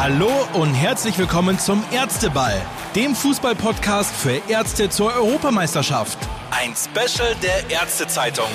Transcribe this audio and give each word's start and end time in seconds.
Hallo 0.00 0.30
und 0.52 0.74
herzlich 0.74 1.18
willkommen 1.18 1.58
zum 1.58 1.82
Ärzteball, 1.90 2.62
dem 2.94 3.16
Fußballpodcast 3.16 4.14
für 4.14 4.40
Ärzte 4.48 4.88
zur 4.88 5.12
Europameisterschaft. 5.12 6.16
Ein 6.52 6.72
Special 6.76 7.34
der 7.42 7.68
Ärztezeitung. 7.68 8.46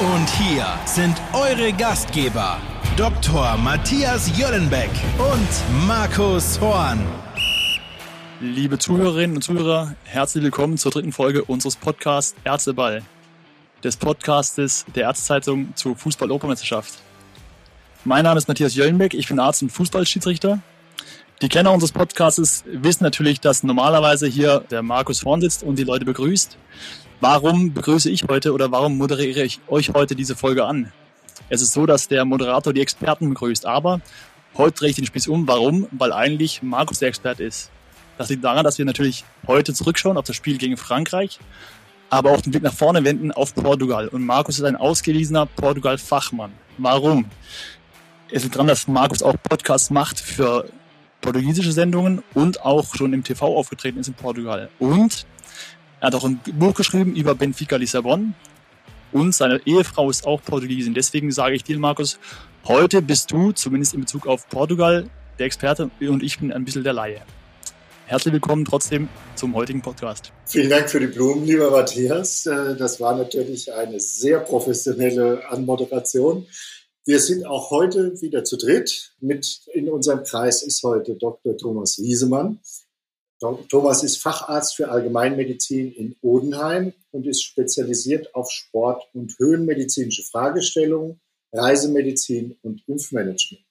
Und 0.00 0.28
hier 0.28 0.66
sind 0.84 1.22
eure 1.32 1.72
Gastgeber, 1.72 2.58
Dr. 2.96 3.56
Matthias 3.58 4.36
Jöllenbeck 4.36 4.90
und 5.18 5.86
Markus 5.86 6.60
Horn. 6.60 6.98
Liebe 8.40 8.76
Zuhörerinnen 8.76 9.36
und 9.36 9.42
Zuhörer, 9.42 9.94
herzlich 10.02 10.42
willkommen 10.42 10.78
zur 10.78 10.90
dritten 10.90 11.12
Folge 11.12 11.44
unseres 11.44 11.76
Podcasts 11.76 12.34
Ärzteball, 12.42 13.04
des 13.84 13.96
Podcastes 13.96 14.84
der 14.96 15.04
Ärztezeitung 15.04 15.76
zur 15.76 15.94
Fußball-Europameisterschaft. 15.94 17.05
Mein 18.06 18.22
Name 18.22 18.38
ist 18.38 18.46
Matthias 18.46 18.76
Jöllenbeck, 18.76 19.14
ich 19.14 19.26
bin 19.26 19.40
Arzt 19.40 19.62
und 19.62 19.70
Fußballschiedsrichter. 19.70 20.60
Die 21.42 21.48
Kenner 21.48 21.72
unseres 21.72 21.90
Podcasts 21.90 22.62
wissen 22.64 23.02
natürlich, 23.02 23.40
dass 23.40 23.64
normalerweise 23.64 24.28
hier 24.28 24.60
der 24.70 24.84
Markus 24.84 25.18
vorn 25.18 25.40
sitzt 25.40 25.64
und 25.64 25.76
die 25.76 25.82
Leute 25.82 26.04
begrüßt. 26.04 26.56
Warum 27.20 27.74
begrüße 27.74 28.08
ich 28.08 28.22
heute 28.28 28.52
oder 28.52 28.70
warum 28.70 28.96
moderiere 28.96 29.42
ich 29.42 29.58
euch 29.66 29.92
heute 29.92 30.14
diese 30.14 30.36
Folge 30.36 30.64
an? 30.64 30.92
Es 31.48 31.62
ist 31.62 31.72
so, 31.72 31.84
dass 31.84 32.06
der 32.06 32.24
Moderator 32.24 32.72
die 32.72 32.80
Experten 32.80 33.28
begrüßt, 33.28 33.66
aber 33.66 34.00
heute 34.56 34.78
drehe 34.78 34.90
ich 34.90 34.96
den 34.96 35.06
Spieß 35.06 35.26
um. 35.26 35.48
Warum? 35.48 35.88
Weil 35.90 36.12
eigentlich 36.12 36.62
Markus 36.62 37.00
der 37.00 37.08
Experte 37.08 37.42
ist. 37.42 37.72
Das 38.18 38.28
liegt 38.28 38.44
daran, 38.44 38.62
dass 38.62 38.78
wir 38.78 38.84
natürlich 38.84 39.24
heute 39.48 39.74
zurückschauen 39.74 40.16
auf 40.16 40.26
das 40.26 40.36
Spiel 40.36 40.58
gegen 40.58 40.76
Frankreich, 40.76 41.40
aber 42.08 42.30
auch 42.30 42.40
den 42.40 42.52
Blick 42.52 42.62
nach 42.62 42.72
vorne 42.72 43.02
wenden 43.02 43.32
auf 43.32 43.52
Portugal. 43.52 44.06
Und 44.06 44.24
Markus 44.24 44.58
ist 44.58 44.64
ein 44.64 44.76
ausgewiesener 44.76 45.46
Portugal-Fachmann. 45.46 46.52
Warum? 46.78 47.24
Es 48.28 48.42
liegt 48.42 48.56
daran, 48.56 48.66
dass 48.66 48.88
Markus 48.88 49.22
auch 49.22 49.36
Podcasts 49.40 49.90
macht 49.90 50.18
für 50.18 50.68
portugiesische 51.20 51.70
Sendungen 51.70 52.24
und 52.34 52.60
auch 52.62 52.96
schon 52.96 53.12
im 53.12 53.22
TV 53.22 53.56
aufgetreten 53.56 54.00
ist 54.00 54.08
in 54.08 54.14
Portugal. 54.14 54.68
Und 54.80 55.26
er 56.00 56.08
hat 56.08 56.16
auch 56.16 56.24
ein 56.24 56.40
Buch 56.54 56.74
geschrieben 56.74 57.14
über 57.14 57.36
Benfica 57.36 57.76
Lissabon 57.76 58.34
und 59.12 59.32
seine 59.32 59.60
Ehefrau 59.64 60.10
ist 60.10 60.26
auch 60.26 60.42
Portugiesin. 60.42 60.92
Deswegen 60.92 61.30
sage 61.30 61.54
ich 61.54 61.62
dir, 61.62 61.78
Markus, 61.78 62.18
heute 62.66 63.00
bist 63.00 63.30
du, 63.30 63.52
zumindest 63.52 63.94
in 63.94 64.00
Bezug 64.00 64.26
auf 64.26 64.48
Portugal, 64.48 65.08
der 65.38 65.46
Experte 65.46 65.88
und 66.00 66.22
ich 66.24 66.40
bin 66.40 66.52
ein 66.52 66.64
bisschen 66.64 66.82
der 66.82 66.94
Laie. 66.94 67.22
Herzlich 68.06 68.34
willkommen 68.34 68.64
trotzdem 68.64 69.08
zum 69.36 69.54
heutigen 69.54 69.82
Podcast. 69.82 70.32
Vielen 70.46 70.70
Dank 70.70 70.90
für 70.90 71.00
die 71.00 71.08
Blumen, 71.08 71.44
lieber 71.44 71.72
Matthias. 71.72 72.46
Äh, 72.46 72.76
das 72.76 73.00
war 73.00 73.16
natürlich 73.16 73.72
eine 73.72 73.98
sehr 73.98 74.38
professionelle 74.38 75.42
Anmoderation. 75.48 76.46
Wir 77.06 77.20
sind 77.20 77.46
auch 77.46 77.70
heute 77.70 78.20
wieder 78.20 78.42
zu 78.42 78.56
dritt. 78.56 79.14
Mit 79.20 79.60
in 79.72 79.88
unserem 79.88 80.24
Kreis 80.24 80.64
ist 80.64 80.82
heute 80.82 81.14
Dr. 81.14 81.56
Thomas 81.56 82.02
Wiesemann. 82.02 82.58
Thomas 83.68 84.02
ist 84.02 84.16
Facharzt 84.16 84.74
für 84.74 84.88
Allgemeinmedizin 84.88 85.92
in 85.92 86.16
Odenheim 86.20 86.94
und 87.12 87.28
ist 87.28 87.44
spezialisiert 87.44 88.34
auf 88.34 88.50
Sport- 88.50 89.04
und 89.12 89.38
höhenmedizinische 89.38 90.24
Fragestellungen, 90.24 91.20
Reisemedizin 91.52 92.58
und 92.62 92.82
Impfmanagement. 92.88 93.64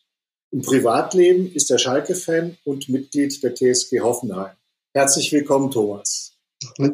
Im 0.52 0.62
Privatleben 0.62 1.52
ist 1.52 1.70
er 1.72 1.78
Schalke-Fan 1.78 2.58
und 2.64 2.88
Mitglied 2.88 3.44
der 3.44 3.54
TSG 3.54 4.00
Hoffenheim. 4.00 4.56
Herzlich 4.94 5.30
willkommen, 5.34 5.72
Thomas. 5.72 6.38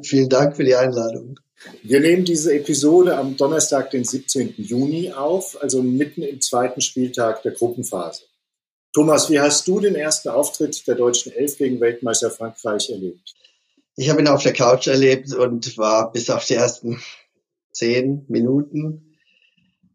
Vielen 0.02 0.30
Dank 0.30 0.56
für 0.56 0.64
die 0.64 0.76
Einladung. 0.76 1.40
Wir 1.84 2.00
nehmen 2.00 2.26
diese 2.26 2.54
Episode 2.54 3.18
am 3.18 3.38
Donnerstag, 3.38 3.92
den 3.92 4.04
17. 4.04 4.56
Juni 4.58 5.12
auf, 5.12 5.62
also 5.62 5.84
mitten 5.84 6.24
im 6.24 6.42
zweiten 6.42 6.82
Spieltag 6.82 7.44
der 7.44 7.52
Gruppenphase. 7.52 8.24
Thomas, 8.94 9.30
wie 9.30 9.40
hast 9.40 9.68
du 9.68 9.80
den 9.80 9.96
ersten 9.96 10.30
Auftritt 10.30 10.86
der 10.88 10.96
deutschen 10.96 11.32
Elf 11.32 11.58
gegen 11.58 11.80
Weltmeister 11.80 12.30
Frankreich 12.30 12.90
erlebt? 12.90 13.36
Ich 13.96 14.10
habe 14.10 14.22
ihn 14.22 14.28
auf 14.28 14.44
der 14.44 14.54
Couch 14.54 14.88
erlebt 14.88 15.34
und 15.34 15.78
war 15.78 16.12
bis 16.12 16.30
auf 16.30 16.46
die 16.46 16.56
ersten 16.56 17.02
zehn 17.72 18.26
Minuten 18.28 19.18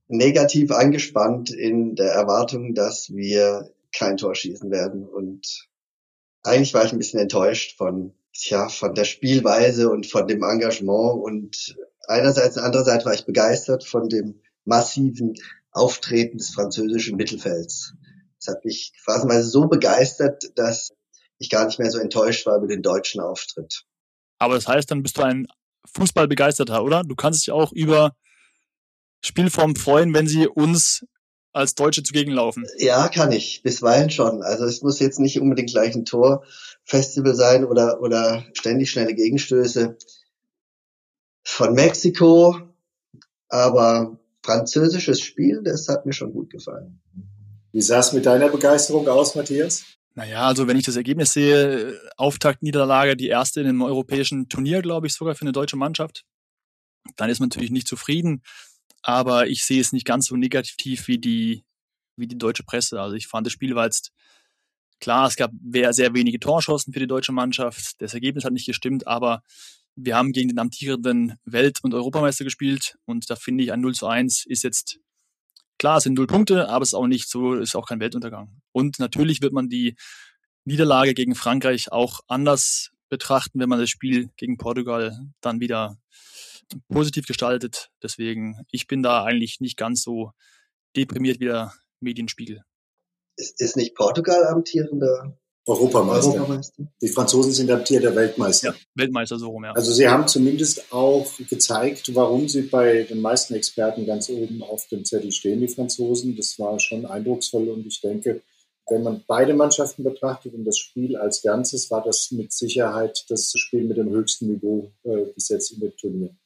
negativ 0.09 0.71
angespannt 0.71 1.51
in 1.51 1.95
der 1.95 2.13
Erwartung, 2.13 2.75
dass 2.75 3.13
wir 3.13 3.71
kein 3.95 4.17
Tor 4.17 4.35
schießen 4.35 4.71
werden. 4.71 5.07
Und 5.07 5.69
eigentlich 6.43 6.75
war 6.75 6.85
ich 6.85 6.93
ein 6.93 6.99
bisschen 6.99 7.21
enttäuscht 7.21 7.77
von 7.77 8.15
ja, 8.45 8.69
von 8.69 8.95
der 8.95 9.05
Spielweise 9.05 9.91
und 9.91 10.07
von 10.07 10.27
dem 10.27 10.43
Engagement 10.43 11.23
und 11.23 11.77
einerseits, 12.07 12.59
andererseits 12.59 13.05
war 13.05 13.15
ich 13.15 13.27
begeistert 13.27 13.85
von 13.85 14.09
dem 14.09 14.41
massiven 14.65 15.35
Auftreten 15.71 16.39
des 16.39 16.51
französischen 16.51 17.17
Mittelfelds. 17.17 17.95
Das 18.39 18.55
hat 18.55 18.65
mich 18.65 18.93
phasenweise 19.03 19.49
so 19.49 19.67
begeistert, 19.67 20.51
dass 20.57 20.93
ich 21.39 21.51
gar 21.51 21.67
nicht 21.67 21.79
mehr 21.79 21.91
so 21.91 21.99
enttäuscht 21.99 22.47
war 22.47 22.59
über 22.59 22.67
den 22.67 22.83
deutschen 22.83 23.21
Auftritt. 23.21 23.85
Aber 24.39 24.55
das 24.55 24.69
heißt, 24.69 24.91
dann 24.91 25.03
bist 25.03 25.19
du 25.19 25.23
ein 25.23 25.47
Fußballbegeisterter, 25.95 26.83
oder? 26.83 27.03
Du 27.03 27.15
kannst 27.15 27.47
dich 27.47 27.53
auch 27.53 27.73
über 27.73 28.17
Spielformen 29.23 29.77
freuen, 29.77 30.15
wenn 30.15 30.27
sie 30.27 30.47
uns 30.47 31.05
als 31.57 31.75
Deutsche 31.75 32.03
zugegen 32.03 32.33
laufen. 32.33 32.67
Ja, 32.79 33.09
kann 33.09 33.33
ich. 33.33 33.63
Bisweilen 33.63 34.11
schon. 34.11 34.43
Also 34.43 34.65
es 34.65 34.83
muss 34.83 35.01
jetzt 35.01 35.19
nicht 35.19 35.41
unbedingt 35.41 35.71
gleich 35.71 35.95
ein 35.95 36.05
Torfestival 36.05 37.35
sein 37.35 37.65
oder, 37.65 38.01
oder 38.01 38.45
ständig 38.53 38.91
schnelle 38.91 39.15
Gegenstöße 39.15 39.97
von 41.43 41.75
Mexiko. 41.75 42.59
Aber 43.49 44.19
französisches 44.43 45.21
Spiel, 45.21 45.63
das 45.65 45.89
hat 45.89 46.05
mir 46.05 46.13
schon 46.13 46.33
gut 46.33 46.51
gefallen. 46.51 47.01
Wie 47.73 47.83
sah 47.83 48.01
es 48.01 48.13
mit 48.13 48.27
deiner 48.27 48.49
Begeisterung 48.49 49.09
aus, 49.09 49.35
Matthias? 49.35 49.85
Naja, 50.15 50.47
also 50.47 50.67
wenn 50.67 50.79
ich 50.79 50.87
das 50.87 50.97
Ergebnis 50.97 51.33
sehe, 51.33 52.01
Auftakt-Niederlage, 52.17 53.17
die 53.17 53.29
erste 53.29 53.61
in 53.61 53.67
einem 53.67 53.83
europäischen 53.83 54.49
Turnier, 54.49 54.81
glaube 54.83 55.07
ich, 55.07 55.15
sogar 55.15 55.35
für 55.35 55.43
eine 55.43 55.53
deutsche 55.53 55.77
Mannschaft, 55.77 56.25
dann 57.17 57.31
ist 57.31 57.39
man 57.39 57.49
natürlich 57.49 57.71
nicht 57.71 57.87
zufrieden 57.87 58.43
aber 59.07 59.47
ich 59.47 59.65
sehe 59.65 59.81
es 59.81 59.93
nicht 59.93 60.05
ganz 60.05 60.27
so 60.27 60.37
negativ 60.37 61.07
wie 61.07 61.19
die, 61.19 61.65
wie 62.17 62.27
die 62.27 62.37
deutsche 62.37 62.65
Presse. 62.65 63.01
Also 63.01 63.15
ich 63.15 63.29
fand 63.29 63.47
das 63.47 63.53
Spiel 63.53 63.77
war 63.77 63.85
jetzt 63.85 64.11
klar, 64.99 65.29
es 65.29 65.37
gab 65.37 65.53
sehr 65.63 66.13
wenige 66.13 66.41
Torschancen 66.41 66.93
für 66.93 66.99
die 66.99 67.07
deutsche 67.07 67.31
Mannschaft. 67.31 68.03
Das 68.03 68.15
Ergebnis 68.15 68.45
hat 68.45 68.53
nicht 68.53 68.67
gestimmt, 68.67 69.07
aber 69.07 69.45
wir 69.95 70.17
haben 70.17 70.33
gegen 70.33 70.49
den 70.49 70.59
amtierenden 70.59 71.37
Welt- 71.45 71.79
und 71.85 71.95
Europameister 71.95 72.43
gespielt 72.43 72.99
und 73.05 73.31
da 73.31 73.37
finde 73.37 73.63
ich 73.63 73.73
ein 73.73 73.81
0 73.81 73.95
zu 73.95 74.09
1 74.09 74.45
ist 74.45 74.65
jetzt 74.65 74.99
klar, 75.79 75.99
es 75.99 76.03
sind 76.03 76.15
null 76.15 76.27
Punkte, 76.27 76.69
aber 76.69 76.83
es 76.83 76.89
ist 76.89 76.95
auch 76.95 77.07
nicht 77.07 77.29
so, 77.29 77.55
ist 77.55 77.77
auch 77.77 77.87
kein 77.87 78.01
Weltuntergang. 78.01 78.61
Und 78.73 78.99
natürlich 78.99 79.41
wird 79.41 79.53
man 79.53 79.69
die 79.69 79.95
Niederlage 80.65 81.15
gegen 81.15 81.37
Frankreich 81.37 81.93
auch 81.93 82.23
anders 82.27 82.91
betrachten, 83.09 83.61
wenn 83.61 83.69
man 83.69 83.79
das 83.79 83.89
Spiel 83.89 84.31
gegen 84.37 84.57
Portugal 84.57 85.17
dann 85.41 85.61
wieder 85.61 85.97
positiv 86.89 87.27
gestaltet. 87.27 87.89
Deswegen, 88.03 88.65
ich 88.71 88.87
bin 88.87 89.03
da 89.03 89.25
eigentlich 89.25 89.61
nicht 89.61 89.77
ganz 89.77 90.03
so 90.03 90.33
deprimiert 90.97 91.41
wie 91.41 91.47
der 91.47 91.73
Medienspiegel. 92.01 92.63
Ist, 93.37 93.61
ist 93.61 93.77
nicht 93.77 93.95
Portugal 93.95 94.47
amtierender 94.47 95.39
Europameister. 95.67 96.33
Europameister. 96.33 96.85
Die 97.03 97.09
Franzosen 97.09 97.53
sind 97.53 97.71
amtierter 97.71 98.15
Weltmeister. 98.15 98.69
Ja, 98.69 98.75
Weltmeister 98.95 99.39
so 99.39 99.49
rum, 99.49 99.65
ja. 99.65 99.73
Also 99.73 99.93
sie 99.93 100.09
haben 100.09 100.29
zumindest 100.29 100.93
auch 100.93 101.29
gezeigt, 101.51 102.15
warum 102.15 102.49
sie 102.49 102.63
bei 102.63 103.03
den 103.03 103.21
meisten 103.21 103.55
Experten 103.55 104.07
ganz 104.07 104.31
oben 104.31 104.63
auf 104.63 104.87
dem 104.89 105.05
Zettel 105.05 105.33
stehen, 105.33 105.61
die 105.61 105.69
Franzosen. 105.69 106.37
Das 106.37 106.59
war 106.59 106.79
schon 106.79 107.05
eindrucksvoll 107.05 107.69
und 107.69 107.85
ich 107.85 108.01
denke, 108.01 108.43
wenn 108.89 109.03
man 109.03 109.25
beide 109.27 109.55
Mannschaften 109.55 110.05
betrachtet 110.05 110.55
und 110.55 110.65
das 110.65 110.79
Spiel 110.79 111.17
als 111.17 111.43
Ganzes, 111.43 111.91
war 111.91 112.05
das 112.05 112.31
mit 112.31 112.53
Sicherheit 112.53 113.25
das 113.29 113.53
Spiel 113.57 113.85
mit 113.85 113.97
dem 113.97 114.11
höchsten 114.11 114.47
Niveau 114.47 114.93
äh, 115.03 115.25
bis 115.35 115.49
jetzt 115.49 115.73
in 115.73 115.81
dem 115.81 115.97
Turnier. 115.97 116.37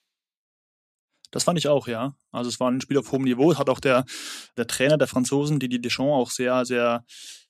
Das 1.31 1.45
fand 1.45 1.59
ich 1.59 1.69
auch, 1.69 1.87
ja. 1.87 2.15
Also 2.33 2.49
es 2.49 2.59
war 2.59 2.71
ein 2.71 2.81
Spiel 2.81 2.99
auf 2.99 3.13
hohem 3.13 3.23
Niveau. 3.23 3.57
Hat 3.57 3.69
auch 3.69 3.81
der, 3.81 4.05
der 4.57 4.67
Trainer 4.67 4.99
der 4.99 5.07
Franzosen, 5.07 5.61
Didier 5.61 5.81
Deschamps, 5.81 6.13
auch 6.13 6.31
sehr, 6.31 6.65
sehr, 6.65 7.05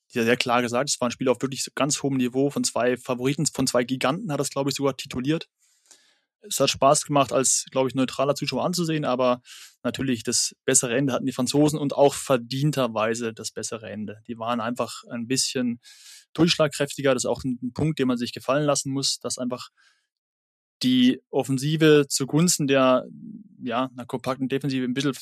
sehr, 0.06 0.24
sehr 0.24 0.36
klar 0.36 0.62
gesagt. 0.62 0.90
Es 0.90 1.00
war 1.00 1.08
ein 1.08 1.12
Spiel 1.12 1.28
auf 1.28 1.40
wirklich 1.40 1.66
ganz 1.74 2.02
hohem 2.02 2.16
Niveau 2.16 2.50
von 2.50 2.64
zwei 2.64 2.96
Favoriten, 2.96 3.46
von 3.46 3.66
zwei 3.66 3.84
Giganten, 3.84 4.32
hat 4.32 4.40
das, 4.40 4.50
glaube 4.50 4.70
ich, 4.70 4.76
sogar 4.76 4.96
tituliert. 4.96 5.48
Es 6.42 6.58
hat 6.58 6.70
Spaß 6.70 7.04
gemacht, 7.04 7.32
als, 7.32 7.66
glaube 7.70 7.88
ich, 7.88 7.94
neutraler 7.94 8.34
Zuschauer 8.34 8.64
anzusehen, 8.64 9.04
aber 9.04 9.42
natürlich 9.82 10.22
das 10.22 10.54
bessere 10.64 10.96
Ende 10.96 11.12
hatten 11.12 11.26
die 11.26 11.32
Franzosen 11.32 11.78
und 11.78 11.94
auch 11.94 12.14
verdienterweise 12.14 13.34
das 13.34 13.50
bessere 13.50 13.90
Ende. 13.90 14.22
Die 14.26 14.38
waren 14.38 14.60
einfach 14.60 15.04
ein 15.10 15.26
bisschen 15.26 15.80
durchschlagkräftiger. 16.32 17.12
Das 17.12 17.24
ist 17.24 17.30
auch 17.30 17.44
ein 17.44 17.72
Punkt, 17.74 17.98
den 17.98 18.08
man 18.08 18.16
sich 18.16 18.32
gefallen 18.32 18.64
lassen 18.64 18.90
muss, 18.90 19.18
dass 19.18 19.38
einfach 19.38 19.68
die 20.82 21.20
Offensive 21.30 22.06
zugunsten 22.08 22.66
der 22.66 23.06
ja, 23.62 23.90
einer 23.92 24.06
kompakten 24.06 24.48
Defensive 24.48 24.84
ein 24.84 24.94
bisschen 24.94 25.14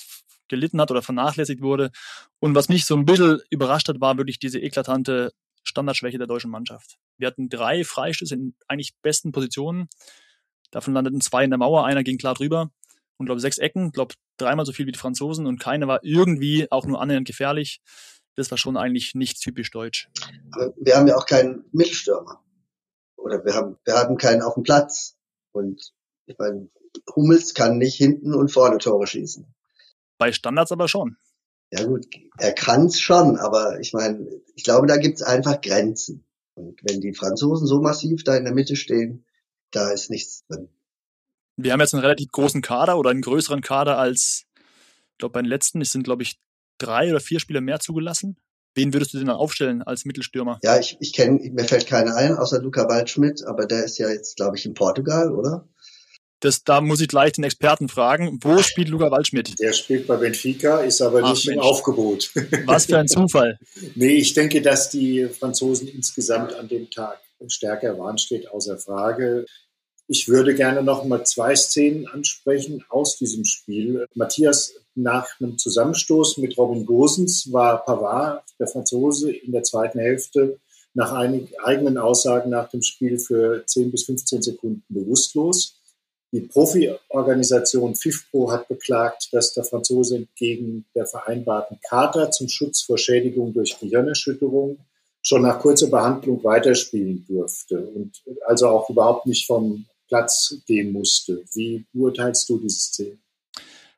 gelitten 0.49 0.81
hat 0.81 0.91
oder 0.91 1.03
vernachlässigt 1.03 1.61
wurde. 1.61 1.91
Und 2.41 2.55
was 2.55 2.69
mich 2.69 2.87
so 2.87 2.97
ein 2.97 3.05
bisschen 3.05 3.41
überrascht 3.51 3.89
hat, 3.89 4.01
war 4.01 4.17
wirklich 4.17 4.39
diese 4.39 4.61
eklatante 4.61 5.33
Standardschwäche 5.63 6.19
der 6.19 6.27
deutschen 6.27 6.51
Mannschaft. 6.51 6.99
Wir 7.19 7.27
hatten 7.27 7.49
drei 7.49 7.85
Freistöße 7.85 8.35
in 8.35 8.55
eigentlich 8.67 8.95
besten 9.03 9.33
Positionen. 9.33 9.89
Davon 10.71 10.95
landeten 10.95 11.21
zwei 11.21 11.45
in 11.45 11.51
der 11.51 11.59
Mauer, 11.59 11.85
einer 11.85 12.03
ging 12.03 12.19
klar 12.19 12.35
drüber 12.35 12.71
und 13.17 13.27
glaube 13.27 13.41
sechs 13.41 13.59
Ecken, 13.59 13.93
glaube 13.93 14.15
dreimal 14.37 14.65
so 14.65 14.73
viel 14.73 14.87
wie 14.87 14.93
die 14.93 14.99
Franzosen 14.99 15.47
und 15.47 15.59
keine 15.59 15.89
war 15.89 16.01
irgendwie 16.03 16.71
auch 16.71 16.87
nur 16.87 17.01
annähernd 17.01 17.27
gefährlich. 17.27 17.81
das 18.37 18.51
war 18.51 18.59
schon 18.59 18.77
eigentlich 18.77 19.15
nicht 19.15 19.41
typisch 19.43 19.71
deutsch. 19.71 20.09
Aber 20.53 20.73
wir 20.77 20.97
haben 20.97 21.09
ja 21.09 21.17
auch 21.17 21.27
keinen 21.27 21.65
Mittelstürmer. 21.73 22.45
Oder 23.17 23.45
wir 23.45 23.55
haben, 23.55 23.77
wir 23.85 23.95
haben 23.95 24.17
keinen 24.17 24.43
auf 24.43 24.55
dem 24.55 24.63
Platz. 24.63 25.18
Und 25.53 25.93
ich 26.27 26.37
meine, 26.39 26.69
Hummels 27.15 27.55
kann 27.55 27.79
nicht 27.79 27.97
hinten 27.97 28.35
und 28.35 28.51
vorne 28.51 28.79
Tore 28.79 29.07
schießen. 29.07 29.47
Bei 30.19 30.33
Standards 30.33 30.73
aber 30.73 30.89
schon. 30.89 31.17
Ja 31.71 31.85
gut, 31.85 32.07
er 32.39 32.53
kann's 32.53 33.01
schon, 33.01 33.37
aber 33.37 33.79
ich 33.81 33.93
meine, 33.93 34.27
ich 34.55 34.65
glaube, 34.65 34.87
da 34.87 34.97
gibt's 34.97 35.23
einfach 35.23 35.61
Grenzen. 35.61 36.25
Und 36.55 36.81
wenn 36.83 37.01
die 37.01 37.15
Franzosen 37.15 37.67
so 37.67 37.81
massiv 37.81 38.25
da 38.25 38.37
in 38.37 38.45
der 38.45 38.55
Mitte 38.55 38.75
stehen, 38.75 39.25
da 39.71 39.91
ist 39.91 40.11
nichts 40.11 40.45
drin. 40.47 40.69
Wir 41.57 41.73
haben 41.73 41.81
jetzt 41.81 41.93
einen 41.93 42.03
relativ 42.03 42.31
großen 42.33 42.63
Kader 42.63 42.99
oder 42.99 43.11
einen 43.11 43.21
größeren 43.21 43.61
Kader 43.61 43.99
als, 43.99 44.47
ich 45.13 45.19
glaube, 45.19 45.35
bei 45.35 45.43
den 45.43 45.49
letzten. 45.49 45.81
Es 45.81 45.93
sind, 45.93 46.05
glaube 46.05 46.23
ich, 46.23 46.41
drei 46.79 47.11
oder 47.11 47.21
vier 47.21 47.41
Spieler 47.41 47.61
mehr 47.61 47.81
zugelassen. 47.81 48.39
Wen 48.75 48.93
würdest 48.93 49.13
du 49.13 49.19
denn 49.19 49.27
dann 49.27 49.37
aufstellen 49.37 49.83
als 49.83 50.05
Mittelstürmer? 50.05 50.59
Ja, 50.63 50.79
ich, 50.79 50.97
ich 51.01 51.13
kenne, 51.13 51.41
mir 51.53 51.65
fällt 51.65 51.87
keiner 51.87 52.15
ein, 52.15 52.37
außer 52.37 52.61
Luca 52.61 52.89
Waldschmidt, 52.89 53.45
aber 53.45 53.67
der 53.67 53.85
ist 53.85 53.99
ja 53.99 54.09
jetzt, 54.09 54.37
glaube 54.37 54.57
ich, 54.57 54.67
in 54.67 54.75
Portugal, 54.75 55.33
oder? 55.33 55.67
Das, 56.41 56.63
da 56.63 56.81
muss 56.81 57.01
ich 57.01 57.09
gleich 57.09 57.33
den 57.33 57.43
Experten 57.43 57.89
fragen. 57.89 58.39
Wo 58.43 58.63
spielt 58.63 58.89
Luca 58.89 59.11
Waldschmidt? 59.11 59.59
Der 59.59 59.73
spielt 59.73 60.07
bei 60.07 60.17
Benfica, 60.17 60.81
ist 60.81 61.03
aber 61.03 61.23
Ach, 61.25 61.31
nicht 61.31 61.49
im 61.49 61.55
Mensch. 61.55 61.67
Aufgebot. 61.67 62.31
Was 62.67 62.87
für 62.87 62.99
ein 62.99 63.09
Zufall. 63.09 63.59
nee, 63.97 64.17
ich 64.17 64.35
denke, 64.35 64.63
dass 64.63 64.91
die 64.91 65.27
Franzosen 65.27 65.89
insgesamt 65.89 66.55
an 66.55 66.69
dem 66.69 66.91
Tag 66.91 67.19
stärker 67.49 67.99
waren, 67.99 68.19
steht 68.19 68.49
außer 68.49 68.79
Frage. 68.79 69.47
Ich 70.11 70.27
würde 70.27 70.55
gerne 70.55 70.83
noch 70.83 71.05
mal 71.05 71.27
zwei 71.27 71.55
Szenen 71.55 72.07
ansprechen 72.07 72.83
aus 72.89 73.19
diesem 73.19 73.45
Spiel. 73.45 74.07
Matthias, 74.15 74.73
nach 74.95 75.39
einem 75.39 75.59
Zusammenstoß 75.59 76.39
mit 76.39 76.57
Robin 76.57 76.87
Gosens 76.87 77.53
war 77.53 77.85
Pavard, 77.85 78.43
der 78.59 78.69
Franzose, 78.69 79.31
in 79.31 79.53
der 79.53 79.65
zweiten 79.65 79.99
Hälfte 79.99 80.59
nach 80.95 81.13
einigen 81.13 81.51
eigenen 81.63 81.99
Aussagen 81.99 82.49
nach 82.49 82.71
dem 82.71 82.81
Spiel 82.81 83.19
für 83.19 83.65
10 83.67 83.91
bis 83.91 84.05
15 84.05 84.41
Sekunden 84.41 84.83
bewusstlos. 84.89 85.79
Die 86.33 86.41
Profi-Organisation 86.41 87.95
FIFPro 87.95 88.51
hat 88.51 88.67
beklagt, 88.67 89.29
dass 89.33 89.53
der 89.53 89.65
Franzose 89.65 90.17
entgegen 90.17 90.87
der 90.95 91.05
vereinbarten 91.05 91.81
Charta 91.87 92.31
zum 92.31 92.49
Schutz 92.49 92.81
vor 92.81 92.97
Schädigung 92.97 93.53
durch 93.53 93.79
Gehirnerschütterung 93.79 94.79
schon 95.21 95.43
nach 95.43 95.61
kurzer 95.61 95.89
Behandlung 95.89 96.43
weiterspielen 96.45 97.27
durfte 97.29 97.79
und 97.79 98.23
also 98.47 98.69
auch 98.69 98.89
überhaupt 98.89 99.27
nicht 99.27 99.47
vom 99.47 99.85
Platz 100.09 100.55
gehen 100.67 100.93
musste. 100.93 101.45
Wie 101.55 101.87
beurteilst 101.93 102.49
du 102.49 102.59
diese 102.59 102.81
Szene? 102.81 103.19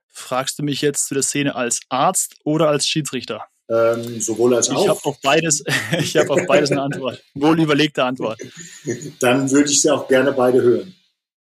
Fragst 0.09 0.59
du 0.59 0.63
mich 0.63 0.83
jetzt 0.83 1.07
zu 1.07 1.15
der 1.15 1.23
Szene 1.23 1.55
als 1.55 1.81
Arzt 1.89 2.37
oder 2.45 2.69
als 2.69 2.87
Schiedsrichter? 2.87 3.47
Ähm, 3.71 4.21
sowohl 4.21 4.55
als 4.55 4.69
Ich 4.69 4.75
auch. 4.75 4.89
habe 4.89 5.01
auf 5.05 5.21
beides, 5.23 5.65
ich 5.99 6.17
habe 6.17 6.31
auf 6.31 6.47
beides 6.47 6.73
eine 6.73 6.83
Antwort. 6.83 7.23
Wohl 7.35 7.61
überlegte 7.61 8.05
Antwort. 8.05 8.41
Dann 9.21 9.51
würde 9.51 9.71
ich 9.71 9.81
sie 9.81 9.91
auch 9.91 10.09
gerne 10.09 10.33
beide 10.33 10.61
hören. 10.61 10.95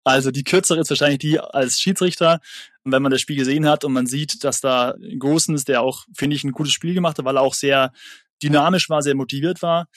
Also 0.03 0.31
die 0.31 0.43
kürzere 0.43 0.81
ist 0.81 0.89
wahrscheinlich 0.89 1.19
die 1.19 1.39
als 1.39 1.79
Schiedsrichter. 1.79 2.41
Und 2.83 2.91
wenn 2.91 3.01
man 3.01 3.11
das 3.11 3.21
Spiel 3.21 3.37
gesehen 3.37 3.67
hat 3.67 3.85
und 3.85 3.93
man 3.93 4.07
sieht, 4.07 4.43
dass 4.43 4.59
da 4.59 4.95
Gosens, 5.19 5.63
der 5.63 5.81
auch, 5.81 6.05
finde 6.13 6.35
ich, 6.35 6.43
ein 6.43 6.51
gutes 6.51 6.73
Spiel 6.73 6.93
gemacht 6.93 7.17
hat, 7.17 7.25
weil 7.25 7.37
er 7.37 7.43
auch 7.43 7.53
sehr 7.53 7.93
dynamisch 8.41 8.89
war, 8.89 9.01
sehr 9.01 9.15
motiviert 9.15 9.61
war, 9.61 9.87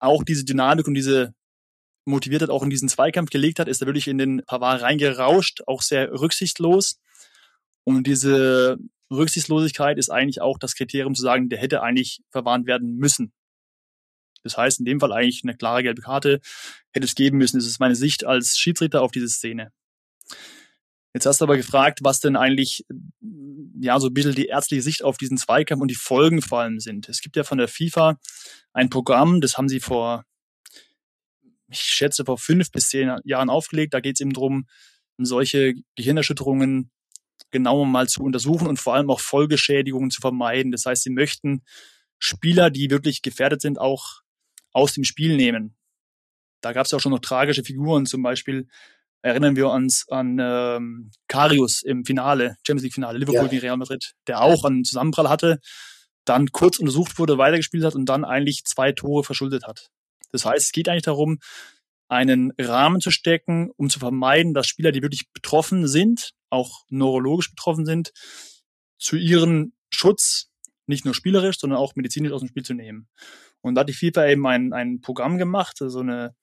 auch 0.00 0.24
diese 0.24 0.44
Dynamik 0.44 0.86
und 0.86 0.94
diese 0.94 1.34
Motiviertheit 2.08 2.50
auch 2.50 2.62
in 2.62 2.70
diesen 2.70 2.88
Zweikampf 2.88 3.30
gelegt 3.30 3.58
hat, 3.58 3.68
ist 3.68 3.80
er 3.82 3.86
wirklich 3.86 4.08
in 4.08 4.18
den 4.18 4.42
Pavard 4.46 4.82
reingerauscht, 4.82 5.62
auch 5.66 5.82
sehr 5.82 6.10
rücksichtslos. 6.12 7.00
Und 7.84 8.06
diese 8.06 8.78
Rücksichtslosigkeit 9.10 9.98
ist 9.98 10.10
eigentlich 10.10 10.40
auch 10.40 10.58
das 10.58 10.74
Kriterium 10.74 11.14
zu 11.14 11.22
sagen, 11.22 11.48
der 11.48 11.58
hätte 11.58 11.82
eigentlich 11.82 12.20
verwarnt 12.30 12.66
werden 12.66 12.96
müssen. 12.96 13.32
Das 14.42 14.56
heißt, 14.56 14.78
in 14.78 14.84
dem 14.84 15.00
Fall 15.00 15.12
eigentlich 15.12 15.42
eine 15.44 15.56
klare 15.56 15.82
gelbe 15.82 16.02
Karte 16.02 16.40
hätte 16.92 17.06
es 17.06 17.14
geben 17.14 17.38
müssen. 17.38 17.58
Das 17.58 17.66
ist 17.66 17.80
meine 17.80 17.96
Sicht 17.96 18.24
als 18.24 18.58
Schiedsrichter 18.58 19.02
auf 19.02 19.10
diese 19.10 19.28
Szene. 19.28 19.72
Jetzt 21.14 21.26
hast 21.26 21.40
du 21.40 21.44
aber 21.44 21.56
gefragt, 21.56 22.00
was 22.02 22.20
denn 22.20 22.36
eigentlich 22.36 22.84
ja 23.80 23.98
so 23.98 24.08
ein 24.08 24.14
bisschen 24.14 24.34
die 24.34 24.46
ärztliche 24.46 24.82
Sicht 24.82 25.02
auf 25.02 25.16
diesen 25.16 25.38
Zweikampf 25.38 25.82
und 25.82 25.90
die 25.90 25.94
Folgen 25.94 26.42
vor 26.42 26.60
allem 26.60 26.80
sind. 26.80 27.08
Es 27.08 27.20
gibt 27.20 27.36
ja 27.36 27.44
von 27.44 27.58
der 27.58 27.68
FIFA 27.68 28.18
ein 28.72 28.90
Programm, 28.90 29.40
das 29.40 29.56
haben 29.56 29.68
sie 29.68 29.80
vor, 29.80 30.24
ich 31.68 31.80
schätze, 31.80 32.24
vor 32.24 32.38
fünf 32.38 32.70
bis 32.70 32.88
zehn 32.88 33.16
Jahren 33.24 33.50
aufgelegt. 33.50 33.94
Da 33.94 34.00
geht 34.00 34.16
es 34.16 34.20
eben 34.20 34.32
darum, 34.32 34.66
solche 35.18 35.74
Gehirnerschütterungen 35.96 36.90
genauer 37.50 37.86
mal 37.86 38.08
zu 38.08 38.22
untersuchen 38.22 38.66
und 38.66 38.78
vor 38.78 38.94
allem 38.94 39.10
auch 39.10 39.20
Folgeschädigungen 39.20 40.10
zu 40.10 40.20
vermeiden. 40.20 40.72
Das 40.72 40.86
heißt, 40.86 41.02
sie 41.02 41.10
möchten 41.10 41.62
Spieler, 42.18 42.70
die 42.70 42.90
wirklich 42.90 43.22
gefährdet 43.22 43.60
sind, 43.60 43.78
auch 43.78 44.20
aus 44.72 44.92
dem 44.94 45.04
Spiel 45.04 45.36
nehmen. 45.36 45.76
Da 46.60 46.72
gab 46.72 46.86
es 46.86 46.94
auch 46.94 47.00
schon 47.00 47.12
noch 47.12 47.20
tragische 47.20 47.62
Figuren, 47.64 48.06
zum 48.06 48.22
Beispiel 48.22 48.66
erinnern 49.22 49.56
wir 49.56 49.68
uns 49.70 50.08
an 50.08 50.38
ähm, 50.40 51.10
Karius 51.28 51.82
im 51.82 52.04
Finale, 52.04 52.56
Champions 52.66 52.82
League 52.82 52.94
Finale, 52.94 53.18
Liverpool 53.18 53.44
Ja. 53.44 53.48
gegen 53.48 53.62
Real 53.62 53.76
Madrid, 53.76 54.12
der 54.26 54.40
auch 54.40 54.64
einen 54.64 54.84
Zusammenprall 54.84 55.28
hatte, 55.28 55.58
dann 56.24 56.48
kurz 56.52 56.78
untersucht 56.78 57.18
wurde, 57.18 57.38
weitergespielt 57.38 57.84
hat 57.84 57.94
und 57.94 58.06
dann 58.06 58.24
eigentlich 58.24 58.64
zwei 58.64 58.92
Tore 58.92 59.24
verschuldet 59.24 59.64
hat. 59.66 59.88
Das 60.30 60.44
heißt, 60.44 60.66
es 60.66 60.72
geht 60.72 60.88
eigentlich 60.88 61.02
darum, 61.02 61.38
einen 62.08 62.52
Rahmen 62.58 63.00
zu 63.00 63.10
stecken, 63.10 63.70
um 63.76 63.90
zu 63.90 63.98
vermeiden, 63.98 64.54
dass 64.54 64.66
Spieler, 64.66 64.92
die 64.92 65.02
wirklich 65.02 65.30
betroffen 65.32 65.86
sind, 65.86 66.32
auch 66.50 66.84
neurologisch 66.88 67.50
betroffen 67.50 67.84
sind, 67.84 68.12
zu 68.98 69.16
ihrem 69.16 69.72
Schutz 69.90 70.50
nicht 70.86 71.04
nur 71.04 71.14
spielerisch, 71.14 71.58
sondern 71.58 71.78
auch 71.78 71.94
medizinisch 71.96 72.32
aus 72.32 72.40
dem 72.40 72.48
Spiel 72.48 72.64
zu 72.64 72.74
nehmen. 72.74 73.08
Und 73.60 73.74
da 73.74 73.80
hat 73.80 73.88
die 73.88 73.94
FIFA 73.94 74.28
eben 74.28 74.46
ein, 74.46 74.72
ein 74.72 75.00
Programm 75.00 75.36
gemacht, 75.36 75.76
so 75.78 76.00
eine, 76.00 76.34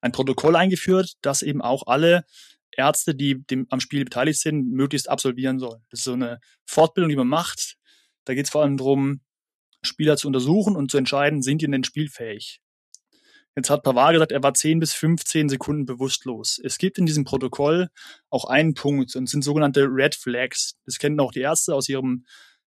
ein 0.00 0.12
Protokoll 0.12 0.56
eingeführt, 0.56 1.12
das 1.22 1.42
eben 1.42 1.62
auch 1.62 1.86
alle 1.86 2.24
Ärzte, 2.76 3.14
die 3.14 3.44
dem, 3.44 3.66
am 3.70 3.80
Spiel 3.80 4.04
beteiligt 4.04 4.40
sind, 4.40 4.72
möglichst 4.72 5.08
absolvieren 5.08 5.58
sollen. 5.58 5.82
Das 5.90 6.00
ist 6.00 6.04
so 6.04 6.14
eine 6.14 6.40
Fortbildung, 6.64 7.10
die 7.10 7.16
man 7.16 7.28
macht. 7.28 7.76
Da 8.24 8.34
geht 8.34 8.46
es 8.46 8.50
vor 8.50 8.62
allem 8.62 8.76
darum, 8.76 9.20
Spieler 9.82 10.16
zu 10.16 10.26
untersuchen 10.26 10.76
und 10.76 10.90
zu 10.90 10.98
entscheiden, 10.98 11.42
sind 11.42 11.60
die 11.60 11.70
denn 11.70 11.84
spielfähig. 11.84 12.60
Jetzt 13.54 13.68
hat 13.68 13.82
Pavard 13.82 14.14
gesagt, 14.14 14.32
er 14.32 14.42
war 14.42 14.54
10 14.54 14.80
bis 14.80 14.94
15 14.94 15.50
Sekunden 15.50 15.84
bewusstlos. 15.84 16.58
Es 16.64 16.78
gibt 16.78 16.96
in 16.96 17.04
diesem 17.04 17.24
Protokoll 17.24 17.88
auch 18.30 18.46
einen 18.46 18.72
Punkt 18.72 19.14
und 19.14 19.28
sind 19.28 19.42
sogenannte 19.42 19.86
Red 19.90 20.14
Flags. 20.14 20.76
Das 20.86 20.98
kennen 20.98 21.20
auch 21.20 21.32
die 21.32 21.40
Ärzte 21.40 21.74
aus 21.74 21.88
ihrem, 21.88 22.24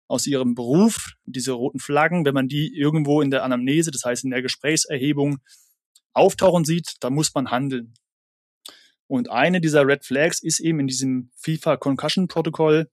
aus 0.07 0.27
ihrem 0.27 0.53
Beruf, 0.53 1.13
diese 1.25 1.53
roten 1.53 1.79
Flaggen. 1.79 2.23
Wenn 2.23 2.35
man 2.35 2.47
die 2.47 2.71
irgendwo 2.75 3.21
in 3.21 3.31
der 3.31 3.43
Anamnese, 3.43 3.89
das 3.89 4.05
heißt 4.05 4.25
in 4.25 4.29
der 4.29 4.43
Gesprächserhebung, 4.43 5.39
auftauchen 6.13 6.65
sieht, 6.65 6.93
da 6.99 7.09
muss 7.09 7.33
man 7.33 7.49
handeln. 7.49 7.95
Und 9.07 9.29
eine 9.31 9.61
dieser 9.61 9.87
Red 9.87 10.05
Flags 10.05 10.41
ist 10.41 10.59
eben 10.59 10.79
in 10.79 10.87
diesem 10.87 11.31
FIFA 11.35 11.77
Concussion 11.77 12.27
Protokoll 12.27 12.89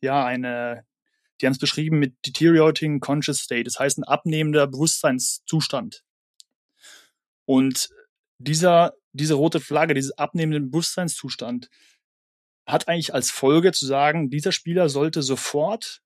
ja 0.00 0.24
eine, 0.24 0.84
die 1.40 1.46
haben 1.46 1.52
es 1.52 1.58
beschrieben 1.58 1.98
mit 1.98 2.14
deteriorating 2.26 3.00
conscious 3.00 3.38
state, 3.38 3.64
das 3.64 3.78
heißt 3.78 3.98
ein 3.98 4.04
abnehmender 4.04 4.66
Bewusstseinszustand. 4.68 6.04
Und 7.46 7.90
dieser, 8.38 8.94
diese 9.12 9.34
rote 9.34 9.60
Flagge, 9.60 9.94
dieses 9.94 10.16
abnehmende 10.18 10.60
Bewusstseinszustand 10.60 11.68
hat 12.66 12.88
eigentlich 12.88 13.12
als 13.12 13.30
Folge 13.30 13.72
zu 13.72 13.86
sagen, 13.86 14.30
dieser 14.30 14.52
Spieler 14.52 14.88
sollte 14.88 15.22
sofort 15.22 16.00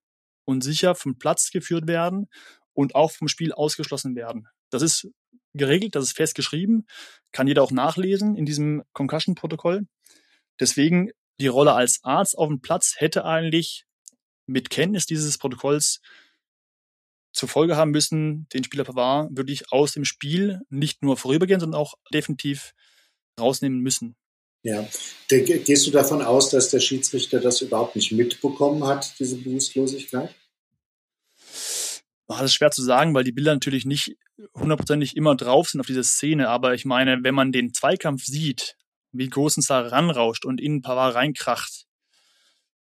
und 0.45 0.63
sicher 0.63 0.95
vom 0.95 1.19
Platz 1.19 1.51
geführt 1.51 1.87
werden 1.87 2.29
und 2.73 2.95
auch 2.95 3.11
vom 3.13 3.29
Spiel 3.29 3.53
ausgeschlossen 3.53 4.17
werden. 4.17 4.49
Das 4.71 4.83
ist 4.83 5.09
geregelt, 5.55 5.95
das 5.95 6.05
ist 6.05 6.17
festgeschrieben, 6.17 6.87
kann 7.33 7.47
jeder 7.47 7.63
auch 7.63 7.71
nachlesen 7.71 8.37
in 8.37 8.45
diesem 8.45 8.83
Concussion-Protokoll. 8.93 9.87
Deswegen 10.61 11.11
die 11.41 11.47
Rolle 11.47 11.75
als 11.75 12.01
Arzt 12.03 12.37
auf 12.37 12.49
dem 12.49 12.61
Platz 12.61 12.95
hätte 12.97 13.25
eigentlich 13.25 13.85
mit 14.47 14.71
Kenntnis 14.71 15.07
dieses 15.07 15.39
Protokolls 15.39 16.01
zur 17.39 17.49
Folge 17.49 17.77
haben 17.77 17.93
müssen, 17.93 18.49
den 18.53 18.65
Spieler 18.65 18.85
Pavard 18.85 19.37
wirklich 19.37 19.73
aus 19.73 19.93
dem 19.93 20.05
Spiel 20.05 20.61
nicht 20.69 21.03
nur 21.03 21.17
vorübergehend, 21.17 21.61
sondern 21.61 21.81
auch 21.81 21.95
definitiv 22.13 22.73
rausnehmen 23.41 23.79
müssen. 23.81 24.17
Ja. 24.65 24.87
Gehst 25.29 25.87
du 25.87 25.93
davon 25.93 26.21
aus, 26.21 26.51
dass 26.51 26.71
der 26.71 26.81
Schiedsrichter 26.81 27.41
das 27.41 27.61
überhaupt 27.61 27.95
nicht 27.95 28.11
mitbekommen 28.11 28.85
hat, 28.85 29.15
diese 29.21 29.37
Bewusstlosigkeit? 29.37 30.35
Ah, 32.27 32.41
Das 32.41 32.51
ist 32.51 32.55
schwer 32.55 32.73
zu 32.73 32.83
sagen, 32.83 33.15
weil 33.15 33.25
die 33.25 33.33
Bilder 33.33 33.55
natürlich 33.55 33.87
nicht 33.87 34.17
hundertprozentig 34.55 35.17
immer 35.17 35.37
drauf 35.37 35.71
sind 35.71 35.81
auf 35.81 35.87
diese 35.87 36.05
Szene. 36.05 36.49
Aber 36.49 36.75
ich 36.75 36.85
meine, 36.85 37.23
wenn 37.23 37.35
man 37.35 37.53
den 37.53 37.73
Zweikampf 37.73 38.25
sieht, 38.25 38.77
wie 39.13 39.29
Gosens 39.29 39.69
da 39.69 39.81
ranrauscht 39.81 40.45
und 40.45 40.61
in 40.61 40.83
Pavard 40.83 41.15
reinkracht, 41.15 41.87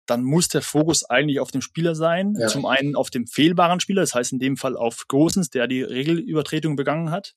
dann 0.06 0.24
muss 0.24 0.48
der 0.48 0.62
Fokus 0.62 1.04
eigentlich 1.04 1.40
auf 1.40 1.50
dem 1.50 1.60
Spieler 1.60 1.94
sein. 1.94 2.34
Ja. 2.38 2.48
Zum 2.48 2.66
einen 2.66 2.96
auf 2.96 3.10
dem 3.10 3.26
fehlbaren 3.26 3.80
Spieler, 3.80 4.02
das 4.02 4.14
heißt 4.14 4.32
in 4.32 4.38
dem 4.38 4.56
Fall 4.56 4.76
auf 4.76 5.04
Gosens, 5.08 5.50
der 5.50 5.68
die 5.68 5.82
Regelübertretung 5.82 6.76
begangen 6.76 7.10
hat. 7.10 7.34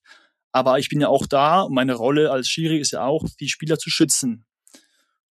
Aber 0.51 0.79
ich 0.79 0.89
bin 0.89 1.01
ja 1.01 1.09
auch 1.09 1.27
da, 1.27 1.67
meine 1.69 1.93
Rolle 1.93 2.31
als 2.31 2.47
Schiri 2.47 2.79
ist 2.79 2.91
ja 2.91 3.03
auch, 3.03 3.25
die 3.39 3.49
Spieler 3.49 3.77
zu 3.77 3.89
schützen. 3.89 4.45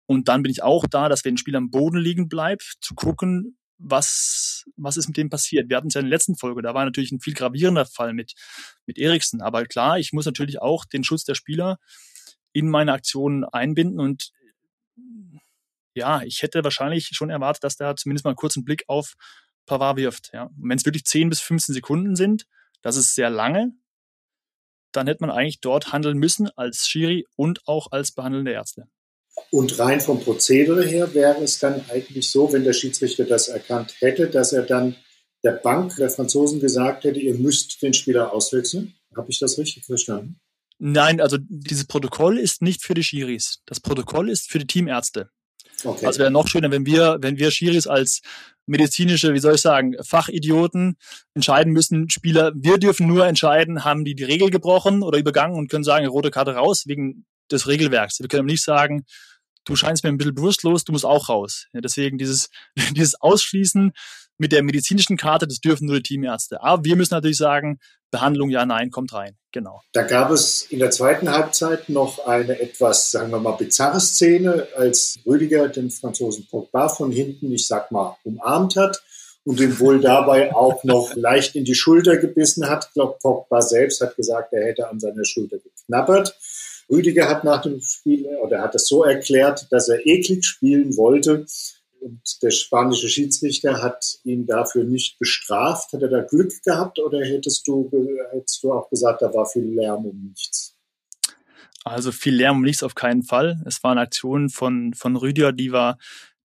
Und 0.05 0.27
dann 0.27 0.43
bin 0.43 0.51
ich 0.51 0.63
auch 0.63 0.85
da, 0.85 1.09
dass 1.09 1.23
wenn 1.23 1.35
ein 1.35 1.37
Spieler 1.37 1.59
am 1.59 1.71
Boden 1.71 1.97
liegen 1.97 2.27
bleibt, 2.27 2.75
zu 2.81 2.93
gucken, 2.93 3.57
was, 3.77 4.65
was 4.75 4.97
ist 4.97 5.07
mit 5.07 5.17
dem 5.17 5.29
passiert? 5.29 5.69
Wir 5.69 5.77
hatten 5.77 5.87
es 5.87 5.93
ja 5.93 6.01
in 6.01 6.07
der 6.07 6.15
letzten 6.15 6.35
Folge, 6.35 6.61
da 6.61 6.73
war 6.73 6.85
natürlich 6.85 7.11
ein 7.11 7.19
viel 7.19 7.33
gravierender 7.33 7.85
Fall 7.85 8.13
mit, 8.13 8.33
mit 8.85 8.97
Eriksen. 8.97 9.41
Aber 9.41 9.65
klar, 9.65 9.97
ich 9.97 10.13
muss 10.13 10.25
natürlich 10.25 10.61
auch 10.61 10.85
den 10.85 11.03
Schutz 11.03 11.23
der 11.23 11.35
Spieler 11.35 11.79
in 12.51 12.69
meine 12.69 12.93
Aktionen 12.93 13.43
einbinden 13.43 13.99
und 13.99 14.31
ja, 15.95 16.21
ich 16.23 16.41
hätte 16.41 16.63
wahrscheinlich 16.63 17.09
schon 17.13 17.29
erwartet, 17.29 17.63
dass 17.63 17.77
der 17.77 17.95
zumindest 17.95 18.25
mal 18.25 18.31
einen 18.31 18.37
kurzen 18.37 18.63
Blick 18.63 18.83
auf 18.87 19.13
Pavard 19.65 19.97
wirft. 19.97 20.31
Ja. 20.33 20.49
Wenn 20.57 20.77
es 20.77 20.85
wirklich 20.85 21.05
10 21.05 21.29
bis 21.29 21.41
15 21.41 21.73
Sekunden 21.73 22.15
sind, 22.15 22.45
das 22.81 22.97
ist 22.97 23.15
sehr 23.15 23.29
lange, 23.29 23.71
dann 24.91 25.07
hätte 25.07 25.21
man 25.21 25.31
eigentlich 25.31 25.61
dort 25.61 25.91
handeln 25.91 26.17
müssen 26.17 26.49
als 26.55 26.87
Schiri 26.87 27.25
und 27.35 27.67
auch 27.67 27.91
als 27.91 28.11
behandelnde 28.11 28.51
Ärzte. 28.51 28.87
Und 29.49 29.79
rein 29.79 29.99
vom 29.99 30.19
Prozedere 30.19 30.85
her 30.85 31.13
wäre 31.13 31.41
es 31.43 31.59
dann 31.59 31.83
eigentlich 31.89 32.29
so, 32.29 32.53
wenn 32.53 32.63
der 32.63 32.73
Schiedsrichter 32.73 33.25
das 33.25 33.47
erkannt 33.47 33.95
hätte, 33.99 34.29
dass 34.29 34.53
er 34.53 34.63
dann 34.63 34.95
der 35.43 35.53
Bank 35.53 35.95
der 35.97 36.09
Franzosen 36.09 36.59
gesagt 36.59 37.03
hätte, 37.03 37.19
ihr 37.19 37.33
müsst 37.35 37.81
den 37.81 37.93
Spieler 37.93 38.31
auswechseln. 38.31 38.93
Habe 39.15 39.29
ich 39.29 39.39
das 39.39 39.57
richtig 39.57 39.85
verstanden? 39.85 40.39
Nein, 40.79 41.21
also 41.21 41.37
dieses 41.39 41.85
Protokoll 41.85 42.37
ist 42.37 42.61
nicht 42.61 42.83
für 42.83 42.93
die 42.93 43.03
Schiris. 43.03 43.61
Das 43.65 43.79
Protokoll 43.79 44.29
ist 44.29 44.49
für 44.49 44.59
die 44.59 44.67
Teamärzte. 44.67 45.29
Okay. 45.83 46.05
Also 46.05 46.19
wäre 46.19 46.31
noch 46.31 46.47
schöner, 46.47 46.71
wenn 46.71 46.85
wir, 46.85 47.17
wenn 47.21 47.37
wir 47.37 47.51
Schiris 47.51 47.87
als 47.87 48.21
medizinische, 48.65 49.33
wie 49.33 49.39
soll 49.39 49.55
ich 49.55 49.61
sagen, 49.61 49.95
Fachidioten 50.01 50.95
entscheiden 51.33 51.73
müssen, 51.73 52.09
Spieler, 52.09 52.51
wir 52.55 52.77
dürfen 52.77 53.07
nur 53.07 53.25
entscheiden, 53.27 53.83
haben 53.83 54.05
die 54.05 54.15
die 54.15 54.23
Regel 54.23 54.49
gebrochen 54.49 55.03
oder 55.03 55.17
übergangen 55.17 55.57
und 55.57 55.69
können 55.69 55.83
sagen, 55.83 56.07
rote 56.07 56.31
Karte 56.31 56.55
raus 56.55 56.83
wegen 56.87 57.25
des 57.51 57.67
Regelwerks. 57.67 58.19
Wir 58.19 58.27
können 58.27 58.45
nicht 58.45 58.63
sagen, 58.63 59.05
du 59.65 59.75
scheinst 59.75 60.03
mir 60.03 60.09
ein 60.09 60.17
bisschen 60.17 60.35
bewusstlos, 60.35 60.85
du 60.85 60.91
musst 60.91 61.05
auch 61.05 61.29
raus. 61.29 61.67
Ja, 61.73 61.81
deswegen 61.81 62.17
dieses, 62.17 62.49
dieses 62.95 63.15
Ausschließen 63.19 63.91
mit 64.37 64.51
der 64.51 64.63
medizinischen 64.63 65.17
Karte, 65.17 65.47
das 65.47 65.59
dürfen 65.59 65.85
nur 65.85 65.97
die 65.97 66.03
Teamärzte. 66.03 66.61
Aber 66.61 66.83
wir 66.83 66.95
müssen 66.95 67.13
natürlich 67.13 67.37
sagen, 67.37 67.79
Behandlung 68.11 68.49
ja, 68.49 68.65
nein, 68.65 68.91
kommt 68.91 69.13
rein. 69.13 69.37
Genau. 69.51 69.81
Da 69.91 70.03
gab 70.03 70.31
es 70.31 70.63
in 70.63 70.79
der 70.79 70.91
zweiten 70.91 71.31
Halbzeit 71.31 71.89
noch 71.89 72.25
eine 72.25 72.59
etwas, 72.59 73.11
sagen 73.11 73.31
wir 73.31 73.39
mal, 73.39 73.53
bizarre 73.53 73.99
Szene, 73.99 74.67
als 74.75 75.19
Rüdiger 75.25 75.67
den 75.67 75.89
Franzosen 75.89 76.47
Pogba 76.47 76.89
von 76.89 77.11
hinten, 77.11 77.51
ich 77.51 77.67
sag 77.67 77.91
mal, 77.91 78.15
umarmt 78.23 78.75
hat 78.75 79.03
und 79.43 79.59
ihm 79.59 79.79
wohl 79.79 79.99
dabei 79.99 80.53
auch 80.53 80.83
noch 80.83 81.13
leicht 81.15 81.55
in 81.55 81.65
die 81.65 81.75
Schulter 81.75 82.17
gebissen 82.17 82.69
hat. 82.69 82.85
Ich 82.87 82.93
glaube, 82.93 83.17
Pogba 83.21 83.61
selbst 83.61 84.01
hat 84.01 84.15
gesagt, 84.15 84.53
er 84.53 84.65
hätte 84.65 84.89
an 84.89 84.99
seiner 84.99 85.25
Schulter 85.25 85.57
geknabbert. 85.57 86.37
Rüdiger 86.89 87.29
hat 87.29 87.43
nach 87.43 87.61
dem 87.63 87.81
Spiel 87.81 88.27
oder 88.43 88.61
hat 88.61 88.75
es 88.75 88.87
so 88.87 89.03
erklärt, 89.03 89.67
dass 89.71 89.89
er 89.89 90.05
eklig 90.05 90.45
spielen 90.45 90.97
wollte 90.97 91.45
und 92.03 92.21
der 92.41 92.51
spanische 92.51 93.07
Schiedsrichter 93.07 93.81
hat 93.81 94.19
ihn 94.23 94.45
dafür 94.45 94.83
nicht 94.83 95.17
bestraft. 95.19 95.93
Hat 95.93 96.01
er 96.01 96.09
da 96.09 96.21
Glück 96.21 96.51
gehabt 96.63 96.99
oder 96.99 97.23
hättest 97.23 97.67
du, 97.67 97.89
hättest 98.31 98.63
du 98.63 98.73
auch 98.73 98.89
gesagt, 98.89 99.21
da 99.21 99.33
war 99.33 99.45
viel 99.45 99.65
Lärm 99.65 100.05
um 100.05 100.21
nichts? 100.29 100.75
Also 101.83 102.11
viel 102.11 102.35
Lärm 102.35 102.57
um 102.57 102.63
nichts 102.63 102.83
auf 102.83 102.95
keinen 102.95 103.23
Fall. 103.23 103.61
Es 103.65 103.83
war 103.83 103.91
eine 103.91 104.01
Aktion 104.01 104.49
von, 104.49 104.93
von 104.93 105.15
Rüdiger, 105.15 105.51
die 105.51 105.71
war 105.71 105.97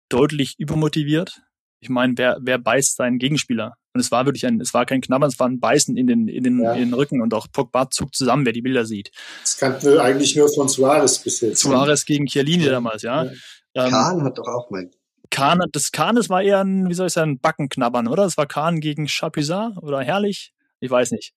deutlich 0.09 0.55
übermotiviert. 0.59 1.43
Ich 1.81 1.89
meine, 1.91 2.15
wer, 2.17 2.39
wer 2.41 2.59
beißt 2.59 2.97
seinen 2.97 3.19
Gegenspieler? 3.19 3.75
Und 3.95 4.01
es 4.01 4.11
war 4.11 4.27
wirklich 4.27 4.47
ein, 4.47 4.61
es 4.61 4.75
war 4.75 4.87
kein 4.87 5.01
Knabbern, 5.01 5.29
es 5.29 5.39
war 5.39 5.49
ein 5.49 5.61
Beißen 5.61 5.97
in 5.97 6.07
den, 6.07 6.29
in 6.29 6.45
den, 6.45 6.63
ja. 6.63 6.73
in 6.73 6.91
den 6.91 6.95
Rücken 6.95 7.21
und 7.21 7.35
auch 7.35 7.47
Pogba 7.51 7.91
zuckt 7.91 8.15
zusammen, 8.15 8.47
wer 8.47 8.53
die 8.53 8.63
Bilder 8.63 8.85
sieht. 8.85 9.11
Das 9.43 9.57
kannten 9.59 9.87
wir 9.87 10.03
eigentlich 10.03 10.35
nur 10.37 10.49
von 10.49 10.69
Suarez 10.69 11.19
bis 11.19 11.41
jetzt. 11.41 11.65
Ne? 11.65 11.71
Suarez 11.73 12.05
gegen 12.05 12.27
Chiellini 12.27 12.65
ja. 12.65 12.71
damals, 12.73 13.03
ja. 13.03 13.25
ja. 13.25 13.31
Ähm, 13.75 13.91
Kahn 13.91 14.23
hat 14.25 14.39
doch 14.39 14.47
auch 14.47 14.71
mal. 14.71 14.91
Kahn, 15.31 15.61
das 15.73 15.93
Kahn, 15.93 16.17
das 16.17 16.29
war 16.29 16.43
eher 16.43 16.61
ein, 16.61 16.89
wie 16.89 16.95
soll 16.95 17.07
ich 17.07 17.13
sagen, 17.13 17.39
Backenknabbern, 17.39 18.09
oder? 18.09 18.25
Das 18.25 18.37
war 18.37 18.47
Kahn 18.47 18.81
gegen 18.81 19.07
Chapuisat 19.07 19.77
oder 19.79 20.01
Herrlich. 20.03 20.53
Ich 20.81 20.91
weiß 20.91 21.11
nicht. 21.11 21.35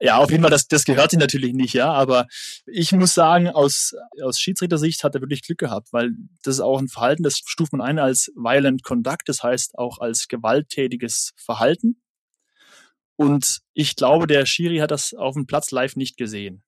Ja, 0.00 0.16
auf 0.18 0.30
jeden 0.30 0.42
Fall, 0.42 0.50
das, 0.50 0.66
das 0.66 0.84
gehört 0.84 1.12
sich 1.12 1.20
natürlich 1.20 1.52
nicht, 1.52 1.72
ja. 1.72 1.92
Aber 1.92 2.26
ich 2.66 2.90
muss 2.92 3.14
sagen, 3.14 3.48
aus, 3.48 3.94
aus 4.22 4.40
Schiedsrichtersicht 4.40 5.04
hat 5.04 5.14
er 5.14 5.20
wirklich 5.20 5.42
Glück 5.42 5.58
gehabt, 5.58 5.92
weil 5.92 6.12
das 6.42 6.56
ist 6.56 6.60
auch 6.60 6.80
ein 6.80 6.88
Verhalten, 6.88 7.22
das 7.22 7.40
stuft 7.44 7.72
man 7.72 7.80
ein 7.80 8.00
als 8.00 8.32
violent 8.34 8.82
conduct, 8.82 9.28
das 9.28 9.42
heißt 9.42 9.78
auch 9.78 9.98
als 9.98 10.26
gewalttätiges 10.26 11.32
Verhalten. 11.36 12.02
Und 13.14 13.60
ich 13.72 13.94
glaube, 13.94 14.26
der 14.26 14.46
Schiri 14.46 14.78
hat 14.78 14.90
das 14.90 15.14
auf 15.14 15.34
dem 15.34 15.46
Platz 15.46 15.70
live 15.70 15.94
nicht 15.94 16.16
gesehen. 16.16 16.64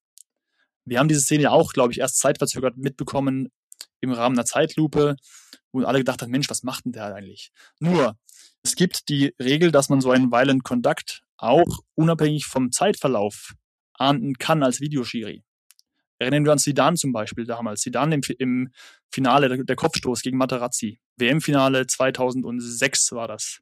Wir 0.85 1.01
haben 1.01 1.09
diese 1.09 1.23
Szene 1.23 1.45
ja 1.45 1.51
auch, 1.51 1.73
glaube 1.73 1.93
ich, 1.93 1.99
erst 1.99 2.19
zeitverzögert 2.19 2.77
mitbekommen 2.77 3.51
im 4.05 4.13
Rahmen 4.13 4.37
einer 4.37 4.45
Zeitlupe, 4.45 5.17
wo 5.73 5.83
alle 5.83 5.99
gedacht 5.99 6.23
haben, 6.23 6.31
Mensch, 6.31 6.49
was 6.51 6.63
macht 6.63 6.85
denn 6.85 6.93
der 6.93 7.15
eigentlich? 7.15 7.51
Nur, 7.81 8.17
es 8.63 8.77
gibt 8.77 9.09
die 9.09 9.35
Regel, 9.41 9.73
dass 9.73 9.89
man 9.89 10.01
so 10.01 10.11
einen 10.11 10.31
Violent 10.31 10.65
Conduct 10.65 11.23
auch 11.37 11.81
unabhängig 11.95 12.47
vom 12.47 12.73
Zeitverlauf 12.73 13.55
ahnden 13.95 14.35
kann 14.35 14.63
als 14.63 14.81
Videoschiri. 14.81 15.45
Erinnern 16.19 16.45
wir 16.45 16.53
uns 16.53 16.63
Sidan 16.63 16.97
zum 16.97 17.13
Beispiel 17.13 17.45
damals. 17.45 17.83
Sidan 17.83 18.13
im, 18.13 18.21
im 18.39 18.71
Finale, 19.13 19.49
der, 19.49 19.65
der, 19.65 19.77
Kopfstoß 19.77 20.23
gegen 20.23 20.39
Materazzi. 20.39 21.01
WM-Finale 21.17 21.87
2006 21.87 23.13
war 23.13 23.29
das. 23.29 23.61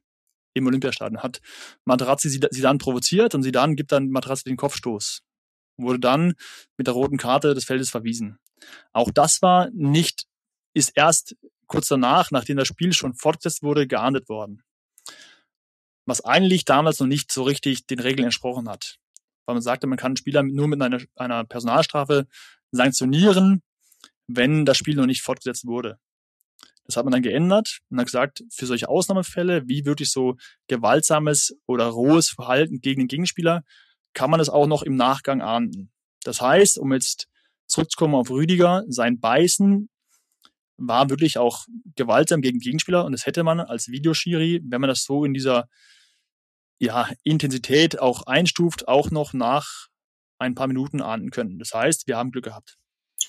Im 0.53 0.67
Olympiastadion. 0.67 1.23
Hat 1.23 1.41
Materazzi 1.83 2.29
Sidan 2.29 2.77
provoziert 2.77 3.33
und 3.33 3.41
Sidan 3.43 3.75
gibt 3.75 3.91
dann 3.91 4.09
Materazzi 4.09 4.45
den 4.45 4.57
Kopfstoß. 4.57 5.21
Wurde 5.77 5.99
dann 5.99 6.35
mit 6.77 6.85
der 6.85 6.93
roten 6.93 7.17
Karte 7.17 7.55
des 7.55 7.65
Feldes 7.65 7.89
verwiesen. 7.89 8.37
Auch 8.93 9.09
das 9.11 9.41
war 9.41 9.69
nicht, 9.73 10.25
ist 10.73 10.91
erst 10.95 11.35
kurz 11.67 11.87
danach, 11.87 12.31
nachdem 12.31 12.57
das 12.57 12.67
Spiel 12.67 12.93
schon 12.93 13.13
fortgesetzt 13.13 13.63
wurde, 13.63 13.87
geahndet 13.87 14.29
worden 14.29 14.63
was 16.05 16.23
eigentlich 16.23 16.65
damals 16.65 16.99
noch 16.99 17.07
nicht 17.07 17.31
so 17.31 17.43
richtig 17.43 17.85
den 17.87 17.99
Regeln 17.99 18.25
entsprochen 18.25 18.69
hat. 18.69 18.97
Weil 19.45 19.55
man 19.55 19.61
sagte, 19.61 19.87
man 19.87 19.97
kann 19.97 20.15
Spieler 20.15 20.43
nur 20.43 20.67
mit 20.67 20.81
einer, 20.81 21.01
einer 21.15 21.43
Personalstrafe 21.43 22.27
sanktionieren, 22.71 23.61
wenn 24.27 24.65
das 24.65 24.77
Spiel 24.77 24.95
noch 24.95 25.05
nicht 25.05 25.21
fortgesetzt 25.21 25.65
wurde. 25.65 25.99
Das 26.85 26.97
hat 26.97 27.05
man 27.05 27.13
dann 27.13 27.21
geändert 27.21 27.79
und 27.89 27.99
hat 27.99 28.07
gesagt, 28.07 28.43
für 28.49 28.65
solche 28.65 28.89
Ausnahmefälle, 28.89 29.67
wie 29.67 29.85
wirklich 29.85 30.11
so 30.11 30.35
gewaltsames 30.67 31.55
oder 31.65 31.85
rohes 31.85 32.29
Verhalten 32.29 32.81
gegen 32.81 33.03
den 33.03 33.07
Gegenspieler, 33.07 33.63
kann 34.13 34.29
man 34.29 34.39
es 34.39 34.49
auch 34.49 34.67
noch 34.67 34.83
im 34.83 34.95
Nachgang 34.95 35.41
ahnden. 35.41 35.91
Das 36.23 36.41
heißt, 36.41 36.77
um 36.77 36.91
jetzt 36.93 37.27
zurückzukommen 37.67 38.15
auf 38.15 38.29
Rüdiger, 38.29 38.83
sein 38.87 39.19
Beißen 39.19 39.89
war 40.87 41.09
wirklich 41.09 41.37
auch 41.37 41.65
gewaltsam 41.95 42.41
gegen 42.41 42.59
Gegenspieler 42.59 43.05
und 43.05 43.11
das 43.11 43.25
hätte 43.25 43.43
man 43.43 43.59
als 43.59 43.87
Videoschiri, 43.89 44.61
wenn 44.63 44.81
man 44.81 44.89
das 44.89 45.03
so 45.03 45.25
in 45.25 45.33
dieser 45.33 45.67
ja, 46.79 47.09
Intensität 47.23 47.99
auch 47.99 48.23
einstuft, 48.23 48.87
auch 48.87 49.11
noch 49.11 49.33
nach 49.33 49.87
ein 50.39 50.55
paar 50.55 50.67
Minuten 50.67 51.01
ahnden 51.01 51.31
können. 51.31 51.59
Das 51.59 51.73
heißt, 51.73 52.07
wir 52.07 52.17
haben 52.17 52.31
Glück 52.31 52.45
gehabt. 52.45 52.77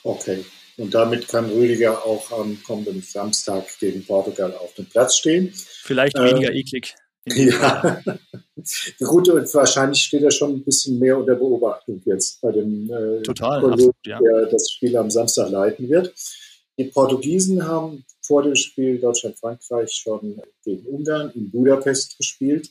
Okay. 0.02 0.44
Und 0.76 0.92
damit 0.92 1.28
kann 1.28 1.50
Rüdiger 1.50 2.04
auch 2.04 2.32
am 2.32 2.61
kommenden 2.64 3.00
Samstag 3.00 3.64
gegen 3.78 4.04
Portugal 4.04 4.54
auf 4.54 4.75
dem 4.75 4.87
Platz 4.87 5.16
stehen. 5.16 5.52
Vielleicht 5.54 6.18
weniger 6.18 6.52
äh, 6.52 6.61
eklig. 6.61 6.94
Ja. 7.26 8.02
Gut, 8.99 9.30
und 9.30 9.54
wahrscheinlich 9.54 10.02
steht 10.02 10.23
er 10.23 10.30
schon 10.30 10.56
ein 10.56 10.62
bisschen 10.62 10.99
mehr 10.99 11.16
unter 11.16 11.34
Beobachtung 11.34 12.02
jetzt 12.04 12.38
bei 12.42 12.52
dem 12.52 12.90
äh, 12.90 13.23
Total, 13.23 13.62
Kollegen, 13.62 13.73
absolut, 13.73 13.96
ja. 14.04 14.18
der 14.18 14.46
das 14.50 14.70
Spiel 14.70 14.94
am 14.94 15.11
Samstag 15.11 15.50
leiten 15.50 15.88
wird. 15.88 16.12
Die 16.76 16.85
Portugiesen 16.85 17.66
haben 17.66 18.04
vor 18.21 18.43
dem 18.43 18.57
Spiel 18.57 18.99
Deutschland-Frankreich 18.99 19.93
schon 19.93 20.40
gegen 20.64 20.87
Ungarn 20.87 21.31
in 21.35 21.50
Budapest 21.50 22.16
gespielt. 22.19 22.71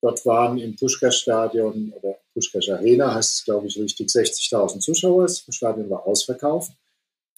Dort 0.00 0.24
waren 0.24 0.58
im 0.58 0.74
Puschkas-Stadion 0.74 1.92
oder 1.92 2.18
Puschkas 2.32 2.68
Arena, 2.70 3.14
heißt 3.14 3.34
es 3.38 3.44
glaube 3.44 3.66
ich 3.66 3.78
richtig, 3.78 4.08
60.000 4.08 4.80
Zuschauer. 4.80 5.24
Das 5.24 5.44
Stadion 5.50 5.90
war 5.90 6.06
ausverkauft. 6.06 6.72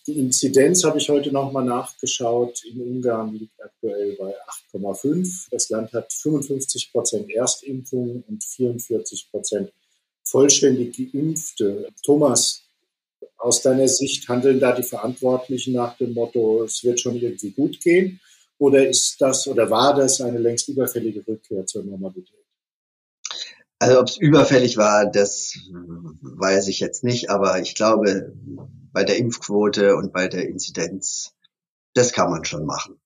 Die 0.06 0.18
Inzidenz 0.18 0.84
habe 0.84 0.98
ich 0.98 1.08
heute 1.08 1.32
nochmal 1.32 1.64
nachgeschaut. 1.64 2.62
In 2.64 2.80
Ungarn 2.80 3.34
liegt 3.34 3.60
aktuell 3.62 4.14
bei 4.16 4.34
8,5. 4.72 5.48
Das 5.50 5.70
Land 5.70 5.92
hat 5.94 6.12
55 6.12 6.92
Prozent 6.92 7.30
Erstimpfungen 7.30 8.22
und 8.28 8.44
44 8.44 9.30
Prozent 9.30 9.72
vollständig 10.22 10.96
Geimpfte. 10.96 11.88
Thomas, 12.02 12.63
aus 13.44 13.60
deiner 13.60 13.88
Sicht 13.88 14.26
handeln 14.28 14.58
da 14.58 14.72
die 14.72 14.82
Verantwortlichen 14.82 15.74
nach 15.74 15.98
dem 15.98 16.14
Motto, 16.14 16.64
es 16.64 16.82
wird 16.82 16.98
schon 16.98 17.16
irgendwie 17.16 17.50
gut 17.50 17.78
gehen? 17.80 18.20
Oder 18.58 18.88
ist 18.88 19.20
das 19.20 19.46
oder 19.46 19.68
war 19.68 19.94
das 19.94 20.20
eine 20.22 20.38
längst 20.38 20.68
überfällige 20.68 21.26
Rückkehr 21.26 21.66
zur 21.66 21.84
Normalität? 21.84 22.44
Also 23.78 24.00
ob 24.00 24.08
es 24.08 24.16
überfällig 24.16 24.78
war, 24.78 25.10
das 25.10 25.58
weiß 25.70 26.68
ich 26.68 26.80
jetzt 26.80 27.04
nicht, 27.04 27.28
aber 27.28 27.60
ich 27.60 27.74
glaube, 27.74 28.32
bei 28.92 29.04
der 29.04 29.18
Impfquote 29.18 29.96
und 29.96 30.12
bei 30.12 30.26
der 30.26 30.48
Inzidenz, 30.48 31.34
das 31.92 32.12
kann 32.12 32.30
man 32.30 32.46
schon 32.46 32.64
machen. 32.64 32.98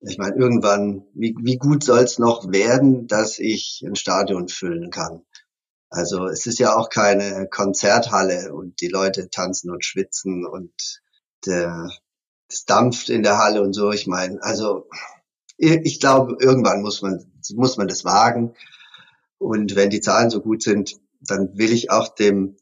Ich 0.00 0.16
meine, 0.16 0.36
irgendwann, 0.36 1.04
wie, 1.12 1.34
wie 1.38 1.58
gut 1.58 1.84
soll 1.84 2.00
es 2.00 2.18
noch 2.18 2.50
werden, 2.50 3.06
dass 3.08 3.38
ich 3.38 3.84
ein 3.86 3.94
Stadion 3.94 4.48
füllen 4.48 4.90
kann? 4.90 5.22
Also 5.92 6.26
es 6.26 6.46
ist 6.46 6.58
ja 6.58 6.74
auch 6.74 6.88
keine 6.88 7.48
Konzerthalle 7.48 8.54
und 8.54 8.80
die 8.80 8.88
Leute 8.88 9.28
tanzen 9.28 9.70
und 9.70 9.84
schwitzen 9.84 10.46
und 10.46 10.72
der, 11.44 11.90
es 12.48 12.64
dampft 12.64 13.10
in 13.10 13.22
der 13.22 13.36
Halle 13.36 13.60
und 13.60 13.74
so. 13.74 13.92
Ich 13.92 14.06
meine, 14.06 14.42
also 14.42 14.88
ich 15.58 16.00
glaube, 16.00 16.36
irgendwann 16.40 16.80
muss 16.80 17.02
man 17.02 17.30
muss 17.54 17.76
man 17.76 17.88
das 17.88 18.06
wagen. 18.06 18.54
Und 19.36 19.76
wenn 19.76 19.90
die 19.90 20.00
Zahlen 20.00 20.30
so 20.30 20.40
gut 20.40 20.62
sind, 20.62 20.98
dann 21.20 21.58
will 21.58 21.72
ich 21.72 21.90
auch 21.90 22.14
dem 22.14 22.56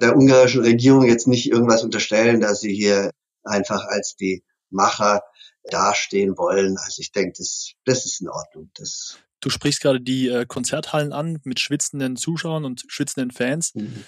der 0.00 0.16
ungarischen 0.16 0.62
Regierung 0.62 1.06
jetzt 1.06 1.28
nicht 1.28 1.48
irgendwas 1.48 1.84
unterstellen, 1.84 2.40
dass 2.40 2.60
sie 2.60 2.74
hier 2.74 3.12
einfach 3.44 3.86
als 3.86 4.16
die 4.16 4.42
Macher 4.70 5.22
dastehen 5.62 6.36
wollen. 6.36 6.76
Also 6.78 7.00
ich 7.00 7.12
denke, 7.12 7.34
das, 7.38 7.74
das 7.84 8.04
ist 8.06 8.20
in 8.20 8.28
Ordnung. 8.28 8.70
Das 8.74 9.18
du 9.44 9.50
sprichst 9.50 9.82
gerade 9.82 10.00
die 10.00 10.28
äh, 10.28 10.46
Konzerthallen 10.46 11.12
an 11.12 11.38
mit 11.44 11.60
schwitzenden 11.60 12.16
Zuschauern 12.16 12.64
und 12.64 12.84
schwitzenden 12.88 13.30
Fans. 13.30 13.74
Mhm. 13.74 14.04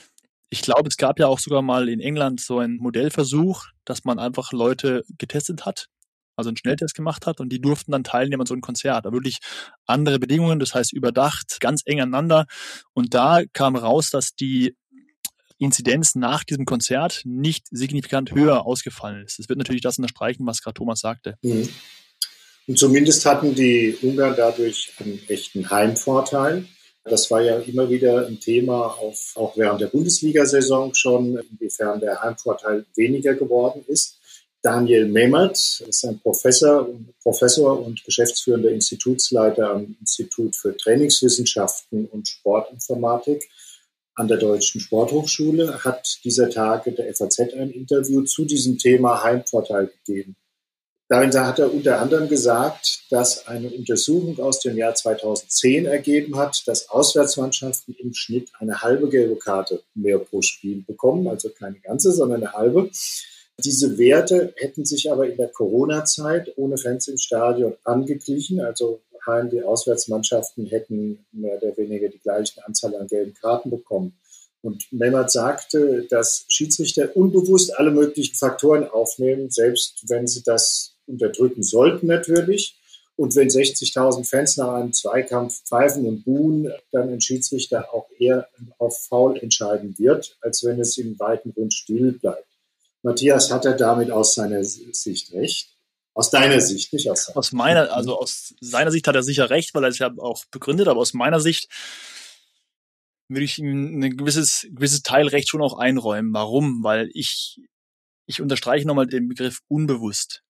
Ich 0.48 0.62
glaube, 0.62 0.88
es 0.88 0.96
gab 0.96 1.18
ja 1.18 1.26
auch 1.26 1.38
sogar 1.38 1.60
mal 1.60 1.88
in 1.88 2.00
England 2.00 2.40
so 2.40 2.58
einen 2.58 2.76
Modellversuch, 2.76 3.66
dass 3.84 4.04
man 4.04 4.18
einfach 4.18 4.52
Leute 4.52 5.04
getestet 5.18 5.66
hat, 5.66 5.88
also 6.36 6.48
einen 6.48 6.56
Schnelltest 6.56 6.94
gemacht 6.94 7.26
hat 7.26 7.40
und 7.40 7.50
die 7.50 7.60
durften 7.60 7.92
dann 7.92 8.04
teilnehmen 8.04 8.42
an 8.42 8.46
so 8.46 8.54
einem 8.54 8.62
Konzert. 8.62 9.04
Da 9.04 9.12
wirklich 9.12 9.38
andere 9.86 10.18
Bedingungen, 10.18 10.58
das 10.58 10.74
heißt 10.74 10.92
überdacht, 10.92 11.58
ganz 11.60 11.82
eng 11.84 12.00
aneinander. 12.00 12.46
Und 12.94 13.12
da 13.12 13.42
kam 13.52 13.76
raus, 13.76 14.10
dass 14.10 14.34
die 14.34 14.74
Inzidenz 15.58 16.14
nach 16.14 16.44
diesem 16.44 16.64
Konzert 16.64 17.22
nicht 17.24 17.66
signifikant 17.70 18.32
höher 18.32 18.64
ausgefallen 18.64 19.24
ist. 19.24 19.38
Das 19.38 19.48
wird 19.48 19.58
natürlich 19.58 19.82
das 19.82 19.98
unterstreichen, 19.98 20.46
was 20.46 20.62
gerade 20.62 20.74
Thomas 20.74 21.00
sagte. 21.00 21.36
Mhm. 21.42 21.68
Und 22.66 22.78
zumindest 22.78 23.24
hatten 23.24 23.54
die 23.54 23.96
Ungarn 24.02 24.34
dadurch 24.36 24.92
einen 24.98 25.20
echten 25.28 25.70
Heimvorteil. 25.70 26.66
Das 27.04 27.30
war 27.30 27.40
ja 27.40 27.58
immer 27.58 27.88
wieder 27.88 28.26
ein 28.26 28.40
Thema, 28.40 28.86
auf, 28.86 29.32
auch 29.36 29.56
während 29.56 29.80
der 29.80 29.86
Bundesliga-Saison 29.86 30.92
schon, 30.94 31.38
inwiefern 31.38 32.00
der 32.00 32.20
Heimvorteil 32.20 32.84
weniger 32.96 33.34
geworden 33.34 33.84
ist. 33.86 34.18
Daniel 34.62 35.06
Memmert 35.06 35.56
ist 35.86 36.04
ein 36.04 36.18
Professor, 36.18 36.88
Professor 37.22 37.80
und 37.80 38.02
geschäftsführender 38.04 38.70
Institutsleiter 38.70 39.70
am 39.70 39.96
Institut 40.00 40.56
für 40.56 40.76
Trainingswissenschaften 40.76 42.06
und 42.06 42.26
Sportinformatik 42.26 43.48
an 44.16 44.26
der 44.26 44.38
Deutschen 44.38 44.80
Sporthochschule, 44.80 45.84
hat 45.84 46.18
dieser 46.24 46.50
Tage 46.50 46.90
der 46.90 47.14
FAZ 47.14 47.38
ein 47.38 47.70
Interview 47.70 48.22
zu 48.22 48.44
diesem 48.44 48.78
Thema 48.78 49.22
Heimvorteil 49.22 49.92
gegeben. 50.04 50.34
Darin 51.08 51.32
hat 51.32 51.60
er 51.60 51.72
unter 51.72 52.00
anderem 52.00 52.28
gesagt, 52.28 53.04
dass 53.10 53.46
eine 53.46 53.70
Untersuchung 53.70 54.40
aus 54.40 54.58
dem 54.60 54.76
Jahr 54.76 54.94
2010 54.94 55.86
ergeben 55.86 56.36
hat, 56.36 56.66
dass 56.66 56.88
Auswärtsmannschaften 56.88 57.94
im 57.98 58.12
Schnitt 58.12 58.50
eine 58.58 58.82
halbe 58.82 59.08
gelbe 59.08 59.36
Karte 59.36 59.82
mehr 59.94 60.18
pro 60.18 60.42
Spiel 60.42 60.82
bekommen, 60.82 61.28
also 61.28 61.48
keine 61.50 61.78
ganze, 61.78 62.10
sondern 62.10 62.42
eine 62.42 62.52
halbe. 62.54 62.90
Diese 63.64 63.98
Werte 63.98 64.52
hätten 64.56 64.84
sich 64.84 65.10
aber 65.10 65.28
in 65.28 65.36
der 65.36 65.48
Corona-Zeit 65.48 66.52
ohne 66.56 66.76
Fans 66.76 67.08
im 67.08 67.18
Stadion 67.18 67.74
angeglichen. 67.84 68.60
Also 68.60 69.00
wie 69.50 69.62
Auswärtsmannschaften 69.62 70.66
hätten 70.66 71.26
mehr 71.32 71.60
oder 71.60 71.76
weniger 71.76 72.08
die 72.08 72.20
gleiche 72.20 72.64
Anzahl 72.64 72.94
an 72.94 73.08
gelben 73.08 73.34
Karten 73.34 73.70
bekommen. 73.70 74.16
Und 74.62 74.86
Memmert 74.92 75.32
sagte, 75.32 76.06
dass 76.08 76.44
Schiedsrichter 76.48 77.16
unbewusst 77.16 77.76
alle 77.76 77.90
möglichen 77.90 78.36
Faktoren 78.36 78.84
aufnehmen, 78.88 79.50
selbst 79.50 80.04
wenn 80.08 80.26
sie 80.26 80.42
das 80.44 80.95
unterdrücken 81.06 81.62
sollten 81.62 82.06
natürlich. 82.06 82.76
Und 83.16 83.34
wenn 83.34 83.48
60.000 83.48 84.28
Fans 84.28 84.56
nach 84.58 84.74
einem 84.74 84.92
Zweikampf 84.92 85.62
pfeifen 85.64 86.06
und 86.06 86.24
buhen, 86.24 86.70
dann 86.92 87.08
ein 87.08 87.20
Schiedsrichter 87.20 87.94
auch 87.94 88.08
eher 88.18 88.48
auf 88.78 89.06
Foul 89.06 89.38
entscheiden 89.38 89.98
wird, 89.98 90.36
als 90.42 90.62
wenn 90.64 90.78
es 90.78 90.98
im 90.98 91.18
weiten 91.18 91.54
Grund 91.54 91.72
still 91.72 92.12
bleibt. 92.12 92.46
Matthias, 93.02 93.50
hat 93.50 93.64
er 93.64 93.72
damit 93.72 94.10
aus 94.10 94.34
seiner 94.34 94.62
Sicht 94.64 95.32
recht? 95.32 95.76
Aus 96.12 96.30
deiner 96.30 96.60
Sicht, 96.60 96.92
nicht 96.92 97.10
aus 97.10 97.24
seiner 97.24 97.38
Aus 97.38 97.52
meiner, 97.52 97.92
also 97.92 98.18
aus 98.18 98.54
seiner 98.60 98.90
Sicht 98.90 99.06
hat 99.06 99.14
er 99.14 99.22
sicher 99.22 99.48
recht, 99.48 99.74
weil 99.74 99.84
er 99.84 99.90
es 99.90 99.98
ja 99.98 100.12
auch 100.18 100.44
begründet, 100.50 100.88
aber 100.88 101.00
aus 101.00 101.14
meiner 101.14 101.40
Sicht 101.40 101.68
würde 103.28 103.44
ich 103.44 103.58
ihm 103.58 104.00
ein 104.00 104.16
gewisses, 104.16 104.66
gewisses 104.70 105.02
Teilrecht 105.02 105.48
schon 105.48 105.62
auch 105.62 105.78
einräumen. 105.78 106.32
Warum? 106.32 106.82
Weil 106.82 107.10
ich, 107.12 107.60
ich 108.26 108.40
unterstreiche 108.40 108.86
nochmal 108.86 109.06
den 109.06 109.28
Begriff 109.28 109.60
unbewusst. 109.68 110.42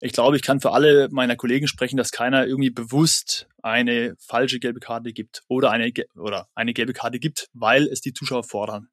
Ich 0.00 0.12
glaube, 0.12 0.36
ich 0.36 0.42
kann 0.42 0.60
für 0.60 0.72
alle 0.72 1.08
meiner 1.10 1.36
Kollegen 1.36 1.68
sprechen, 1.68 1.96
dass 1.96 2.10
keiner 2.10 2.46
irgendwie 2.46 2.70
bewusst 2.70 3.48
eine 3.62 4.14
falsche 4.18 4.58
gelbe 4.60 4.78
Karte 4.80 5.12
gibt 5.12 5.42
oder 5.48 5.70
eine, 5.70 5.90
oder 6.14 6.48
eine 6.54 6.74
gelbe 6.74 6.92
Karte 6.92 7.18
gibt, 7.18 7.48
weil 7.54 7.84
es 7.84 8.02
die 8.02 8.12
Zuschauer 8.12 8.44
fordern. 8.44 8.88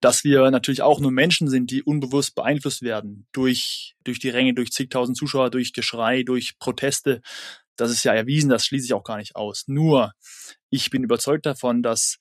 Dass 0.00 0.22
wir 0.22 0.50
natürlich 0.50 0.82
auch 0.82 1.00
nur 1.00 1.10
Menschen 1.10 1.48
sind, 1.48 1.70
die 1.70 1.82
unbewusst 1.82 2.36
beeinflusst 2.36 2.82
werden 2.82 3.26
durch, 3.32 3.96
durch 4.04 4.20
die 4.20 4.28
Ränge, 4.28 4.54
durch 4.54 4.70
zigtausend 4.70 5.16
Zuschauer, 5.16 5.50
durch 5.50 5.72
Geschrei, 5.72 6.22
durch 6.22 6.56
Proteste. 6.58 7.20
Das 7.74 7.90
ist 7.90 8.04
ja 8.04 8.14
erwiesen, 8.14 8.50
das 8.50 8.66
schließe 8.66 8.86
ich 8.86 8.94
auch 8.94 9.02
gar 9.02 9.16
nicht 9.16 9.34
aus. 9.34 9.64
Nur, 9.66 10.12
ich 10.70 10.90
bin 10.90 11.02
überzeugt 11.02 11.46
davon, 11.46 11.82
dass 11.82 12.18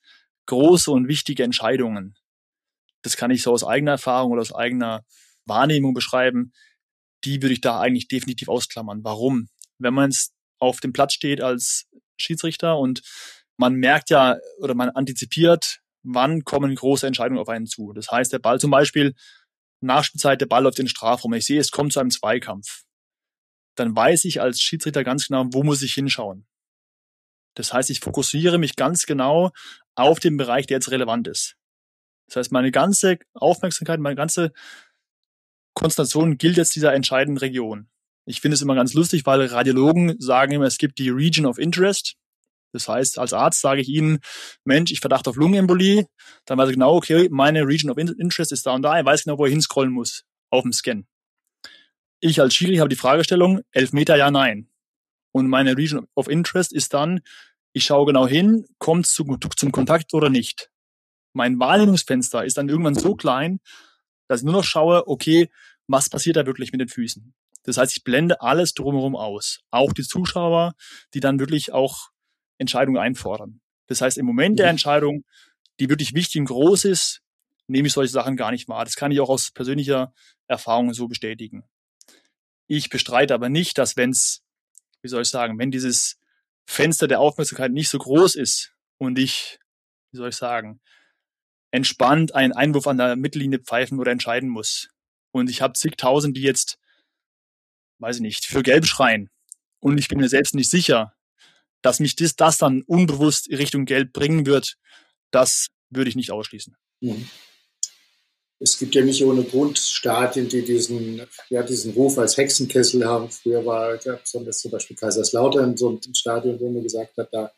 große 0.47 0.89
und 0.89 1.07
wichtige 1.07 1.43
Entscheidungen, 1.43 2.15
das 3.03 3.15
kann 3.15 3.29
ich 3.29 3.43
so 3.43 3.51
aus 3.51 3.63
eigener 3.63 3.91
Erfahrung 3.91 4.31
oder 4.31 4.41
aus 4.41 4.55
eigener 4.55 5.03
Wahrnehmung 5.45 5.93
beschreiben, 5.93 6.53
die 7.25 7.41
würde 7.41 7.53
ich 7.53 7.61
da 7.61 7.79
eigentlich 7.79 8.07
definitiv 8.07 8.49
ausklammern. 8.49 9.03
Warum? 9.03 9.49
Wenn 9.79 9.93
man 9.93 10.09
es 10.09 10.33
auf 10.59 10.79
dem 10.79 10.93
Platz 10.93 11.13
steht 11.13 11.41
als 11.41 11.87
Schiedsrichter 12.17 12.77
und 12.77 13.01
man 13.57 13.75
merkt 13.75 14.09
ja 14.09 14.37
oder 14.59 14.75
man 14.75 14.89
antizipiert, 14.89 15.79
wann 16.03 16.43
kommen 16.43 16.75
große 16.75 17.07
Entscheidungen 17.07 17.39
auf 17.39 17.49
einen 17.49 17.65
zu. 17.65 17.93
Das 17.93 18.09
heißt, 18.11 18.31
der 18.31 18.39
Ball 18.39 18.59
zum 18.59 18.71
Beispiel, 18.71 19.13
Nachspielzeit, 19.81 20.41
der 20.41 20.45
Ball 20.45 20.63
läuft 20.63 20.79
in 20.79 20.85
den 20.85 20.89
Strafraum. 20.89 21.33
Ich 21.33 21.45
sehe, 21.45 21.59
es 21.59 21.71
kommt 21.71 21.93
zu 21.93 21.99
einem 21.99 22.11
Zweikampf. 22.11 22.83
Dann 23.75 23.95
weiß 23.95 24.25
ich 24.25 24.41
als 24.41 24.61
Schiedsrichter 24.61 25.03
ganz 25.03 25.27
genau, 25.27 25.45
wo 25.51 25.63
muss 25.63 25.81
ich 25.81 25.93
hinschauen. 25.93 26.47
Das 27.55 27.73
heißt, 27.73 27.89
ich 27.89 27.99
fokussiere 27.99 28.57
mich 28.57 28.75
ganz 28.75 29.05
genau 29.05 29.51
auf 29.95 30.19
den 30.19 30.37
Bereich, 30.37 30.67
der 30.67 30.77
jetzt 30.77 30.91
relevant 30.91 31.27
ist. 31.27 31.55
Das 32.27 32.37
heißt, 32.37 32.51
meine 32.51 32.71
ganze 32.71 33.19
Aufmerksamkeit, 33.33 33.99
meine 33.99 34.15
ganze 34.15 34.53
Konzentration 35.73 36.37
gilt 36.37 36.57
jetzt 36.57 36.75
dieser 36.75 36.93
entscheidenden 36.93 37.37
Region. 37.37 37.87
Ich 38.25 38.41
finde 38.41 38.55
es 38.55 38.61
immer 38.61 38.75
ganz 38.75 38.93
lustig, 38.93 39.25
weil 39.25 39.45
Radiologen 39.45 40.15
sagen 40.19 40.53
immer, 40.53 40.65
es 40.65 40.77
gibt 40.77 40.99
die 40.99 41.09
Region 41.09 41.45
of 41.45 41.57
Interest. 41.57 42.15
Das 42.71 42.87
heißt, 42.87 43.19
als 43.19 43.33
Arzt 43.33 43.61
sage 43.61 43.81
ich 43.81 43.89
Ihnen, 43.89 44.19
Mensch, 44.63 44.91
ich 44.91 44.99
verdachte 44.99 45.29
auf 45.29 45.35
Lungenembolie. 45.35 46.07
Dann 46.45 46.57
weiß 46.57 46.69
ich 46.69 46.75
genau, 46.75 46.95
okay, 46.95 47.27
meine 47.29 47.67
Region 47.67 47.91
of 47.91 47.97
Interest 47.97 48.51
ist 48.51 48.65
da 48.65 48.73
und 48.73 48.81
da. 48.81 48.99
Ich 48.99 49.05
weiß 49.05 49.25
genau, 49.25 49.37
wo 49.37 49.45
ich 49.45 49.51
hinscrollen 49.51 49.91
muss 49.91 50.23
auf 50.49 50.63
dem 50.63 50.73
Scan. 50.73 51.05
Ich 52.19 52.39
als 52.39 52.55
Schiri 52.55 52.77
habe 52.77 52.89
die 52.89 52.95
Fragestellung, 52.95 53.61
elf 53.71 53.91
Meter, 53.91 54.15
ja, 54.15 54.31
nein. 54.31 54.69
Und 55.33 55.47
meine 55.49 55.75
Region 55.75 56.07
of 56.15 56.29
Interest 56.29 56.71
ist 56.73 56.93
dann, 56.93 57.21
ich 57.73 57.85
schaue 57.85 58.05
genau 58.05 58.27
hin, 58.27 58.65
kommt 58.77 59.05
es 59.05 59.13
zum, 59.13 59.37
zum 59.55 59.71
Kontakt 59.71 60.13
oder 60.13 60.29
nicht. 60.29 60.69
Mein 61.33 61.59
Wahrnehmungsfenster 61.59 62.45
ist 62.45 62.57
dann 62.57 62.69
irgendwann 62.69 62.95
so 62.95 63.15
klein, 63.15 63.59
dass 64.33 64.41
ich 64.41 64.45
nur 64.45 64.53
noch 64.53 64.63
schaue, 64.63 65.07
okay, 65.07 65.49
was 65.87 66.09
passiert 66.09 66.35
da 66.35 66.45
wirklich 66.45 66.71
mit 66.71 66.81
den 66.81 66.89
Füßen? 66.89 67.33
Das 67.63 67.77
heißt, 67.77 67.95
ich 67.95 68.03
blende 68.03 68.41
alles 68.41 68.73
drumherum 68.73 69.15
aus. 69.15 69.61
Auch 69.71 69.93
die 69.93 70.03
Zuschauer, 70.03 70.73
die 71.13 71.19
dann 71.19 71.39
wirklich 71.39 71.71
auch 71.71 72.09
Entscheidungen 72.57 72.97
einfordern. 72.97 73.61
Das 73.87 74.01
heißt, 74.01 74.17
im 74.17 74.25
Moment 74.25 74.59
der 74.59 74.67
mhm. 74.67 74.71
Entscheidung, 74.71 75.25
die 75.79 75.89
wirklich 75.89 76.13
wichtig 76.13 76.39
und 76.41 76.47
groß 76.47 76.85
ist, 76.85 77.21
nehme 77.67 77.87
ich 77.87 77.93
solche 77.93 78.11
Sachen 78.11 78.35
gar 78.35 78.51
nicht 78.51 78.67
wahr. 78.67 78.85
Das 78.85 78.95
kann 78.95 79.11
ich 79.11 79.19
auch 79.19 79.29
aus 79.29 79.51
persönlicher 79.51 80.13
Erfahrung 80.47 80.93
so 80.93 81.07
bestätigen. 81.07 81.63
Ich 82.67 82.89
bestreite 82.89 83.33
aber 83.33 83.49
nicht, 83.49 83.77
dass 83.77 83.97
wenn 83.97 84.11
es, 84.11 84.43
wie 85.01 85.07
soll 85.07 85.21
ich 85.21 85.29
sagen, 85.29 85.57
wenn 85.59 85.71
dieses 85.71 86.19
Fenster 86.65 87.07
der 87.07 87.19
Aufmerksamkeit 87.19 87.71
nicht 87.71 87.89
so 87.89 87.97
groß 87.97 88.35
ist 88.35 88.73
und 88.97 89.19
ich, 89.19 89.59
wie 90.11 90.17
soll 90.17 90.29
ich 90.29 90.35
sagen, 90.35 90.81
entspannt 91.73 92.35
einen 92.35 92.53
Einwurf 92.53 92.85
an 92.85 92.97
der 92.97 93.15
Mittellinie 93.15 93.57
pfeifen 93.57 93.99
oder 93.99 94.11
entscheiden 94.11 94.47
muss. 94.47 94.89
Und 95.31 95.49
ich 95.49 95.61
habe 95.61 95.73
zigtausend, 95.73 96.37
die 96.37 96.43
jetzt, 96.43 96.77
weiß 97.97 98.17
ich 98.17 98.21
nicht, 98.21 98.45
für 98.45 98.61
Gelb 98.61 98.85
schreien. 98.85 99.31
Und 99.79 99.97
ich 99.97 100.07
bin 100.07 100.19
mir 100.19 100.29
selbst 100.29 100.53
nicht 100.53 100.69
sicher, 100.69 101.15
dass 101.81 101.99
mich 101.99 102.15
das, 102.15 102.35
das 102.35 102.59
dann 102.59 102.83
unbewusst 102.83 103.49
Richtung 103.49 103.85
Gelb 103.85 104.13
bringen 104.13 104.45
wird. 104.45 104.75
Das 105.31 105.69
würde 105.89 106.09
ich 106.09 106.15
nicht 106.15 106.31
ausschließen. 106.31 106.77
Mhm. 107.01 107.27
Es 108.59 108.77
gibt 108.77 108.93
ja 108.93 109.03
nicht 109.03 109.23
ohne 109.23 109.43
Grund 109.43 109.79
Stadien, 109.79 110.47
die 110.47 110.63
diesen, 110.63 111.23
ja, 111.49 111.63
diesen 111.63 111.93
Ruf 111.93 112.19
als 112.19 112.37
Hexenkessel 112.37 113.03
haben. 113.03 113.31
Früher 113.31 113.65
war 113.65 113.99
ja, 114.05 114.23
zum 114.23 114.45
Beispiel 114.45 114.95
Kaiserslautern 114.95 115.75
so 115.75 115.89
ein 115.89 116.13
Stadion, 116.13 116.59
wo 116.59 116.69
man 116.69 116.83
gesagt 116.83 117.17
hat, 117.17 117.29
da 117.33 117.51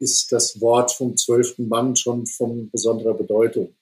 ist 0.00 0.32
das 0.32 0.60
Wort 0.60 0.92
vom 0.92 1.16
zwölften 1.16 1.68
Mann 1.68 1.94
schon 1.94 2.26
von 2.26 2.70
besonderer 2.70 3.14
Bedeutung. 3.14 3.74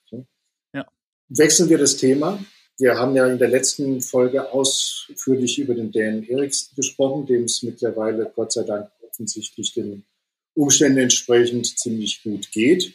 Ja. 0.72 0.87
Wechseln 1.28 1.70
wir 1.70 1.78
das 1.78 1.96
Thema. 1.96 2.44
Wir 2.76 2.96
haben 2.96 3.16
ja 3.16 3.26
in 3.26 3.38
der 3.38 3.48
letzten 3.48 4.00
Folge 4.00 4.52
ausführlich 4.52 5.59
über 5.59 5.74
den 5.74 5.90
Dan 5.90 6.22
Eriksen 6.24 6.76
gesprochen, 6.76 7.26
dem 7.26 7.44
es 7.44 7.62
mittlerweile 7.62 8.31
Gott 8.35 8.52
sei 8.52 8.64
Dank 8.64 8.90
offensichtlich 9.02 9.72
den 9.74 10.04
Umständen 10.54 10.98
entsprechend 10.98 11.78
ziemlich 11.78 12.22
gut 12.22 12.50
geht. 12.52 12.92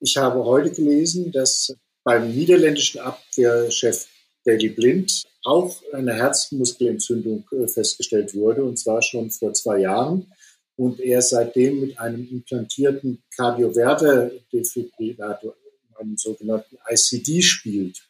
Ich 0.00 0.16
habe 0.16 0.44
heute 0.44 0.70
gelesen, 0.70 1.30
dass 1.32 1.74
beim 2.04 2.34
niederländischen 2.34 3.00
Abwehrchef 3.00 4.06
Daily 4.44 4.70
Blind 4.70 5.24
auch 5.44 5.76
eine 5.92 6.14
Herzmuskelentzündung 6.14 7.44
äh, 7.52 7.68
festgestellt 7.68 8.34
wurde, 8.34 8.64
und 8.64 8.78
zwar 8.78 9.02
schon 9.02 9.30
vor 9.30 9.52
zwei 9.52 9.80
Jahren. 9.80 10.32
Und 10.76 11.00
er 11.00 11.20
seitdem 11.20 11.80
mit 11.80 11.98
einem 11.98 12.28
implantierten 12.28 13.24
Kardioverter-Defibrillator, 13.36 15.56
einem 15.98 16.16
sogenannten 16.16 16.78
ICD, 16.88 17.42
spielt. 17.42 18.08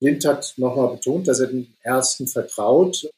Blind 0.00 0.24
hat 0.24 0.54
nochmal 0.56 0.96
betont, 0.96 1.28
dass 1.28 1.40
er 1.40 1.48
den 1.48 1.74
Ärzten 1.82 2.26
vertraut, 2.26 3.10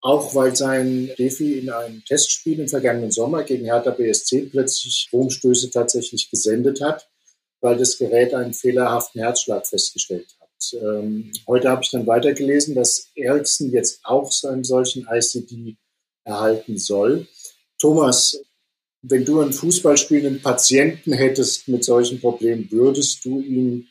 auch 0.00 0.34
weil 0.34 0.56
sein 0.56 1.10
Defi 1.16 1.60
in 1.60 1.70
einem 1.70 2.04
Testspiel 2.04 2.58
im 2.58 2.68
vergangenen 2.68 3.12
Sommer 3.12 3.44
gegen 3.44 3.64
Hertha 3.64 3.90
BSC 3.90 4.48
plötzlich 4.50 4.94
Stromstöße 4.94 5.70
tatsächlich 5.70 6.28
gesendet 6.28 6.80
hat, 6.80 7.08
weil 7.60 7.76
das 7.76 7.98
Gerät 7.98 8.34
einen 8.34 8.52
fehlerhaften 8.52 9.20
Herzschlag 9.20 9.66
festgestellt 9.66 10.36
hat. 10.40 10.82
Ähm, 10.82 11.32
heute 11.46 11.70
habe 11.70 11.82
ich 11.84 11.90
dann 11.90 12.06
weitergelesen, 12.06 12.74
dass 12.74 13.10
Ericsson 13.14 13.70
jetzt 13.70 14.00
auch 14.02 14.32
einen 14.44 14.64
solchen 14.64 15.06
ICD 15.08 15.76
erhalten 16.24 16.78
soll. 16.78 17.28
Thomas, 17.82 18.40
wenn 19.02 19.24
du 19.24 19.40
einen 19.40 19.52
Fußballspielenden 19.52 20.40
Patienten 20.40 21.12
hättest 21.12 21.66
mit 21.66 21.82
solchen 21.82 22.20
Problemen, 22.20 22.70
würdest 22.70 23.24
du 23.24 23.40
ihn 23.40 23.88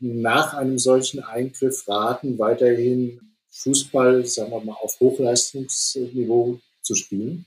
nach 0.00 0.54
einem 0.54 0.78
solchen 0.78 1.22
Eingriff 1.22 1.86
raten, 1.86 2.38
weiterhin 2.38 3.20
Fußball, 3.50 4.24
sagen 4.24 4.50
wir 4.50 4.64
mal, 4.64 4.78
auf 4.80 4.98
Hochleistungsniveau 4.98 6.58
zu 6.80 6.94
spielen? 6.94 7.44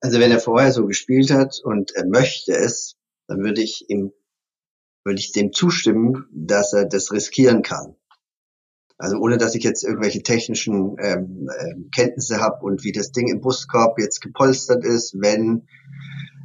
Also 0.00 0.20
wenn 0.20 0.30
er 0.30 0.38
vorher 0.38 0.70
so 0.70 0.86
gespielt 0.86 1.32
hat 1.32 1.60
und 1.64 1.90
er 1.96 2.06
möchte 2.06 2.52
es, 2.52 2.94
dann 3.26 3.40
würde 3.42 3.62
ich 3.62 3.90
ihm 3.90 4.12
würde 5.02 5.18
ich 5.18 5.32
dem 5.32 5.52
zustimmen, 5.52 6.28
dass 6.32 6.72
er 6.72 6.84
das 6.84 7.10
riskieren 7.10 7.62
kann. 7.62 7.96
Also 9.00 9.16
ohne 9.16 9.38
dass 9.38 9.54
ich 9.54 9.64
jetzt 9.64 9.82
irgendwelche 9.82 10.22
technischen 10.22 10.96
ähm, 11.00 11.48
ähm, 11.58 11.88
Kenntnisse 11.90 12.38
habe 12.38 12.62
und 12.62 12.84
wie 12.84 12.92
das 12.92 13.12
Ding 13.12 13.28
im 13.28 13.40
Brustkorb 13.40 13.98
jetzt 13.98 14.20
gepolstert 14.20 14.84
ist, 14.84 15.14
wenn 15.18 15.66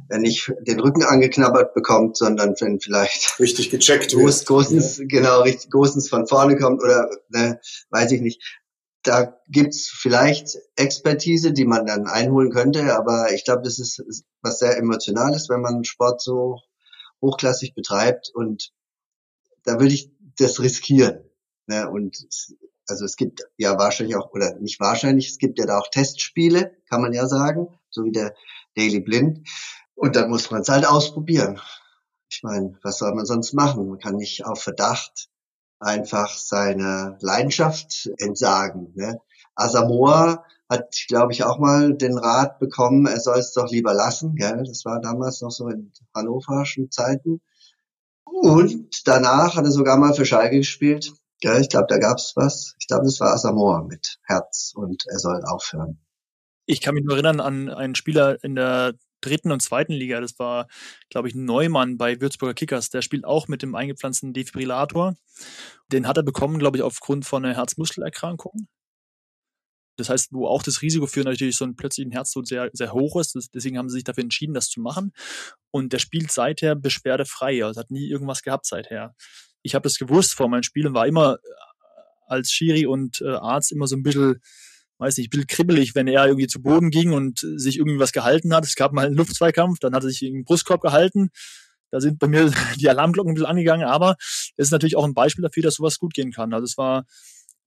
er 0.08 0.18
nicht 0.20 0.50
den 0.62 0.80
Rücken 0.80 1.02
angeknabbert 1.02 1.74
bekommt, 1.74 2.16
sondern 2.16 2.54
wenn 2.58 2.80
vielleicht 2.80 3.38
richtig 3.40 3.68
gecheckt 3.68 4.16
wird. 4.16 4.46
Großens, 4.46 4.96
ja. 4.96 5.04
genau, 5.06 5.42
richtig 5.42 5.70
großens 5.70 6.08
von 6.08 6.26
vorne 6.26 6.56
kommt 6.56 6.82
oder 6.82 7.10
ne, 7.28 7.60
weiß 7.90 8.12
ich 8.12 8.22
nicht. 8.22 8.40
Da 9.02 9.38
gibt's 9.48 9.90
vielleicht 9.90 10.56
Expertise, 10.76 11.52
die 11.52 11.66
man 11.66 11.84
dann 11.84 12.06
einholen 12.06 12.50
könnte, 12.50 12.96
aber 12.96 13.32
ich 13.34 13.44
glaube, 13.44 13.62
das 13.64 13.78
ist 13.78 14.02
was 14.40 14.60
sehr 14.60 14.78
Emotionales, 14.78 15.50
wenn 15.50 15.60
man 15.60 15.84
Sport 15.84 16.22
so 16.22 16.60
hochklassig 17.20 17.74
betreibt 17.74 18.30
und 18.32 18.72
da 19.64 19.74
würde 19.74 19.92
ich 19.92 20.10
das 20.38 20.58
riskieren. 20.60 21.25
Ne? 21.66 21.88
Und 21.88 22.26
also 22.88 23.04
es 23.04 23.16
gibt 23.16 23.42
ja 23.56 23.78
wahrscheinlich 23.78 24.16
auch, 24.16 24.30
oder 24.32 24.54
nicht 24.56 24.80
wahrscheinlich, 24.80 25.30
es 25.30 25.38
gibt 25.38 25.58
ja 25.58 25.66
da 25.66 25.78
auch 25.78 25.88
Testspiele, 25.90 26.76
kann 26.88 27.02
man 27.02 27.12
ja 27.12 27.26
sagen, 27.26 27.68
so 27.90 28.04
wie 28.04 28.12
der 28.12 28.34
Daily 28.76 29.00
Blind. 29.00 29.48
Und 29.94 30.16
dann 30.16 30.30
muss 30.30 30.50
man 30.50 30.60
es 30.60 30.68
halt 30.68 30.86
ausprobieren. 30.86 31.60
Ich 32.30 32.42
meine, 32.42 32.78
was 32.82 32.98
soll 32.98 33.14
man 33.14 33.26
sonst 33.26 33.54
machen? 33.54 33.88
Man 33.88 33.98
kann 33.98 34.16
nicht 34.16 34.44
auf 34.44 34.62
Verdacht 34.62 35.28
einfach 35.80 36.36
seine 36.36 37.16
Leidenschaft 37.20 38.10
entsagen. 38.18 38.92
Ne? 38.94 39.20
Asamoah 39.54 40.44
hat, 40.68 40.96
glaube 41.08 41.32
ich, 41.32 41.44
auch 41.44 41.58
mal 41.58 41.94
den 41.94 42.18
Rat 42.18 42.58
bekommen, 42.58 43.06
er 43.06 43.20
soll 43.20 43.38
es 43.38 43.52
doch 43.52 43.70
lieber 43.70 43.94
lassen. 43.94 44.34
Gell? 44.34 44.64
Das 44.66 44.84
war 44.84 45.00
damals 45.00 45.40
noch 45.40 45.50
so 45.50 45.68
in 45.68 45.92
hannoverschen 46.14 46.90
Zeiten. 46.90 47.40
Und 48.24 49.06
danach 49.06 49.54
hat 49.54 49.64
er 49.64 49.70
sogar 49.70 49.96
mal 49.96 50.12
für 50.12 50.26
Schalke 50.26 50.58
gespielt. 50.58 51.12
Gell? 51.40 51.60
Ich 51.60 51.68
glaube, 51.68 51.86
da 51.88 51.98
gab's 51.98 52.32
was. 52.36 52.74
Ich 52.78 52.86
glaube, 52.86 53.04
das 53.04 53.20
war 53.20 53.32
Asamoah 53.34 53.84
mit 53.84 54.18
Herz 54.24 54.72
und 54.74 55.04
er 55.08 55.18
soll 55.18 55.42
aufhören. 55.44 56.00
Ich 56.66 56.80
kann 56.80 56.94
mich 56.94 57.04
nur 57.04 57.14
erinnern 57.14 57.40
an 57.40 57.68
einen 57.68 57.94
Spieler 57.94 58.42
in 58.42 58.54
der 58.54 58.94
dritten 59.20 59.52
und 59.52 59.60
zweiten 59.60 59.92
Liga. 59.92 60.20
Das 60.20 60.38
war, 60.38 60.68
glaube 61.10 61.28
ich, 61.28 61.34
Neumann 61.34 61.98
bei 61.98 62.20
Würzburger 62.20 62.54
Kickers. 62.54 62.90
Der 62.90 63.02
spielt 63.02 63.24
auch 63.24 63.48
mit 63.48 63.62
dem 63.62 63.74
eingepflanzten 63.74 64.32
Defibrillator. 64.32 65.16
Den 65.92 66.06
hat 66.06 66.16
er 66.16 66.22
bekommen, 66.22 66.58
glaube 66.58 66.78
ich, 66.78 66.82
aufgrund 66.82 67.24
von 67.24 67.44
einer 67.44 67.54
Herzmuskelerkrankung. 67.54 68.68
Das 69.96 70.10
heißt, 70.10 70.32
wo 70.32 70.46
auch 70.46 70.62
das 70.62 70.82
Risiko 70.82 71.06
für 71.06 71.20
natürlich 71.20 71.56
so 71.56 71.64
einen 71.64 71.76
plötzlichen 71.76 72.12
Herztod 72.12 72.46
sehr, 72.46 72.68
sehr 72.72 72.92
hoch 72.92 73.18
ist. 73.18 73.34
deswegen 73.54 73.78
haben 73.78 73.88
sie 73.88 73.94
sich 73.94 74.04
dafür 74.04 74.24
entschieden, 74.24 74.52
das 74.54 74.68
zu 74.68 74.80
machen. 74.80 75.12
Und 75.70 75.92
der 75.92 75.98
spielt 75.98 76.30
seither 76.30 76.74
beschwerdefrei. 76.74 77.64
Also 77.64 77.80
hat 77.80 77.90
nie 77.90 78.06
irgendwas 78.06 78.42
gehabt 78.42 78.66
seither. 78.66 79.14
Ich 79.66 79.74
habe 79.74 79.82
das 79.82 79.98
gewusst 79.98 80.34
vor 80.34 80.48
meinem 80.48 80.62
Spiel 80.62 80.86
und 80.86 80.94
war 80.94 81.06
immer 81.06 81.34
äh, 81.34 81.38
als 82.28 82.52
Schiri 82.52 82.86
und 82.86 83.20
äh, 83.20 83.30
Arzt 83.30 83.72
immer 83.72 83.88
so 83.88 83.96
ein 83.96 84.02
bisschen, 84.04 84.40
weiß 84.98 85.18
nicht, 85.18 85.26
ein 85.26 85.30
bisschen 85.30 85.46
kribbelig, 85.48 85.94
wenn 85.94 86.06
er 86.06 86.26
irgendwie 86.26 86.46
zu 86.46 86.62
Boden 86.62 86.90
ging 86.90 87.12
und 87.12 87.40
sich 87.40 87.78
irgendwie 87.78 87.98
was 87.98 88.12
gehalten 88.12 88.54
hat. 88.54 88.64
Es 88.64 88.76
gab 88.76 88.92
mal 88.92 89.06
einen 89.06 89.16
Luftzweikampf, 89.16 89.80
dann 89.80 89.94
hat 89.94 90.04
er 90.04 90.10
sich 90.10 90.22
im 90.22 90.44
Brustkorb 90.44 90.80
gehalten. 90.80 91.30
Da 91.90 92.00
sind 92.00 92.18
bei 92.20 92.28
mir 92.28 92.50
die 92.80 92.88
Alarmglocken 92.88 93.32
ein 93.32 93.34
bisschen 93.34 93.50
angegangen, 93.50 93.86
aber 93.86 94.16
es 94.20 94.54
ist 94.56 94.70
natürlich 94.70 94.96
auch 94.96 95.04
ein 95.04 95.14
Beispiel 95.14 95.42
dafür, 95.42 95.64
dass 95.64 95.74
sowas 95.74 95.98
gut 95.98 96.14
gehen 96.14 96.30
kann. 96.30 96.54
Also 96.54 96.64
es 96.64 96.78
war 96.78 97.04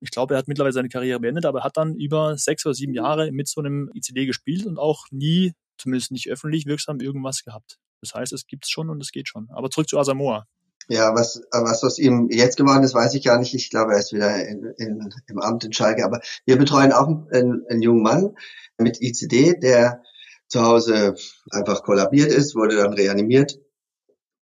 ich 0.02 0.12
glaube, 0.12 0.34
er 0.34 0.38
hat 0.38 0.48
mittlerweile 0.48 0.72
seine 0.72 0.88
Karriere 0.88 1.20
beendet, 1.20 1.46
aber 1.46 1.60
er 1.60 1.64
hat 1.66 1.76
dann 1.76 1.96
über 1.96 2.38
sechs 2.38 2.66
oder 2.66 2.74
sieben 2.74 2.94
Jahre 2.94 3.34
mit 3.34 3.50
so 3.50 3.60
einem 3.60 3.92
ICD 3.94 4.26
gespielt 4.26 4.66
und 4.66 4.78
auch 4.78 5.06
nie, 5.12 5.54
zumindest 5.78 6.12
nicht 6.12 6.30
öffentlich 6.30 6.66
wirksam, 6.66 7.02
irgendwas 7.02 7.44
gehabt. 7.44 7.78
Das 8.02 8.14
heißt, 8.14 8.32
es 8.32 8.48
gibt's 8.48 8.70
schon 8.70 8.90
und 8.90 9.02
es 9.02 9.12
geht 9.12 9.28
schon. 9.28 9.50
Aber 9.50 9.70
zurück 9.70 9.90
zu 9.90 10.00
Asamoah. 10.00 10.46
Ja, 10.92 11.14
was, 11.14 11.44
was 11.52 11.84
aus 11.84 12.00
ihm 12.00 12.30
jetzt 12.32 12.58
geworden 12.58 12.84
ist, 12.84 12.96
weiß 12.96 13.14
ich 13.14 13.24
gar 13.24 13.38
nicht. 13.38 13.54
Ich 13.54 13.70
glaube, 13.70 13.94
er 13.94 14.00
ist 14.00 14.12
wieder 14.12 14.44
in, 14.48 14.74
in, 14.78 15.14
im 15.28 15.40
Amt 15.40 15.64
in 15.64 15.72
Schalke. 15.72 16.04
Aber 16.04 16.20
wir 16.46 16.58
betreuen 16.58 16.92
auch 16.92 17.08
einen, 17.32 17.64
einen 17.70 17.84
jungen 17.84 18.02
Mann 18.02 18.36
mit 18.80 19.00
ICD, 19.00 19.60
der 19.60 20.02
zu 20.48 20.64
Hause 20.64 21.14
einfach 21.52 21.84
kollabiert 21.84 22.32
ist, 22.32 22.56
wurde 22.56 22.78
dann 22.78 22.94
reanimiert 22.94 23.60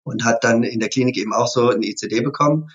und 0.03 0.23
hat 0.23 0.45
dann 0.45 0.63
in 0.63 0.79
der 0.79 0.87
Klinik 0.87 1.17
eben 1.17 1.33
auch 1.33 1.47
so 1.47 1.69
ein 1.69 1.83
ICD 1.83 2.21
bekommen. 2.21 2.69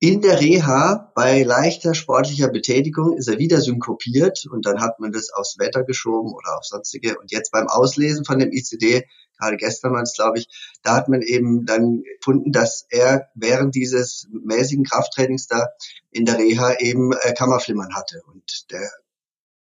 In 0.00 0.20
der 0.20 0.38
Reha 0.38 1.10
bei 1.16 1.42
leichter 1.42 1.92
sportlicher 1.92 2.46
Betätigung 2.46 3.16
ist 3.16 3.26
er 3.26 3.38
wieder 3.38 3.60
synkopiert 3.60 4.46
und 4.46 4.64
dann 4.64 4.80
hat 4.80 5.00
man 5.00 5.10
das 5.10 5.30
aufs 5.30 5.58
Wetter 5.58 5.82
geschoben 5.82 6.32
oder 6.32 6.56
auf 6.56 6.64
sonstige. 6.64 7.18
Und 7.18 7.32
jetzt 7.32 7.50
beim 7.50 7.66
Auslesen 7.66 8.24
von 8.24 8.38
dem 8.38 8.52
ICD, 8.52 9.08
gerade 9.36 9.56
gestern 9.56 9.94
war 9.94 10.02
es, 10.02 10.14
glaube 10.14 10.38
ich, 10.38 10.46
da 10.84 10.94
hat 10.94 11.08
man 11.08 11.22
eben 11.22 11.66
dann 11.66 12.04
gefunden, 12.20 12.52
dass 12.52 12.86
er 12.90 13.28
während 13.34 13.74
dieses 13.74 14.28
mäßigen 14.30 14.84
Krafttrainings 14.84 15.48
da 15.48 15.66
in 16.12 16.26
der 16.26 16.38
Reha 16.38 16.78
eben 16.78 17.10
äh, 17.12 17.34
Kammerflimmern 17.34 17.96
hatte 17.96 18.22
und 18.28 18.70
der 18.70 18.88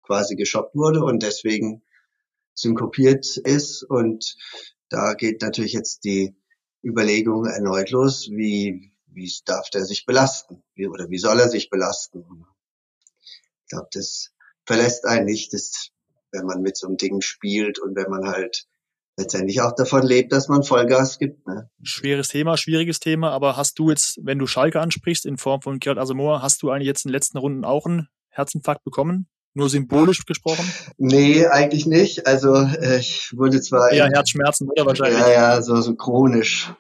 quasi 0.02 0.34
geschockt 0.34 0.74
wurde 0.74 1.04
und 1.04 1.22
deswegen 1.22 1.82
synkopiert 2.54 3.36
ist. 3.36 3.84
Und 3.84 4.36
da 4.88 5.14
geht 5.14 5.42
natürlich 5.42 5.74
jetzt 5.74 6.02
die 6.02 6.34
Überlegung 6.82 7.46
erneut 7.46 7.92
los, 7.92 8.28
wie 8.32 8.93
wie 9.14 9.32
darf 9.44 9.70
der 9.70 9.84
sich 9.84 10.06
belasten? 10.06 10.62
Wie, 10.74 10.88
oder 10.88 11.08
wie 11.10 11.18
soll 11.18 11.40
er 11.40 11.48
sich 11.48 11.70
belasten? 11.70 12.24
Ich 13.62 13.68
glaube, 13.70 13.88
das 13.92 14.30
verlässt 14.66 15.04
einen 15.04 15.26
nicht, 15.26 15.52
das, 15.52 15.90
wenn 16.32 16.46
man 16.46 16.62
mit 16.62 16.76
so 16.76 16.86
einem 16.86 16.96
Ding 16.96 17.20
spielt 17.20 17.78
und 17.78 17.96
wenn 17.96 18.10
man 18.10 18.26
halt 18.26 18.66
letztendlich 19.16 19.60
auch 19.60 19.74
davon 19.74 20.02
lebt, 20.02 20.32
dass 20.32 20.48
man 20.48 20.62
Vollgas 20.62 21.18
gibt. 21.18 21.46
Ne? 21.46 21.70
Schweres 21.82 22.28
Thema, 22.28 22.56
schwieriges 22.56 22.98
Thema, 23.00 23.30
aber 23.30 23.56
hast 23.56 23.78
du 23.78 23.90
jetzt, 23.90 24.18
wenn 24.22 24.38
du 24.38 24.46
Schalke 24.46 24.80
ansprichst 24.80 25.26
in 25.26 25.38
Form 25.38 25.62
von 25.62 25.78
Gerald 25.78 25.98
Asamoah, 25.98 26.42
hast 26.42 26.62
du 26.62 26.70
eigentlich 26.70 26.88
jetzt 26.88 27.04
in 27.04 27.10
den 27.10 27.14
letzten 27.14 27.38
Runden 27.38 27.64
auch 27.64 27.86
einen 27.86 28.08
Herzinfarkt 28.28 28.82
bekommen? 28.84 29.28
Nur 29.56 29.70
symbolisch 29.70 30.26
gesprochen? 30.26 30.68
Nee, 30.98 31.46
eigentlich 31.46 31.86
nicht. 31.86 32.26
Also 32.26 32.54
äh, 32.56 32.98
ich 32.98 33.32
wurde 33.36 33.60
zwar... 33.60 33.92
Ja, 33.92 34.08
Herzschmerzen, 34.12 34.68
oder 34.68 34.84
wahrscheinlich? 34.84 35.20
Ja, 35.20 35.30
ja, 35.30 35.62
so, 35.62 35.80
so 35.80 35.94
chronisch, 35.94 36.72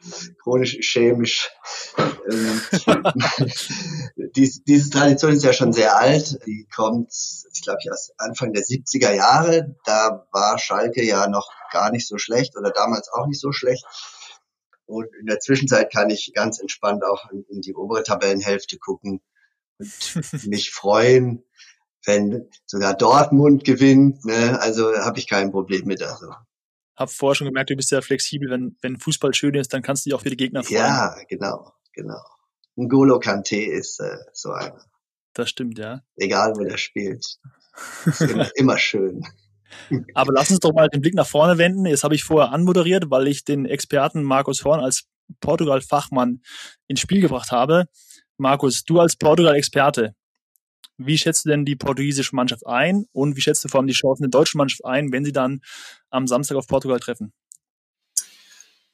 chronisch 0.42 0.78
chemisch. 0.80 1.50
Ähm, 1.96 2.60
dies, 4.34 4.64
diese 4.64 4.90
Tradition 4.90 5.34
ist 5.34 5.44
ja 5.44 5.52
schon 5.52 5.72
sehr 5.72 5.96
alt. 5.96 6.40
Die 6.46 6.66
kommt, 6.74 7.12
ich 7.52 7.62
glaube, 7.62 7.78
aus 7.92 8.10
Anfang 8.18 8.52
der 8.52 8.64
70er 8.64 9.12
Jahre. 9.12 9.76
Da 9.84 10.26
war 10.32 10.58
Schalke 10.58 11.04
ja 11.04 11.28
noch 11.28 11.52
gar 11.70 11.92
nicht 11.92 12.08
so 12.08 12.18
schlecht 12.18 12.56
oder 12.56 12.72
damals 12.72 13.08
auch 13.08 13.28
nicht 13.28 13.40
so 13.40 13.52
schlecht. 13.52 13.84
Und 14.86 15.06
in 15.20 15.26
der 15.26 15.38
Zwischenzeit 15.38 15.92
kann 15.92 16.10
ich 16.10 16.32
ganz 16.34 16.58
entspannt 16.58 17.04
auch 17.04 17.30
in, 17.30 17.44
in 17.48 17.60
die 17.60 17.74
obere 17.74 18.02
Tabellenhälfte 18.02 18.78
gucken 18.78 19.20
und 19.78 20.16
mich 20.46 20.72
freuen 20.72 21.44
wenn 22.06 22.48
sogar 22.66 22.94
Dortmund 22.94 23.64
gewinnt, 23.64 24.24
ne, 24.24 24.60
also 24.60 24.94
habe 24.96 25.18
ich 25.18 25.28
kein 25.28 25.50
Problem 25.50 25.86
mit. 25.86 26.02
Also. 26.02 26.32
Hab 26.96 27.10
vorher 27.10 27.34
schon 27.34 27.46
gemerkt, 27.46 27.70
du 27.70 27.76
bist 27.76 27.88
sehr 27.88 28.02
flexibel. 28.02 28.50
Wenn, 28.50 28.76
wenn 28.80 28.98
Fußball 28.98 29.34
schön 29.34 29.54
ist, 29.54 29.72
dann 29.72 29.82
kannst 29.82 30.04
du 30.04 30.10
dich 30.10 30.14
auch 30.14 30.22
für 30.22 30.30
die 30.30 30.36
Gegner 30.36 30.62
freuen. 30.62 30.78
Ja, 30.78 31.16
genau, 31.28 31.72
genau. 31.92 32.20
N'Golo 32.76 33.20
Kante 33.20 33.56
ist 33.56 34.00
äh, 34.00 34.16
so 34.32 34.52
einer. 34.52 34.84
Das 35.32 35.50
stimmt, 35.50 35.78
ja. 35.78 36.02
Egal, 36.16 36.54
wo 36.56 36.64
der 36.64 36.76
spielt. 36.76 37.26
Ist 38.06 38.20
immer, 38.20 38.48
immer 38.56 38.78
schön. 38.78 39.24
Aber 40.14 40.32
lass 40.32 40.50
uns 40.50 40.60
doch 40.60 40.72
mal 40.72 40.88
den 40.88 41.00
Blick 41.00 41.14
nach 41.14 41.26
vorne 41.26 41.58
wenden. 41.58 41.86
Jetzt 41.86 42.04
habe 42.04 42.14
ich 42.14 42.24
vorher 42.24 42.52
anmoderiert, 42.52 43.10
weil 43.10 43.26
ich 43.26 43.44
den 43.44 43.66
Experten 43.66 44.22
Markus 44.22 44.64
Horn 44.64 44.80
als 44.80 45.04
Portugal-Fachmann 45.40 46.42
ins 46.86 47.00
Spiel 47.00 47.20
gebracht 47.20 47.50
habe. 47.50 47.86
Markus, 48.36 48.84
du 48.84 49.00
als 49.00 49.16
Portugal-Experte, 49.16 50.14
Wie 50.96 51.18
schätzt 51.18 51.44
du 51.44 51.50
denn 51.50 51.64
die 51.64 51.76
portugiesische 51.76 52.36
Mannschaft 52.36 52.66
ein 52.66 53.06
und 53.12 53.36
wie 53.36 53.40
schätzt 53.40 53.64
du 53.64 53.68
vor 53.68 53.80
allem 53.80 53.88
die 53.88 53.94
Chancen 53.94 54.22
der 54.22 54.30
deutschen 54.30 54.58
Mannschaft 54.58 54.84
ein, 54.84 55.12
wenn 55.12 55.24
sie 55.24 55.32
dann 55.32 55.60
am 56.10 56.26
Samstag 56.26 56.56
auf 56.56 56.66
Portugal 56.66 57.00
treffen? 57.00 57.32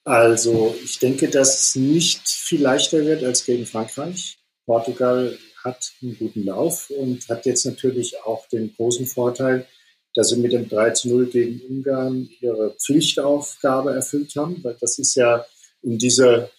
Also 0.04 0.74
ich 0.82 0.98
denke, 0.98 1.28
dass 1.28 1.60
es 1.60 1.74
nicht 1.76 2.26
viel 2.28 2.62
leichter 2.62 3.04
wird 3.04 3.22
als 3.22 3.44
gegen 3.44 3.66
Frankreich. 3.66 4.38
Portugal 4.64 5.36
hat 5.62 5.92
einen 6.00 6.16
guten 6.18 6.44
Lauf 6.44 6.90
und 6.90 7.28
hat 7.28 7.44
jetzt 7.44 7.66
natürlich 7.66 8.16
auch 8.24 8.48
den 8.48 8.74
großen 8.74 9.06
Vorteil, 9.06 9.66
dass 10.14 10.30
sie 10.30 10.36
mit 10.36 10.52
dem 10.52 10.68
3 10.68 10.90
zu 10.90 11.08
0 11.08 11.26
gegen 11.26 11.60
Ungarn 11.68 12.28
ihre 12.40 12.74
Pflichtaufgabe 12.78 13.92
erfüllt 13.92 14.34
haben, 14.36 14.62
weil 14.64 14.76
das 14.80 14.98
ist 14.98 15.14
ja 15.16 15.44
in 15.82 15.98
dieser 15.98 16.50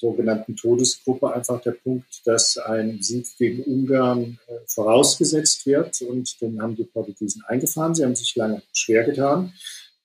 sogenannten 0.00 0.56
Todesgruppe 0.56 1.32
einfach 1.32 1.60
der 1.60 1.72
Punkt, 1.72 2.06
dass 2.24 2.56
ein 2.58 3.02
Sieg 3.02 3.26
gegen 3.36 3.62
Ungarn 3.64 4.38
äh, 4.46 4.54
vorausgesetzt 4.66 5.66
wird. 5.66 6.00
Und 6.02 6.40
den 6.40 6.60
haben 6.60 6.76
die 6.76 6.84
Portugiesen 6.84 7.42
eingefahren. 7.46 7.94
Sie 7.94 8.04
haben 8.04 8.14
sich 8.14 8.36
lange 8.36 8.62
schwer 8.72 9.04
getan, 9.04 9.52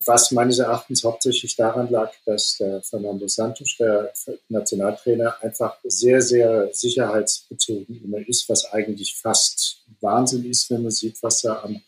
was 0.06 0.32
meines 0.32 0.60
Erachtens 0.60 1.04
hauptsächlich 1.04 1.56
daran 1.56 1.90
lag, 1.90 2.12
dass 2.26 2.58
der 2.58 2.82
Fernando 2.82 3.28
Santos, 3.28 3.76
der 3.80 4.12
Nationaltrainer, 4.50 5.42
einfach 5.42 5.78
sehr, 5.84 6.22
sehr 6.22 6.70
sicherheitsbezogen 6.74 8.04
immer 8.04 8.28
ist, 8.28 8.50
was 8.50 8.66
eigentlich 8.74 9.16
fast 9.16 9.84
Wahnsinn 10.02 10.50
ist, 10.50 10.70
wenn 10.70 10.84
man 10.84 10.92
sieht, 10.92 11.22
was 11.22 11.44
er 11.44 11.64
an 11.64 11.82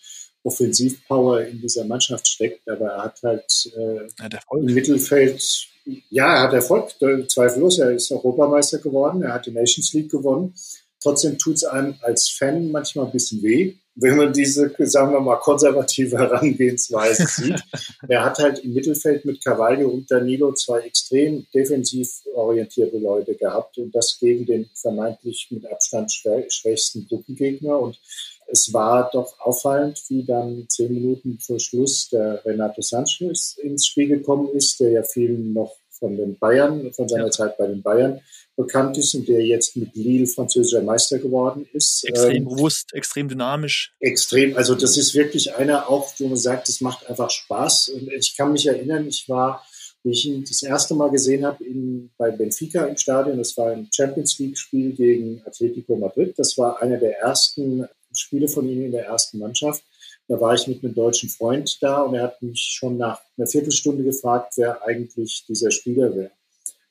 Offensivpower 0.43 1.41
in 1.41 1.59
dieser 1.59 1.85
Mannschaft 1.85 2.27
steckt. 2.27 2.69
Aber 2.69 2.87
er 2.87 3.03
hat 3.03 3.21
halt 3.23 3.73
äh, 3.75 4.07
im 4.51 4.65
Mittelfeld 4.65 5.67
ja, 6.09 6.35
er 6.35 6.41
hat 6.43 6.53
Erfolg, 6.53 6.91
zweifellos. 7.29 7.79
Er 7.79 7.91
ist 7.91 8.11
Europameister 8.11 8.79
geworden, 8.79 9.23
er 9.23 9.33
hat 9.33 9.45
die 9.45 9.51
Nations 9.51 9.93
League 9.93 10.11
gewonnen. 10.11 10.53
Trotzdem 11.01 11.37
tut 11.37 11.55
es 11.55 11.63
einem 11.63 11.95
als 12.01 12.29
Fan 12.29 12.71
manchmal 12.71 13.05
ein 13.05 13.11
bisschen 13.11 13.43
weh, 13.43 13.75
wenn 13.93 14.17
man 14.17 14.33
diese, 14.33 14.73
sagen 14.79 15.11
wir 15.11 15.19
mal, 15.19 15.35
konservative 15.37 16.17
Herangehensweise 16.17 17.27
sieht. 17.27 17.63
er 18.07 18.25
hat 18.25 18.39
halt 18.39 18.59
im 18.59 18.73
Mittelfeld 18.73 19.23
mit 19.23 19.43
Carvalho 19.43 19.87
und 19.89 20.09
Danilo 20.09 20.53
zwei 20.53 20.79
extrem 20.79 21.45
defensiv 21.53 22.09
orientierte 22.33 22.97
Leute 22.97 23.35
gehabt 23.35 23.77
und 23.77 23.93
das 23.93 24.17
gegen 24.19 24.45
den 24.45 24.69
vermeintlich 24.73 25.47
mit 25.51 25.71
Abstand 25.71 26.11
schwächsten 26.11 27.07
Gruppengegner. 27.07 27.79
Und 27.79 27.99
es 28.47 28.73
war 28.73 29.09
doch 29.11 29.39
auffallend, 29.39 30.01
wie 30.09 30.23
dann 30.23 30.65
zehn 30.69 30.93
Minuten 30.93 31.39
vor 31.39 31.59
Schluss 31.59 32.09
der 32.09 32.43
Renato 32.45 32.81
Sanchez 32.81 33.57
ins 33.61 33.87
Spiel 33.87 34.07
gekommen 34.07 34.49
ist, 34.53 34.79
der 34.79 34.91
ja 34.91 35.03
vielen 35.03 35.53
noch 35.53 35.75
von 35.91 36.17
den 36.17 36.37
Bayern, 36.37 36.91
von 36.93 37.07
seiner 37.07 37.25
ja. 37.25 37.31
Zeit 37.31 37.57
bei 37.57 37.67
den 37.67 37.81
Bayern 37.81 38.21
bekannt 38.55 38.97
ist 38.97 39.13
und 39.15 39.27
der 39.27 39.45
jetzt 39.45 39.75
mit 39.75 39.95
Lille 39.95 40.27
französischer 40.27 40.81
Meister 40.81 41.19
geworden 41.19 41.67
ist. 41.73 42.05
Extrem 42.05 42.35
ähm, 42.35 42.45
bewusst, 42.45 42.93
extrem 42.93 43.27
dynamisch. 43.27 43.93
Extrem, 43.99 44.55
also 44.55 44.75
das 44.75 44.97
ist 44.97 45.13
wirklich 45.13 45.55
einer 45.55 45.89
auch, 45.89 46.13
wo 46.19 46.27
man 46.27 46.37
sagt, 46.37 46.69
das 46.69 46.81
macht 46.81 47.09
einfach 47.09 47.29
Spaß. 47.29 47.89
Und 47.89 48.11
ich 48.13 48.35
kann 48.37 48.51
mich 48.51 48.65
erinnern, 48.65 49.07
ich 49.07 49.27
war, 49.27 49.65
wie 50.03 50.11
ich 50.11 50.25
ihn 50.25 50.45
das 50.47 50.63
erste 50.63 50.95
Mal 50.95 51.09
gesehen 51.09 51.45
habe, 51.45 51.63
in, 51.65 52.11
bei 52.17 52.31
Benfica 52.31 52.85
im 52.85 52.97
Stadion, 52.97 53.37
das 53.37 53.57
war 53.57 53.71
ein 53.71 53.89
Champions 53.91 54.39
League-Spiel 54.39 54.93
gegen 54.93 55.41
Atletico 55.45 55.97
Madrid. 55.97 56.33
Das 56.37 56.57
war 56.57 56.81
einer 56.81 56.97
der 56.97 57.17
ersten 57.19 57.85
Spiele 58.15 58.47
von 58.47 58.67
ihm 58.67 58.85
in 58.85 58.91
der 58.91 59.05
ersten 59.05 59.39
Mannschaft. 59.39 59.83
Da 60.27 60.39
war 60.39 60.53
ich 60.53 60.67
mit 60.67 60.83
einem 60.83 60.95
deutschen 60.95 61.29
Freund 61.29 61.77
da 61.81 62.01
und 62.01 62.15
er 62.15 62.23
hat 62.23 62.41
mich 62.41 62.61
schon 62.61 62.97
nach 62.97 63.21
einer 63.37 63.47
Viertelstunde 63.47 64.03
gefragt, 64.03 64.53
wer 64.57 64.83
eigentlich 64.83 65.45
dieser 65.47 65.71
Spieler 65.71 66.15
wäre. 66.15 66.31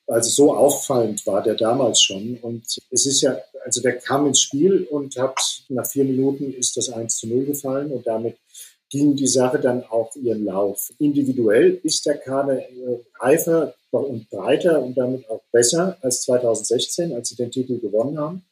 Also 0.07 0.29
so 0.29 0.55
auffallend 0.55 1.25
war 1.25 1.41
der 1.41 1.55
damals 1.55 2.01
schon. 2.01 2.37
Und 2.41 2.63
es 2.91 3.05
ist 3.05 3.21
ja, 3.21 3.37
also 3.63 3.81
der 3.81 3.97
kam 3.97 4.27
ins 4.27 4.41
Spiel 4.41 4.83
und 4.89 5.17
hat 5.17 5.63
nach 5.69 5.85
vier 5.85 6.05
Minuten 6.05 6.53
ist 6.53 6.77
das 6.77 6.89
1 6.89 7.17
zu 7.17 7.27
0 7.27 7.45
gefallen 7.45 7.91
und 7.91 8.05
damit 8.05 8.37
ging 8.89 9.15
die 9.15 9.27
Sache 9.27 9.59
dann 9.59 9.83
auch 9.83 10.15
ihren 10.15 10.45
Lauf. 10.45 10.91
Individuell 10.99 11.79
ist 11.83 12.05
der 12.05 12.17
Kader 12.17 12.59
äh, 12.59 12.99
reifer 13.19 13.73
und 13.91 14.29
breiter 14.29 14.81
und 14.81 14.95
damit 14.97 15.29
auch 15.29 15.41
besser 15.51 15.97
als 16.01 16.21
2016, 16.23 17.13
als 17.13 17.29
sie 17.29 17.35
den 17.35 17.51
Titel 17.51 17.79
gewonnen 17.79 18.19
haben. 18.19 18.45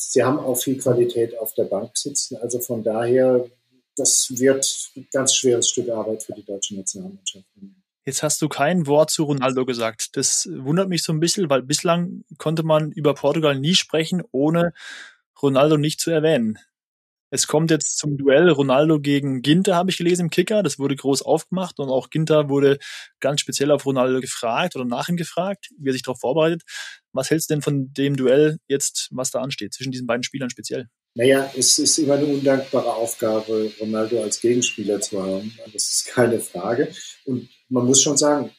Sie 0.00 0.22
haben 0.22 0.38
auch 0.38 0.56
viel 0.56 0.78
Qualität 0.78 1.36
auf 1.38 1.54
der 1.54 1.64
Bank 1.64 1.96
sitzen. 1.96 2.36
Also 2.36 2.60
von 2.60 2.82
daher, 2.82 3.44
das 3.96 4.32
wird 4.36 4.90
ein 4.96 5.08
ganz 5.12 5.34
schweres 5.34 5.68
Stück 5.68 5.90
Arbeit 5.90 6.22
für 6.22 6.32
die 6.32 6.44
deutsche 6.44 6.76
Nationalmannschaft. 6.76 7.44
Jetzt 8.06 8.22
hast 8.22 8.40
du 8.40 8.48
kein 8.48 8.86
Wort 8.86 9.10
zu 9.10 9.24
Ronaldo 9.24 9.66
gesagt. 9.66 10.16
Das 10.16 10.48
wundert 10.50 10.88
mich 10.88 11.02
so 11.02 11.12
ein 11.12 11.20
bisschen, 11.20 11.50
weil 11.50 11.62
bislang 11.62 12.24
konnte 12.38 12.62
man 12.62 12.92
über 12.92 13.12
Portugal 13.12 13.58
nie 13.58 13.74
sprechen, 13.74 14.22
ohne 14.30 14.72
Ronaldo 15.42 15.76
nicht 15.76 16.00
zu 16.00 16.10
erwähnen. 16.10 16.58
Es 17.30 17.46
kommt 17.46 17.70
jetzt 17.70 17.98
zum 17.98 18.16
Duell 18.16 18.48
Ronaldo 18.48 19.00
gegen 19.00 19.42
Ginter, 19.42 19.76
habe 19.76 19.90
ich 19.90 19.98
gelesen 19.98 20.22
im 20.22 20.30
Kicker. 20.30 20.62
Das 20.62 20.78
wurde 20.78 20.96
groß 20.96 21.22
aufgemacht 21.22 21.78
und 21.78 21.90
auch 21.90 22.08
Ginter 22.10 22.48
wurde 22.48 22.78
ganz 23.20 23.40
speziell 23.40 23.70
auf 23.70 23.84
Ronaldo 23.84 24.20
gefragt 24.20 24.76
oder 24.76 24.84
nach 24.84 25.08
ihm 25.08 25.16
gefragt, 25.16 25.68
wie 25.78 25.90
er 25.90 25.92
sich 25.92 26.02
darauf 26.02 26.20
vorbereitet. 26.20 26.62
Was 27.12 27.30
hältst 27.30 27.50
du 27.50 27.54
denn 27.54 27.62
von 27.62 27.92
dem 27.92 28.16
Duell 28.16 28.58
jetzt, 28.68 29.08
was 29.10 29.30
da 29.30 29.40
ansteht, 29.40 29.74
zwischen 29.74 29.92
diesen 29.92 30.06
beiden 30.06 30.22
Spielern 30.22 30.50
speziell? 30.50 30.88
Naja, 31.14 31.50
es 31.56 31.78
ist 31.78 31.98
immer 31.98 32.14
eine 32.14 32.26
undankbare 32.26 32.94
Aufgabe, 32.94 33.72
Ronaldo 33.80 34.22
als 34.22 34.40
Gegenspieler 34.40 35.00
zu 35.00 35.22
haben. 35.22 35.52
Das 35.72 35.82
ist 35.84 36.06
keine 36.06 36.38
Frage. 36.38 36.92
Und 37.24 37.48
man 37.68 37.86
muss 37.86 38.02
schon 38.02 38.16
sagen, 38.16 38.50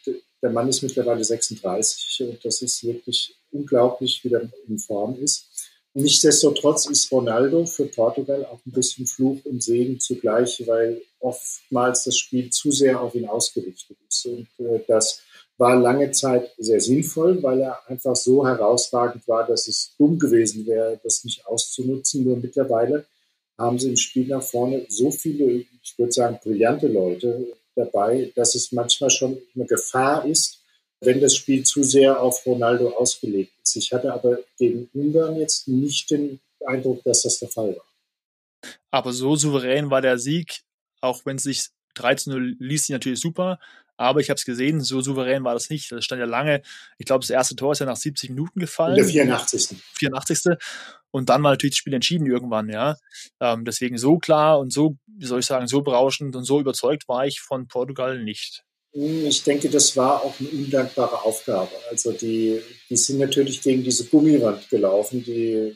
der 0.41 0.49
Mann 0.51 0.67
ist 0.67 0.81
mittlerweile 0.81 1.23
36 1.23 2.27
und 2.27 2.45
das 2.45 2.61
ist 2.61 2.83
wirklich 2.83 3.35
unglaublich, 3.51 4.21
wie 4.23 4.33
er 4.33 4.49
in 4.67 4.77
Form 4.77 5.17
ist. 5.21 5.68
Nichtsdestotrotz 5.99 6.85
ist 6.85 7.11
Ronaldo 7.11 7.65
für 7.65 7.85
Portugal 7.85 8.45
auch 8.45 8.59
ein 8.65 8.71
bisschen 8.71 9.05
Fluch 9.05 9.39
und 9.43 9.61
Segen 9.61 9.99
zugleich, 9.99 10.63
weil 10.65 11.01
oftmals 11.19 12.05
das 12.05 12.17
Spiel 12.17 12.49
zu 12.51 12.71
sehr 12.71 13.01
auf 13.01 13.15
ihn 13.15 13.27
ausgerichtet 13.27 13.97
ist. 14.07 14.25
Und 14.25 14.47
äh, 14.59 14.79
das 14.87 15.21
war 15.57 15.75
lange 15.75 16.11
Zeit 16.11 16.51
sehr 16.57 16.79
sinnvoll, 16.79 17.43
weil 17.43 17.59
er 17.59 17.79
einfach 17.89 18.15
so 18.15 18.47
herausragend 18.47 19.27
war, 19.27 19.45
dass 19.45 19.67
es 19.67 19.93
dumm 19.97 20.17
gewesen 20.17 20.65
wäre, 20.65 20.97
das 21.03 21.25
nicht 21.25 21.45
auszunutzen. 21.45 22.23
Nur 22.23 22.37
mittlerweile 22.37 23.05
haben 23.57 23.77
sie 23.77 23.89
im 23.89 23.97
Spiel 23.97 24.27
nach 24.27 24.41
vorne 24.43 24.85
so 24.87 25.11
viele, 25.11 25.65
ich 25.83 25.97
würde 25.97 26.13
sagen, 26.13 26.39
brillante 26.41 26.87
Leute 26.87 27.45
dabei, 27.75 28.31
dass 28.35 28.55
es 28.55 28.71
manchmal 28.71 29.09
schon 29.09 29.37
eine 29.53 29.65
Gefahr 29.65 30.25
ist, 30.25 30.58
wenn 31.01 31.21
das 31.21 31.35
Spiel 31.35 31.63
zu 31.63 31.83
sehr 31.83 32.21
auf 32.21 32.45
Ronaldo 32.45 32.89
ausgelegt 32.89 33.53
ist. 33.63 33.75
Ich 33.75 33.91
hatte 33.93 34.13
aber 34.13 34.39
gegen 34.57 34.89
Ungarn 34.93 35.37
jetzt 35.37 35.67
nicht 35.67 36.09
den 36.11 36.39
Eindruck, 36.65 37.03
dass 37.03 37.21
das 37.21 37.39
der 37.39 37.49
Fall 37.49 37.75
war. 37.75 37.85
Aber 38.91 39.13
so 39.13 39.35
souverän 39.35 39.89
war 39.89 40.01
der 40.01 40.17
Sieg, 40.17 40.61
auch 41.01 41.25
wenn 41.25 41.37
es 41.37 41.43
sich 41.43 41.67
13-0 41.95 42.55
ließ 42.59 42.85
sich 42.85 42.93
natürlich 42.93 43.19
super, 43.19 43.59
aber 43.99 44.21
ich 44.21 44.29
habe 44.29 44.37
es 44.37 44.45
gesehen, 44.45 44.81
so 44.81 45.01
souverän 45.01 45.43
war 45.43 45.53
das 45.53 45.69
nicht. 45.69 45.91
Das 45.91 46.05
stand 46.05 46.19
ja 46.19 46.25
lange, 46.25 46.61
ich 46.97 47.05
glaube, 47.05 47.21
das 47.21 47.29
erste 47.29 47.57
Tor 47.57 47.73
ist 47.73 47.79
ja 47.79 47.85
nach 47.85 47.97
70 47.97 48.29
Minuten 48.29 48.59
gefallen. 48.59 48.95
der 48.95 49.03
84. 49.03 49.77
84. 49.93 50.57
Und 51.11 51.27
dann 51.27 51.43
war 51.43 51.51
natürlich 51.51 51.73
das 51.73 51.79
Spiel 51.79 51.93
entschieden 51.93 52.25
irgendwann, 52.25 52.69
ja. 52.69 52.95
Ähm, 53.41 53.65
deswegen 53.65 53.97
so 53.97 54.17
klar 54.17 54.59
und 54.59 54.71
so, 54.71 54.95
wie 55.07 55.25
soll 55.25 55.41
ich 55.41 55.45
sagen, 55.45 55.67
so 55.67 55.81
berauschend 55.81 56.35
und 56.37 56.45
so 56.45 56.61
überzeugt 56.61 57.09
war 57.09 57.25
ich 57.25 57.41
von 57.41 57.67
Portugal 57.67 58.23
nicht. 58.23 58.63
Ich 58.91 59.43
denke, 59.43 59.69
das 59.69 59.95
war 59.95 60.23
auch 60.23 60.33
eine 60.39 60.49
undankbare 60.49 61.23
Aufgabe. 61.23 61.71
Also 61.89 62.11
die, 62.11 62.59
die 62.89 62.97
sind 62.97 63.19
natürlich 63.19 63.61
gegen 63.61 63.83
diese 63.83 64.05
Gummiwand 64.05 64.67
gelaufen. 64.69 65.23
Die, 65.23 65.75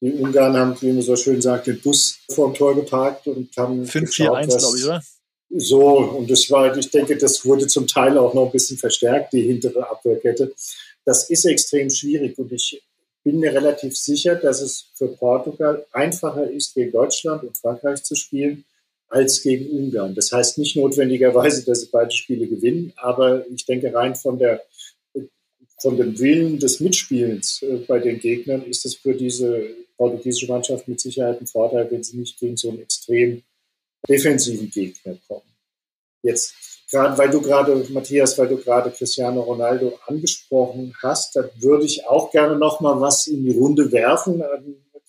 die 0.00 0.12
Ungarn 0.12 0.56
haben, 0.56 0.80
wie 0.80 0.92
man 0.92 1.02
so 1.02 1.16
schön 1.16 1.42
sagt, 1.42 1.66
den 1.66 1.80
Bus 1.80 2.20
vor 2.30 2.48
dem 2.48 2.54
Tor 2.54 2.74
geparkt 2.74 3.26
und 3.26 3.54
haben 3.56 3.84
5-4-1, 3.84 4.58
glaube 4.58 4.78
ich, 4.78 4.84
oder? 4.84 5.02
So, 5.50 5.98
und 5.98 6.30
das 6.30 6.50
war, 6.50 6.76
ich 6.76 6.90
denke, 6.90 7.16
das 7.16 7.44
wurde 7.44 7.66
zum 7.66 7.86
Teil 7.86 8.18
auch 8.18 8.34
noch 8.34 8.46
ein 8.46 8.52
bisschen 8.52 8.76
verstärkt, 8.76 9.32
die 9.32 9.42
hintere 9.42 9.88
Abwehrkette. 9.88 10.52
Das 11.04 11.30
ist 11.30 11.46
extrem 11.46 11.88
schwierig 11.88 12.38
und 12.38 12.52
ich 12.52 12.82
bin 13.24 13.40
mir 13.40 13.52
relativ 13.52 13.96
sicher, 13.96 14.36
dass 14.36 14.60
es 14.60 14.90
für 14.94 15.08
Portugal 15.08 15.86
einfacher 15.92 16.50
ist, 16.50 16.74
gegen 16.74 16.92
Deutschland 16.92 17.44
und 17.44 17.56
Frankreich 17.56 18.02
zu 18.02 18.14
spielen, 18.14 18.64
als 19.08 19.42
gegen 19.42 19.70
Ungarn. 19.70 20.14
Das 20.14 20.32
heißt 20.32 20.58
nicht 20.58 20.76
notwendigerweise, 20.76 21.64
dass 21.64 21.80
sie 21.80 21.88
beide 21.90 22.10
Spiele 22.10 22.46
gewinnen, 22.46 22.92
aber 22.96 23.46
ich 23.50 23.64
denke 23.64 23.92
rein 23.92 24.14
von 24.14 24.38
der 24.38 24.62
von 25.80 25.96
dem 25.96 26.18
Willen 26.18 26.58
des 26.58 26.80
Mitspielens 26.80 27.62
äh, 27.62 27.76
bei 27.86 28.00
den 28.00 28.18
Gegnern 28.18 28.64
ist 28.64 28.84
es 28.84 28.96
für 28.96 29.14
diese 29.14 29.76
portugiesische 29.96 30.50
Mannschaft 30.50 30.88
mit 30.88 31.00
Sicherheit 31.00 31.40
ein 31.40 31.46
Vorteil, 31.46 31.88
wenn 31.90 32.02
sie 32.02 32.16
nicht 32.16 32.38
gegen 32.38 32.56
so 32.56 32.70
einen 32.70 32.80
extrem 32.80 33.42
defensiven 34.08 34.70
Gegner 34.70 35.16
kommen. 35.26 35.42
Jetzt 36.22 36.54
gerade, 36.90 37.16
weil 37.18 37.30
du 37.30 37.40
gerade, 37.40 37.86
Matthias, 37.90 38.38
weil 38.38 38.48
du 38.48 38.56
gerade 38.56 38.90
Cristiano 38.90 39.40
Ronaldo 39.40 39.98
angesprochen 40.06 40.94
hast, 41.02 41.36
da 41.36 41.48
würde 41.58 41.84
ich 41.84 42.06
auch 42.06 42.30
gerne 42.30 42.56
noch 42.56 42.80
mal 42.80 43.00
was 43.00 43.26
in 43.26 43.44
die 43.44 43.56
Runde 43.56 43.90
werfen 43.92 44.42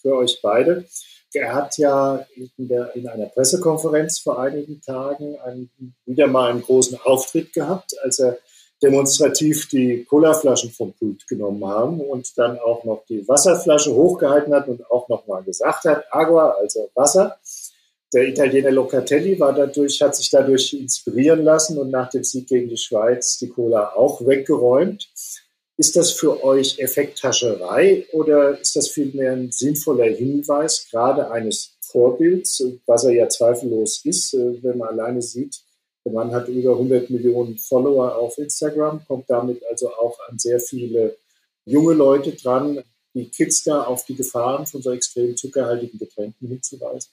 für 0.02 0.16
euch 0.16 0.40
beide. 0.42 0.86
Er 1.34 1.54
hat 1.54 1.78
ja 1.78 2.26
in, 2.36 2.68
der, 2.68 2.96
in 2.96 3.08
einer 3.08 3.28
Pressekonferenz 3.28 4.20
vor 4.20 4.40
einigen 4.40 4.82
Tagen 4.82 5.38
einen, 5.40 5.70
wieder 6.06 6.28
mal 6.28 6.50
einen 6.50 6.62
großen 6.62 6.98
Auftritt 7.04 7.54
gehabt, 7.54 7.96
als 8.04 8.20
er 8.20 8.38
demonstrativ 8.82 9.68
die 9.68 10.06
Colaflaschen 10.06 10.72
vom 10.72 10.94
Pult 10.94 11.28
genommen 11.28 11.66
haben 11.66 12.00
und 12.00 12.38
dann 12.38 12.58
auch 12.60 12.84
noch 12.84 13.04
die 13.08 13.28
Wasserflasche 13.28 13.94
hochgehalten 13.94 14.54
hat 14.54 14.68
und 14.68 14.90
auch 14.90 15.10
nochmal 15.10 15.44
gesagt 15.44 15.86
hat, 15.86 16.06
Agua, 16.12 16.52
also 16.52 16.90
Wasser. 16.96 17.38
Der 18.12 18.28
Italiener 18.28 18.72
Locatelli 18.72 19.40
war 19.40 19.54
dadurch, 19.54 20.02
hat 20.02 20.16
sich 20.16 20.32
dadurch 20.32 20.74
inspirieren 20.74 21.44
lassen 21.44 21.78
und 21.78 21.92
nach 21.92 22.10
dem 22.10 22.24
Sieg 22.24 22.48
gegen 22.48 22.70
die 22.70 22.78
Schweiz 22.78 23.38
die 23.38 23.50
Cola 23.50 23.94
auch 23.96 24.26
weggeräumt. 24.26 25.10
Ist 25.80 25.96
das 25.96 26.12
für 26.12 26.44
euch 26.44 26.78
Effekthascherei 26.78 28.06
oder 28.12 28.60
ist 28.60 28.76
das 28.76 28.90
vielmehr 28.90 29.32
ein 29.32 29.50
sinnvoller 29.50 30.14
Hinweis, 30.14 30.88
gerade 30.92 31.32
eines 31.32 31.78
Vorbilds, 31.80 32.62
was 32.86 33.06
er 33.06 33.12
ja 33.12 33.30
zweifellos 33.30 34.04
ist, 34.04 34.34
äh, 34.34 34.62
wenn 34.62 34.78
man 34.78 34.90
alleine 34.90 35.22
sieht, 35.22 35.62
der 36.04 36.12
Mann 36.12 36.34
hat 36.34 36.50
über 36.50 36.74
100 36.74 37.10
Millionen 37.10 37.58
Follower 37.58 38.14
auf 38.18 38.38
Instagram, 38.38 39.06
kommt 39.08 39.30
damit 39.30 39.62
also 39.70 39.90
auch 39.94 40.20
an 40.28 40.38
sehr 40.38 40.60
viele 40.60 41.16
junge 41.64 41.94
Leute 41.94 42.34
dran, 42.34 42.84
die 43.14 43.30
Kids 43.30 43.64
da 43.64 43.84
auf 43.84 44.04
die 44.04 44.16
Gefahren 44.16 44.66
von 44.66 44.82
so 44.82 44.92
extrem 44.92 45.38
zuckerhaltigen 45.38 45.98
Getränken 45.98 46.50
hinzuweisen. 46.50 47.10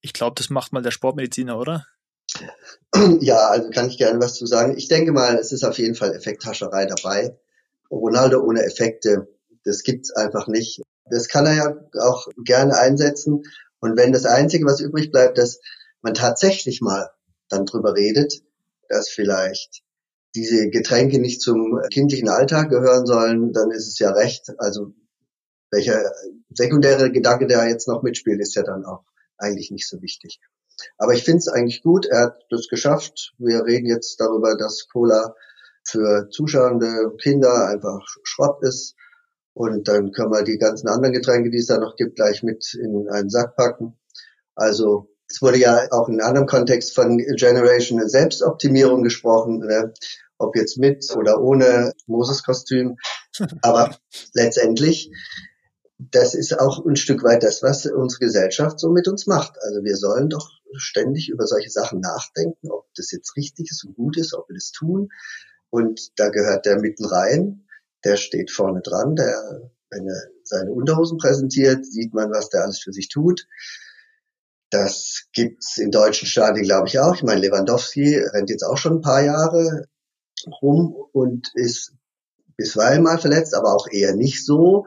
Ich 0.00 0.14
glaube, 0.14 0.36
das 0.36 0.48
macht 0.48 0.72
mal 0.72 0.80
der 0.82 0.90
Sportmediziner, 0.90 1.58
oder? 1.58 1.86
Ja, 3.20 3.48
also 3.48 3.68
kann 3.68 3.90
ich 3.90 3.98
gerne 3.98 4.20
was 4.20 4.36
zu 4.36 4.46
sagen. 4.46 4.78
Ich 4.78 4.88
denke 4.88 5.12
mal, 5.12 5.36
es 5.36 5.52
ist 5.52 5.64
auf 5.64 5.78
jeden 5.78 5.94
Fall 5.94 6.14
Effekthascherei 6.14 6.86
dabei. 6.86 7.36
Ronaldo 7.90 8.42
ohne 8.42 8.64
Effekte, 8.64 9.28
das 9.64 9.82
gibt's 9.82 10.12
einfach 10.12 10.46
nicht. 10.46 10.82
Das 11.10 11.28
kann 11.28 11.46
er 11.46 11.54
ja 11.54 11.76
auch 12.00 12.26
gerne 12.44 12.78
einsetzen. 12.78 13.42
Und 13.80 13.96
wenn 13.96 14.12
das 14.12 14.24
Einzige, 14.24 14.64
was 14.64 14.80
übrig 14.80 15.10
bleibt, 15.12 15.38
dass 15.38 15.60
man 16.02 16.14
tatsächlich 16.14 16.80
mal 16.80 17.10
dann 17.48 17.66
drüber 17.66 17.94
redet, 17.94 18.42
dass 18.88 19.08
vielleicht 19.08 19.82
diese 20.34 20.68
Getränke 20.68 21.18
nicht 21.18 21.40
zum 21.40 21.80
kindlichen 21.92 22.28
Alltag 22.28 22.70
gehören 22.70 23.06
sollen, 23.06 23.52
dann 23.52 23.70
ist 23.70 23.88
es 23.88 23.98
ja 23.98 24.10
recht. 24.10 24.52
Also 24.58 24.92
welcher 25.70 26.12
sekundäre 26.50 27.10
Gedanke, 27.10 27.46
der 27.46 27.68
jetzt 27.68 27.88
noch 27.88 28.02
mitspielt, 28.02 28.40
ist 28.40 28.54
ja 28.54 28.62
dann 28.62 28.84
auch 28.84 29.04
eigentlich 29.38 29.70
nicht 29.70 29.88
so 29.88 30.00
wichtig. 30.02 30.40
Aber 30.98 31.14
ich 31.14 31.24
finde 31.24 31.38
es 31.38 31.48
eigentlich 31.48 31.82
gut, 31.82 32.06
er 32.06 32.20
hat 32.20 32.44
das 32.50 32.68
geschafft. 32.68 33.32
Wir 33.38 33.64
reden 33.64 33.86
jetzt 33.86 34.20
darüber, 34.20 34.56
dass 34.56 34.88
Cola 34.92 35.34
für 35.86 36.28
zuschauende 36.30 37.14
Kinder 37.20 37.68
einfach 37.68 38.04
Schrott 38.22 38.62
ist. 38.62 38.94
Und 39.54 39.88
dann 39.88 40.12
können 40.12 40.32
wir 40.32 40.42
die 40.42 40.58
ganzen 40.58 40.88
anderen 40.88 41.14
Getränke, 41.14 41.50
die 41.50 41.58
es 41.58 41.66
da 41.66 41.78
noch 41.78 41.96
gibt, 41.96 42.16
gleich 42.16 42.42
mit 42.42 42.74
in 42.74 43.08
einen 43.08 43.30
Sack 43.30 43.56
packen. 43.56 43.96
Also 44.54 45.08
es 45.28 45.40
wurde 45.40 45.58
ja 45.58 45.88
auch 45.90 46.08
in 46.08 46.20
einem 46.20 46.28
anderen 46.28 46.46
Kontext 46.46 46.94
von 46.94 47.18
Generation 47.18 48.06
Selbstoptimierung 48.08 49.02
gesprochen, 49.02 49.58
ne? 49.58 49.92
ob 50.38 50.56
jetzt 50.56 50.76
mit 50.76 51.04
oder 51.16 51.40
ohne 51.40 51.92
Moses-Kostüm. 52.06 52.96
Aber 53.62 53.96
letztendlich, 54.34 55.10
das 55.98 56.34
ist 56.34 56.58
auch 56.58 56.84
ein 56.84 56.96
Stück 56.96 57.22
weit 57.24 57.42
das, 57.42 57.62
was 57.62 57.86
unsere 57.86 58.20
Gesellschaft 58.20 58.78
so 58.78 58.90
mit 58.90 59.08
uns 59.08 59.26
macht. 59.26 59.54
Also 59.62 59.82
wir 59.82 59.96
sollen 59.96 60.28
doch 60.28 60.50
ständig 60.76 61.30
über 61.30 61.46
solche 61.46 61.70
Sachen 61.70 62.00
nachdenken, 62.00 62.70
ob 62.70 62.86
das 62.94 63.10
jetzt 63.12 63.36
richtig 63.36 63.70
ist 63.70 63.84
und 63.84 63.96
gut 63.96 64.18
ist, 64.18 64.34
ob 64.34 64.48
wir 64.48 64.54
das 64.54 64.72
tun. 64.72 65.08
Und 65.76 66.18
da 66.18 66.30
gehört 66.30 66.64
der 66.64 66.80
mitten 66.80 67.04
rein, 67.04 67.68
der 68.02 68.16
steht 68.16 68.50
vorne 68.50 68.80
dran, 68.80 69.14
der, 69.14 69.70
wenn 69.90 70.08
er 70.08 70.22
seine 70.42 70.70
Unterhosen 70.72 71.18
präsentiert, 71.18 71.84
sieht 71.84 72.14
man, 72.14 72.30
was 72.30 72.48
der 72.48 72.62
alles 72.62 72.78
für 72.78 72.94
sich 72.94 73.10
tut. 73.10 73.46
Das 74.70 75.26
gibt's 75.34 75.76
in 75.76 75.90
deutschen 75.90 76.26
Stadien, 76.26 76.64
glaube 76.64 76.88
ich, 76.88 76.98
auch. 76.98 77.14
Ich 77.14 77.22
meine, 77.22 77.42
Lewandowski 77.42 78.16
rennt 78.16 78.48
jetzt 78.48 78.62
auch 78.62 78.78
schon 78.78 78.94
ein 78.94 79.00
paar 79.02 79.22
Jahre 79.22 79.86
rum 80.62 80.96
und 81.12 81.50
ist 81.52 81.92
bisweilen 82.56 83.02
mal 83.02 83.18
verletzt, 83.18 83.54
aber 83.54 83.74
auch 83.74 83.86
eher 83.90 84.14
nicht 84.14 84.46
so. 84.46 84.86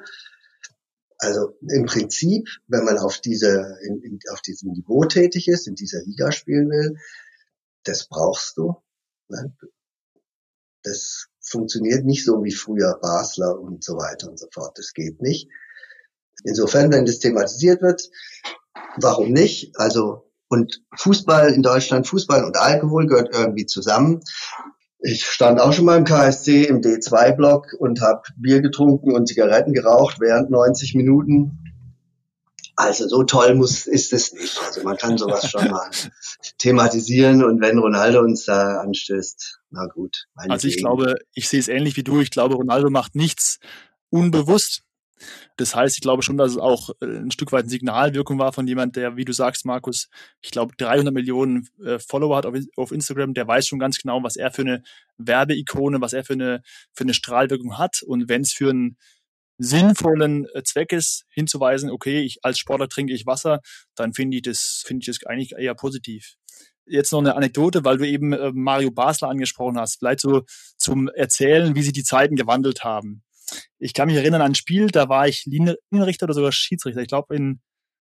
Also 1.19 1.56
im 1.69 1.86
Prinzip, 1.86 2.49
wenn 2.65 2.84
man 2.84 2.97
auf, 2.97 3.19
diese, 3.19 3.78
in, 3.84 4.02
in, 4.02 4.19
auf 4.32 4.41
diesem 4.41 4.71
Niveau 4.71 5.06
tätig 5.06 5.49
ist, 5.49 5.67
in 5.67 5.75
dieser 5.75 6.02
Liga 6.02 6.32
spielen 6.32 6.67
will, 6.71 6.97
das 7.84 8.08
brauchst 8.08 8.58
du. 8.58 8.75
Ne? 9.28 9.54
Das 10.83 11.27
funktioniert 11.41 12.05
nicht 12.05 12.25
so 12.25 12.43
wie 12.43 12.53
früher 12.53 12.99
Basler 13.01 13.59
und 13.59 13.83
so 13.83 13.93
weiter 13.93 14.29
und 14.29 14.39
so 14.39 14.47
fort. 14.51 14.77
Das 14.77 14.93
geht 14.93 15.21
nicht. 15.21 15.49
Insofern, 16.43 16.91
wenn 16.91 17.05
das 17.05 17.19
thematisiert 17.19 17.81
wird, 17.81 18.09
warum 18.97 19.31
nicht? 19.31 19.77
Also, 19.77 20.31
und 20.47 20.81
Fußball 20.95 21.53
in 21.53 21.61
Deutschland, 21.61 22.07
Fußball 22.07 22.43
und 22.43 22.57
Alkohol 22.57 23.07
gehört 23.07 23.33
irgendwie 23.33 23.65
zusammen. 23.65 24.21
Ich 24.99 25.25
stand 25.25 25.61
auch 25.61 25.73
schon 25.73 25.85
mal 25.85 25.97
im 25.97 26.03
KSC 26.03 26.63
im 26.63 26.81
D2-Block 26.81 27.75
und 27.77 28.01
habe 28.01 28.21
Bier 28.35 28.61
getrunken 28.61 29.13
und 29.13 29.27
Zigaretten 29.27 29.73
geraucht 29.73 30.19
während 30.19 30.49
90 30.49 30.95
Minuten. 30.95 31.59
Also 32.75 33.07
so 33.07 33.23
toll 33.23 33.55
muss 33.55 33.87
ist 33.87 34.13
es 34.13 34.33
nicht. 34.33 34.59
Also 34.65 34.83
man 34.83 34.97
kann 34.97 35.17
sowas 35.17 35.49
schon 35.49 35.67
mal 35.71 35.89
thematisieren 36.58 37.43
und 37.43 37.62
wenn 37.62 37.78
Ronaldo 37.78 38.21
uns 38.21 38.45
da 38.45 38.82
anstößt, 38.82 39.60
na 39.71 39.88
gut. 39.88 40.25
Also 40.36 40.67
ich 40.67 40.78
glaube, 40.78 41.15
ich 41.34 41.49
sehe 41.49 41.60
es 41.60 41.67
ähnlich 41.67 41.97
wie 41.97 42.04
du. 42.04 42.21
Ich 42.21 42.32
glaube, 42.32 42.56
Ronaldo 42.56 42.89
macht 42.89 43.15
nichts 43.15 43.60
unbewusst. 44.10 44.84
Das 45.58 45.75
heißt, 45.75 45.95
ich 45.95 46.02
glaube 46.02 46.23
schon, 46.23 46.38
dass 46.38 46.52
es 46.52 46.58
auch 46.58 46.91
äh, 47.02 47.06
ein 47.06 47.32
Stück 47.32 47.52
weit 47.52 47.63
eine 47.63 47.69
Signalwirkung 47.69 48.39
war 48.39 48.54
von 48.54 48.67
jemand, 48.67 48.95
der, 48.95 49.17
wie 49.17 49.25
du 49.25 49.34
sagst, 49.34 49.65
Markus, 49.65 50.08
ich 50.41 50.52
glaube 50.52 50.73
300 50.78 51.13
Millionen 51.13 51.67
äh, 51.84 51.99
Follower 51.99 52.38
hat 52.38 52.45
auf, 52.78 52.91
Instagram, 52.91 53.34
der 53.34 53.47
weiß 53.47 53.67
schon 53.67 53.80
ganz 53.80 53.97
genau, 53.97 54.23
was 54.23 54.38
er 54.38 54.52
für 54.52 54.62
eine 54.62 54.84
Werbeikone, 55.17 55.99
was 55.99 56.13
er 56.13 56.23
für 56.23 56.34
eine, 56.34 56.62
für 56.93 57.04
eine 57.04 57.13
Strahlwirkung 57.13 57.78
hat. 57.78 58.02
Und 58.02 58.30
wenn 58.30 58.41
es 58.41 58.54
für 58.54 58.69
einen 58.69 58.97
sinnvollen 59.59 60.47
äh, 60.53 60.63
Zweck 60.63 60.91
ist, 60.91 61.25
hinzuweisen, 61.29 61.91
okay, 61.91 62.21
ich 62.21 62.39
als 62.43 62.57
Sportler 62.57 62.89
trinke 62.89 63.13
ich 63.13 63.25
Wasser, 63.25 63.61
dann 63.95 64.13
finde 64.13 64.37
ich 64.37 64.43
das, 64.43 64.83
finde 64.85 65.01
ich 65.01 65.05
das 65.07 65.25
eigentlich 65.27 65.53
eher 65.57 65.75
positiv 65.75 66.35
jetzt 66.91 67.11
noch 67.11 67.19
eine 67.19 67.35
Anekdote, 67.35 67.85
weil 67.85 67.99
du 67.99 68.07
eben 68.07 68.33
Mario 68.55 68.89
Basler 68.89 69.29
angesprochen 69.29 69.77
hast, 69.77 69.99
vielleicht 69.99 70.21
so 70.21 70.41
zum 70.75 71.07
Erzählen, 71.07 71.75
wie 71.75 71.83
sich 71.83 71.93
die 71.93 72.03
Zeiten 72.03 72.35
gewandelt 72.35 72.83
haben 72.83 73.21
ich 73.77 73.93
kann 73.93 74.07
mich 74.07 74.17
erinnern 74.17 74.41
an 74.41 74.51
ein 74.51 74.55
Spiel, 74.55 74.87
da 74.87 75.09
war 75.09 75.27
ich 75.27 75.45
Linienrichter 75.45 76.25
oder 76.25 76.33
sogar 76.33 76.51
Schiedsrichter. 76.51 77.01
Ich 77.01 77.07
glaube 77.07 77.35
in, 77.35 77.61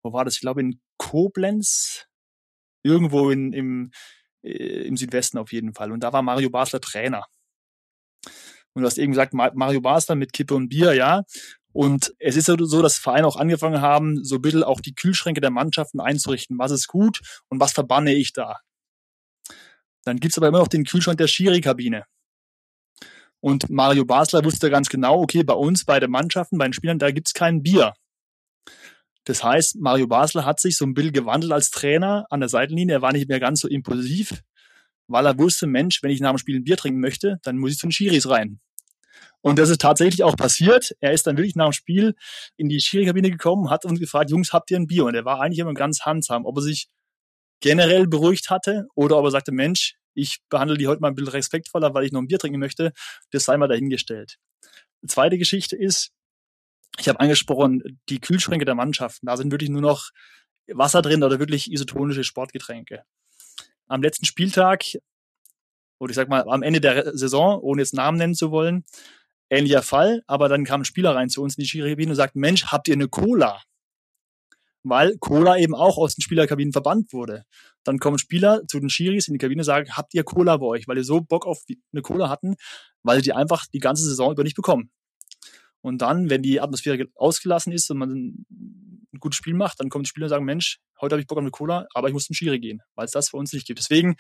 wo 0.04 0.14
war 0.14 0.26
das? 0.26 0.36
Ich 0.36 0.42
glaube 0.42 0.62
in 0.62 0.82
Koblenz, 0.98 2.08
irgendwo 2.84 3.30
in, 3.30 3.54
im, 3.54 3.92
äh, 4.44 4.88
im 4.88 4.98
Südwesten 4.98 5.38
auf 5.38 5.52
jeden 5.52 5.74
Fall. 5.74 5.92
Und 5.92 6.02
da 6.02 6.14
war 6.14 6.22
Mario 6.22 6.50
Basler 6.50 6.82
Trainer. 6.82 7.26
Und 8.74 8.82
du 8.82 8.88
hast 8.88 8.98
eben 8.98 9.12
gesagt, 9.12 9.34
Mario 9.34 9.82
Basler 9.82 10.16
mit 10.16 10.34
Kippe 10.34 10.56
und 10.56 10.70
Bier, 10.70 10.94
ja. 10.94 11.24
Und 11.74 12.14
es 12.20 12.36
ist 12.36 12.46
so, 12.46 12.82
dass 12.82 12.98
Vereine 12.98 13.28
auch 13.28 13.38
angefangen 13.38 13.82
haben, 13.82 14.24
so 14.24 14.36
ein 14.36 14.42
bisschen 14.42 14.64
auch 14.64 14.82
die 14.82 14.94
Kühlschränke 14.94 15.42
der 15.42 15.52
Mannschaften 15.52 16.00
einzurichten. 16.00 16.58
Was 16.60 16.72
ist 16.72 16.88
gut 16.88 17.22
und 17.50 17.60
was 17.60 17.72
verbanne 17.72 18.14
ich 18.14 18.34
da? 18.34 18.58
Dann 20.04 20.18
gibt's 20.18 20.38
aber 20.38 20.48
immer 20.48 20.60
noch 20.60 20.68
den 20.68 20.84
Kühlschrank 20.84 21.18
der 21.18 21.28
Schiri-Kabine. 21.28 22.06
Und 23.40 23.70
Mario 23.70 24.06
Basler 24.06 24.44
wusste 24.44 24.70
ganz 24.70 24.90
genau, 24.90 25.22
okay, 25.22 25.44
bei 25.44 25.54
uns, 25.54 25.86
bei 25.86 26.00
den 26.00 26.12
Mannschaften, 26.12 26.58
bei 26.58 26.68
den 26.68 26.74
Spielern, 26.74 27.00
da 27.00 27.12
gibt's 27.12 27.34
kein 27.34 27.64
Bier. 27.64 27.94
Das 29.24 29.44
heißt, 29.44 29.78
Mario 29.80 30.08
Basler 30.08 30.46
hat 30.46 30.60
sich 30.60 30.78
so 30.78 30.86
ein 30.86 30.94
bisschen 30.94 31.14
gewandelt 31.14 31.52
als 31.52 31.70
Trainer 31.70 32.26
an 32.30 32.40
der 32.40 32.50
Seitenlinie. 32.50 32.96
Er 32.96 33.02
war 33.02 33.14
nicht 33.14 33.30
mehr 33.30 33.40
ganz 33.40 33.62
so 33.62 33.68
impulsiv, 33.68 34.42
weil 35.12 35.26
er 35.26 35.38
wusste, 35.38 35.68
Mensch, 35.68 36.02
wenn 36.04 36.12
ich 36.12 36.20
nach 36.20 36.32
dem 36.32 36.38
Spiel 36.38 36.58
ein 36.58 36.64
Bier 36.64 36.78
trinken 36.78 37.00
möchte, 37.00 37.40
dann 37.44 37.58
muss 37.58 37.72
ich 37.72 37.78
zu 37.78 37.88
den 37.88 37.92
Schiris 37.92 38.30
rein. 38.30 38.60
Und 39.42 39.58
das 39.58 39.70
ist 39.70 39.82
tatsächlich 39.82 40.24
auch 40.24 40.36
passiert. 40.36 40.96
Er 41.00 41.14
ist 41.14 41.26
dann 41.26 41.38
wirklich 41.38 41.56
nach 41.56 41.70
dem 41.70 41.74
Spiel 41.74 42.16
in 42.58 42.70
die 42.70 42.80
Schiri-Kabine 42.80 43.32
gekommen, 43.32 43.70
hat 43.70 43.86
uns 43.86 44.00
gefragt, 44.00 44.30
Jungs, 44.30 44.54
habt 44.54 44.70
ihr 44.72 44.78
ein 44.78 44.88
Bier? 44.88 45.06
Und 45.06 45.16
er 45.16 45.26
war 45.26 45.42
eigentlich 45.42 45.60
immer 45.60 45.74
ganz 45.74 46.02
handsam, 46.02 46.46
ob 46.46 46.58
er 46.58 46.62
sich 46.62 46.88
generell 47.60 48.08
beruhigt 48.08 48.50
hatte 48.50 48.88
oder 48.96 49.18
ob 49.18 49.26
er 49.26 49.32
sagte, 49.32 49.52
Mensch, 49.52 49.96
ich 50.14 50.40
behandle 50.50 50.78
die 50.78 50.88
heute 50.88 51.02
mal 51.02 51.08
ein 51.08 51.16
bisschen 51.16 51.32
respektvoller, 51.32 51.94
weil 51.94 52.06
ich 52.06 52.12
noch 52.12 52.22
ein 52.22 52.28
Bier 52.28 52.40
trinken 52.40 52.60
möchte. 52.60 52.92
Das 53.32 53.46
sei 53.46 53.58
mal 53.58 53.68
dahingestellt. 53.68 54.38
Die 55.02 55.08
zweite 55.08 55.38
Geschichte 55.38 55.76
ist, 55.76 56.12
ich 57.00 57.08
habe 57.08 57.20
angesprochen, 57.20 58.00
die 58.10 58.20
Kühlschränke 58.20 58.66
der 58.66 58.76
Mannschaften. 58.76 59.26
Da 59.26 59.38
sind 59.38 59.52
wirklich 59.52 59.70
nur 59.70 59.82
noch 59.82 60.10
Wasser 60.68 61.02
drin 61.02 61.24
oder 61.24 61.40
wirklich 61.40 61.72
isotonische 61.72 62.24
Sportgetränke. 62.24 63.04
Am 63.88 64.02
letzten 64.02 64.26
Spieltag, 64.26 64.84
oder 66.02 66.10
ich 66.10 66.16
sag 66.16 66.30
mal 66.30 66.44
am 66.50 66.64
Ende 66.64 66.82
der 66.82 67.16
Saison, 67.16 67.60
ohne 67.62 67.82
jetzt 67.82 67.94
Namen 67.94 68.18
nennen 68.18 68.34
zu 68.34 68.52
wollen, 68.52 68.84
ähnlicher 69.50 69.84
Fall, 69.84 70.24
aber 70.26 70.50
dann 70.50 70.66
kam 70.66 70.82
ein 70.82 70.86
Spieler 70.86 71.16
rein 71.16 71.30
zu 71.30 71.44
uns 71.44 71.58
in 71.58 71.62
die 71.62 71.70
Schiri-Kabine 71.70 72.12
und 72.12 72.16
sagt, 72.16 72.36
Mensch, 72.36 72.66
habt 72.66 72.88
ihr 72.88 72.96
eine 72.96 73.08
Cola? 73.08 73.62
weil 74.84 75.18
Cola 75.20 75.58
eben 75.58 75.76
auch 75.76 75.98
aus 75.98 76.16
den 76.16 76.22
Spielerkabinen 76.22 76.72
verbannt 76.72 77.14
wurde. 77.14 77.44
Dann 77.84 78.00
kommen 78.00 78.18
Spieler 78.18 78.62
zu 78.68 78.80
den 78.80 78.90
Schiris 78.90 79.28
in 79.28 79.34
die 79.34 79.38
Kabine 79.38 79.62
und 79.62 79.66
sagen, 79.66 79.92
habt 79.92 80.14
ihr 80.14 80.24
Cola 80.24 80.58
bei 80.58 80.66
euch, 80.66 80.88
weil 80.88 80.98
ihr 80.98 81.04
so 81.04 81.22
Bock 81.22 81.46
auf 81.46 81.64
eine 81.94 82.02
Cola 82.02 82.30
hatten, 82.30 82.56
weil 83.04 83.22
die 83.22 83.34
einfach 83.34 83.66
die 83.68 83.80
ganze 83.80 84.04
Saison 84.04 84.32
über 84.32 84.44
nicht 84.44 84.56
bekommen. 84.56 84.90
Und 85.82 86.02
dann, 86.02 86.30
wenn 86.30 86.44
die 86.44 86.62
Atmosphäre 86.62 87.06
ausgelassen 87.16 87.74
ist 87.74 87.90
und 87.90 87.98
man 87.98 88.10
ein 88.12 89.20
gutes 89.20 89.38
Spiel 89.38 89.54
macht, 89.54 89.80
dann 89.80 89.90
kommen 89.90 90.04
die 90.04 90.10
Spieler 90.10 90.26
und 90.26 90.30
sagen, 90.30 90.46
Mensch, 90.46 90.80
heute 91.00 91.14
habe 91.14 91.22
ich 91.22 91.28
Bock 91.28 91.38
auf 91.38 91.44
eine 91.44 91.52
Cola, 91.52 91.88
aber 91.94 92.08
ich 92.08 92.14
muss 92.14 92.26
zum 92.26 92.36
Schiri 92.36 92.60
gehen, 92.60 92.82
weil 92.96 93.06
es 93.06 93.12
das 93.12 93.30
für 93.30 93.38
uns 93.38 93.54
nicht 93.54 93.66
gibt. 93.66 93.80
Deswegen, 93.80 94.16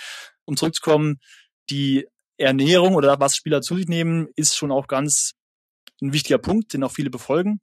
um 0.45 0.57
zurückzukommen, 0.57 1.19
die 1.72 2.07
Ernährung 2.38 2.95
oder 2.95 3.19
was 3.19 3.36
Spieler 3.36 3.61
zu 3.61 3.76
sich 3.76 3.88
nehmen, 3.88 4.28
ist 4.36 4.55
schon 4.55 4.72
auch 4.72 4.88
ganz 4.88 5.34
ein 6.01 6.13
wichtiger 6.13 6.39
Punkt, 6.39 6.74
den 6.74 6.84
auch 6.84 6.91
viele 6.91 7.09
befolgen. 7.09 7.61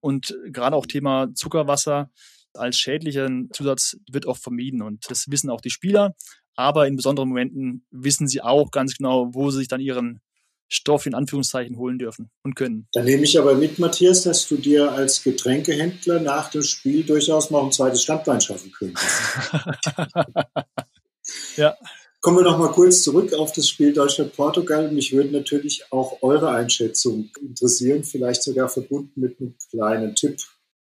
Und 0.00 0.36
gerade 0.46 0.76
auch 0.76 0.86
Thema 0.86 1.28
Zuckerwasser 1.34 2.10
als 2.54 2.78
schädlichen 2.78 3.50
Zusatz 3.52 3.96
wird 4.10 4.26
oft 4.26 4.42
vermieden. 4.42 4.82
Und 4.82 5.04
das 5.08 5.26
wissen 5.28 5.50
auch 5.50 5.60
die 5.60 5.70
Spieler. 5.70 6.14
Aber 6.56 6.86
in 6.86 6.96
besonderen 6.96 7.28
Momenten 7.28 7.84
wissen 7.90 8.28
sie 8.28 8.40
auch 8.40 8.70
ganz 8.70 8.96
genau, 8.96 9.34
wo 9.34 9.50
sie 9.50 9.58
sich 9.58 9.68
dann 9.68 9.80
ihren 9.80 10.20
Stoff 10.68 11.04
in 11.04 11.14
Anführungszeichen 11.14 11.76
holen 11.76 11.98
dürfen 11.98 12.30
und 12.42 12.54
können. 12.54 12.88
Dann 12.92 13.04
nehme 13.04 13.24
ich 13.24 13.38
aber 13.38 13.54
mit, 13.54 13.78
Matthias, 13.78 14.22
dass 14.22 14.48
du 14.48 14.56
dir 14.56 14.92
als 14.92 15.22
Getränkehändler 15.22 16.20
nach 16.20 16.50
dem 16.50 16.62
Spiel 16.62 17.04
durchaus 17.04 17.50
noch 17.50 17.64
ein 17.64 17.72
zweites 17.72 18.02
Standbein 18.02 18.40
schaffen 18.40 18.72
könntest. 18.72 19.04
ja. 21.56 21.76
Kommen 22.24 22.38
wir 22.38 22.44
noch 22.44 22.56
mal 22.56 22.72
kurz 22.72 23.02
zurück 23.02 23.34
auf 23.34 23.52
das 23.52 23.68
Spiel 23.68 23.92
Deutschland-Portugal. 23.92 24.90
Mich 24.90 25.12
würde 25.12 25.30
natürlich 25.30 25.84
auch 25.90 26.22
eure 26.22 26.48
Einschätzung 26.48 27.28
interessieren, 27.38 28.02
vielleicht 28.02 28.42
sogar 28.42 28.70
verbunden 28.70 29.20
mit 29.20 29.38
einem 29.38 29.54
kleinen 29.68 30.14
Tipp. 30.14 30.38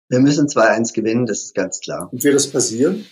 Wir 0.07 0.21
müssen 0.21 0.47
2-1 0.47 0.93
gewinnen, 0.93 1.25
das 1.25 1.43
ist 1.43 1.53
ganz 1.53 1.81
klar. 1.81 2.07
Und 2.09 2.23
wird 2.23 2.35
das 2.35 2.49
passieren? 2.49 3.05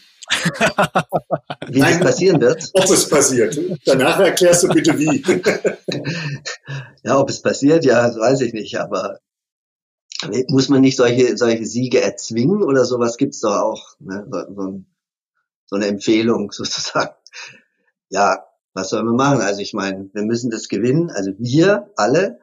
wie 1.68 1.80
Nein, 1.80 2.00
das 2.00 2.12
passieren 2.12 2.40
wird? 2.40 2.70
Ob 2.72 2.90
es 2.90 3.10
passiert. 3.10 3.60
Danach 3.84 4.18
erklärst 4.22 4.64
du 4.64 4.70
bitte 4.70 4.98
wie. 4.98 5.22
ja, 7.04 7.20
ob 7.20 7.30
es 7.30 7.42
passiert, 7.42 7.84
ja, 7.84 8.08
das 8.08 8.18
weiß 8.18 8.40
ich 8.40 8.54
nicht, 8.54 8.80
aber 8.80 9.20
muss 10.48 10.70
man 10.70 10.80
nicht 10.80 10.96
solche, 10.96 11.36
solche 11.36 11.66
Siege 11.66 12.00
erzwingen 12.00 12.64
oder 12.64 12.86
sowas 12.86 13.18
gibt's 13.18 13.42
doch 13.42 13.58
auch. 13.58 13.98
Ne? 14.00 14.26
So, 14.32 14.82
so 15.66 15.76
eine 15.76 15.88
Empfehlung 15.88 16.54
sozusagen 16.54 17.16
ja, 18.14 18.46
was 18.76 18.90
sollen 18.90 19.08
wir 19.08 19.14
machen? 19.14 19.42
Also 19.42 19.62
ich 19.62 19.74
meine, 19.74 20.10
wir 20.14 20.22
müssen 20.22 20.52
das 20.52 20.68
gewinnen. 20.68 21.10
Also 21.10 21.32
wir 21.40 21.92
alle, 21.96 22.40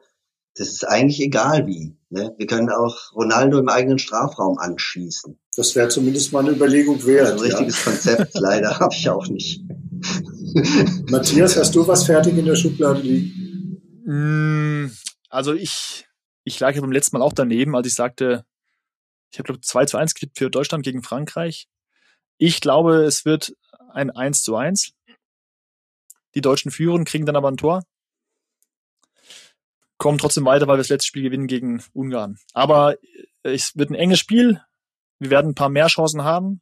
das 0.55 0.67
ist 0.67 0.87
eigentlich 0.87 1.21
egal 1.21 1.65
wie. 1.65 1.95
Ne? 2.09 2.35
Wir 2.37 2.45
können 2.45 2.69
auch 2.69 3.13
Ronaldo 3.15 3.57
im 3.57 3.69
eigenen 3.69 3.97
Strafraum 3.97 4.57
anschießen. 4.59 5.39
Das 5.55 5.75
wäre 5.75 5.87
zumindest 5.87 6.33
mal 6.33 6.39
eine 6.39 6.51
Überlegung 6.51 7.05
wert. 7.05 7.31
Also 7.31 7.45
ein 7.45 7.51
richtiges 7.51 7.85
ja. 7.85 7.91
Konzept 7.91 8.33
leider 8.37 8.79
habe 8.79 8.93
ich 8.93 9.09
auch 9.09 9.27
nicht. 9.27 9.63
Matthias, 11.09 11.55
hast 11.55 11.73
du 11.73 11.87
was 11.87 12.05
fertig 12.05 12.37
in 12.37 12.45
der 12.45 12.55
Schublade 12.55 12.99
liegen? 13.01 13.79
Mm, 14.05 14.91
also 15.29 15.53
ich, 15.53 16.05
ich 16.43 16.59
lag 16.59 16.75
ja 16.75 16.81
beim 16.81 16.91
letzten 16.91 17.17
Mal 17.17 17.23
auch 17.23 17.33
daneben, 17.33 17.77
als 17.77 17.87
ich 17.87 17.95
sagte, 17.95 18.43
ich 19.31 19.39
habe 19.39 19.47
glaube 19.47 19.61
2 19.61 19.85
zu 19.85 19.97
1 19.97 20.15
getippt 20.15 20.37
für 20.37 20.49
Deutschland 20.49 20.83
gegen 20.83 21.01
Frankreich. 21.01 21.69
Ich 22.37 22.59
glaube, 22.59 23.03
es 23.05 23.23
wird 23.23 23.53
ein 23.93 24.09
1 24.09 24.43
zu 24.43 24.55
1. 24.55 24.93
Die 26.35 26.41
Deutschen 26.41 26.71
führen, 26.71 27.05
kriegen 27.05 27.25
dann 27.25 27.35
aber 27.35 27.49
ein 27.49 27.57
Tor. 27.57 27.83
Kommen 29.97 30.17
trotzdem 30.17 30.45
weiter, 30.45 30.67
weil 30.67 30.75
wir 30.75 30.79
das 30.79 30.89
letzte 30.89 31.07
Spiel 31.07 31.23
gewinnen 31.23 31.47
gegen 31.47 31.83
Ungarn. 31.93 32.39
Aber 32.53 32.93
äh, 33.43 33.53
es 33.53 33.75
wird 33.75 33.89
ein 33.89 33.95
enges 33.95 34.19
Spiel. 34.19 34.61
Wir 35.19 35.29
werden 35.29 35.51
ein 35.51 35.55
paar 35.55 35.69
mehr 35.69 35.87
Chancen 35.87 36.23
haben. 36.23 36.61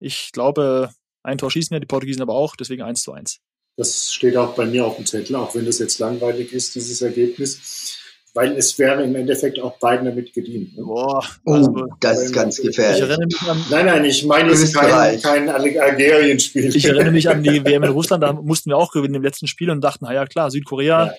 Ich 0.00 0.32
glaube, 0.32 0.92
ein 1.22 1.38
Tor 1.38 1.50
schießen 1.50 1.74
ja, 1.74 1.80
die 1.80 1.86
Portugiesen 1.86 2.22
aber 2.22 2.34
auch, 2.34 2.56
deswegen 2.56 2.82
1 2.82 3.02
zu 3.02 3.12
1. 3.12 3.40
Das 3.76 4.12
steht 4.12 4.36
auch 4.36 4.54
bei 4.54 4.66
mir 4.66 4.86
auf 4.86 4.96
dem 4.96 5.06
Zettel, 5.06 5.36
auch 5.36 5.54
wenn 5.54 5.66
das 5.66 5.78
jetzt 5.78 5.98
langweilig 5.98 6.52
ist, 6.52 6.74
dieses 6.74 7.02
Ergebnis 7.02 7.98
weil 8.36 8.52
es 8.52 8.78
wäre 8.78 9.02
im 9.02 9.16
Endeffekt 9.16 9.58
auch 9.58 9.78
beiden 9.78 10.04
damit 10.04 10.32
gedient. 10.34 10.76
Ne? 10.76 10.84
Boah, 10.84 11.24
oh, 11.46 11.52
also, 11.52 11.88
das 12.00 12.22
ist 12.24 12.34
ganz 12.34 12.60
gefährlich. 12.60 13.02
Ich 13.02 13.08
erinnere 13.08 13.26
mich 13.26 13.42
an, 13.42 13.64
nein, 13.70 13.86
nein, 13.86 14.04
ich 14.04 14.24
meine 14.26 14.50
jetzt 14.50 14.74
kein, 14.74 15.20
kein 15.20 15.48
Algerien-Spiel. 15.48 16.76
Ich 16.76 16.84
erinnere 16.84 17.12
mich 17.12 17.28
an 17.28 17.42
die 17.42 17.64
WM 17.64 17.82
in 17.82 17.90
Russland, 17.90 18.22
da 18.22 18.34
mussten 18.34 18.70
wir 18.70 18.76
auch 18.76 18.92
gewinnen 18.92 19.14
im 19.14 19.22
letzten 19.22 19.46
Spiel 19.46 19.70
und 19.70 19.80
dachten, 19.80 20.04
na 20.06 20.12
ja 20.12 20.26
klar, 20.26 20.50
Südkorea, 20.50 21.06
ja, 21.06 21.14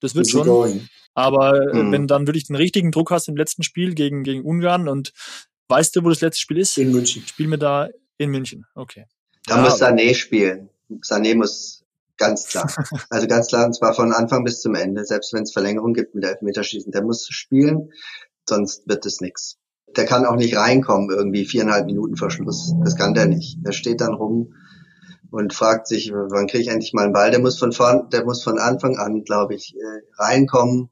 das 0.00 0.14
wird 0.14 0.30
schon. 0.30 0.46
Going. 0.46 0.88
Aber 1.14 1.60
mhm. 1.74 1.92
wenn 1.92 2.06
dann 2.06 2.26
wirklich 2.26 2.46
den 2.46 2.56
richtigen 2.56 2.90
Druck 2.90 3.10
hast 3.10 3.28
im 3.28 3.36
letzten 3.36 3.62
Spiel 3.62 3.94
gegen, 3.94 4.22
gegen 4.22 4.42
Ungarn 4.42 4.88
und 4.88 5.12
weißt 5.68 5.94
du, 5.94 6.04
wo 6.04 6.08
das 6.08 6.22
letzte 6.22 6.40
Spiel 6.40 6.58
ist? 6.58 6.78
In 6.78 6.90
München. 6.90 7.22
Spielen 7.26 7.50
wir 7.50 7.58
da 7.58 7.88
in 8.16 8.30
München, 8.30 8.64
okay. 8.74 9.04
Da 9.46 9.56
ja, 9.56 9.62
muss 9.62 9.82
Sané 9.82 10.14
spielen. 10.14 10.70
Sané 11.02 11.34
muss 11.34 11.81
Ganz 12.16 12.46
klar. 12.46 12.70
Also 13.10 13.26
ganz 13.26 13.48
klar, 13.48 13.66
und 13.66 13.74
zwar 13.74 13.94
von 13.94 14.12
Anfang 14.12 14.44
bis 14.44 14.60
zum 14.60 14.74
Ende, 14.74 15.04
selbst 15.04 15.32
wenn 15.32 15.42
es 15.42 15.52
Verlängerung 15.52 15.94
gibt 15.94 16.14
mit 16.14 16.24
Elfmeterschießen. 16.24 16.92
Der 16.92 17.02
muss 17.02 17.26
spielen, 17.28 17.90
sonst 18.48 18.88
wird 18.88 19.06
es 19.06 19.20
nix. 19.20 19.58
Der 19.96 20.04
kann 20.04 20.24
auch 20.24 20.36
nicht 20.36 20.56
reinkommen, 20.56 21.10
irgendwie 21.10 21.44
viereinhalb 21.44 21.86
Minuten 21.86 22.16
vor 22.16 22.30
Schluss. 22.30 22.74
Das 22.84 22.96
kann 22.96 23.14
der 23.14 23.26
nicht. 23.26 23.58
Der 23.64 23.72
steht 23.72 24.00
dann 24.00 24.14
rum 24.14 24.54
und 25.30 25.52
fragt 25.52 25.86
sich, 25.86 26.12
wann 26.12 26.46
kriege 26.46 26.62
ich 26.62 26.68
endlich 26.68 26.92
mal 26.92 27.04
einen 27.04 27.12
Ball? 27.12 27.30
Der 27.30 27.40
muss 27.40 27.58
von 27.58 27.72
vorn, 27.72 28.08
der 28.10 28.24
muss 28.24 28.42
von 28.42 28.58
Anfang 28.58 28.98
an, 28.98 29.24
glaube 29.24 29.54
ich, 29.54 29.74
äh, 29.74 30.22
reinkommen 30.22 30.90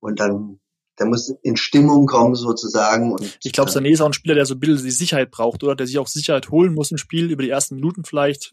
und 0.00 0.20
dann 0.20 0.60
der 0.98 1.06
muss 1.06 1.32
in 1.42 1.56
Stimmung 1.56 2.06
kommen 2.06 2.34
sozusagen. 2.34 3.12
Und, 3.12 3.38
ich 3.42 3.52
glaube, 3.52 3.70
Sané 3.70 3.90
ist 3.90 4.00
auch 4.00 4.06
ein 4.06 4.12
Spieler, 4.12 4.34
der 4.34 4.46
so 4.46 4.54
ein 4.54 4.60
bisschen 4.60 4.84
die 4.84 4.90
Sicherheit 4.90 5.30
braucht, 5.30 5.62
oder? 5.62 5.76
Der 5.76 5.86
sich 5.86 5.98
auch 5.98 6.08
Sicherheit 6.08 6.50
holen 6.50 6.74
muss 6.74 6.90
im 6.90 6.98
Spiel 6.98 7.30
über 7.30 7.42
die 7.42 7.50
ersten 7.50 7.76
Minuten 7.76 8.04
vielleicht 8.04 8.52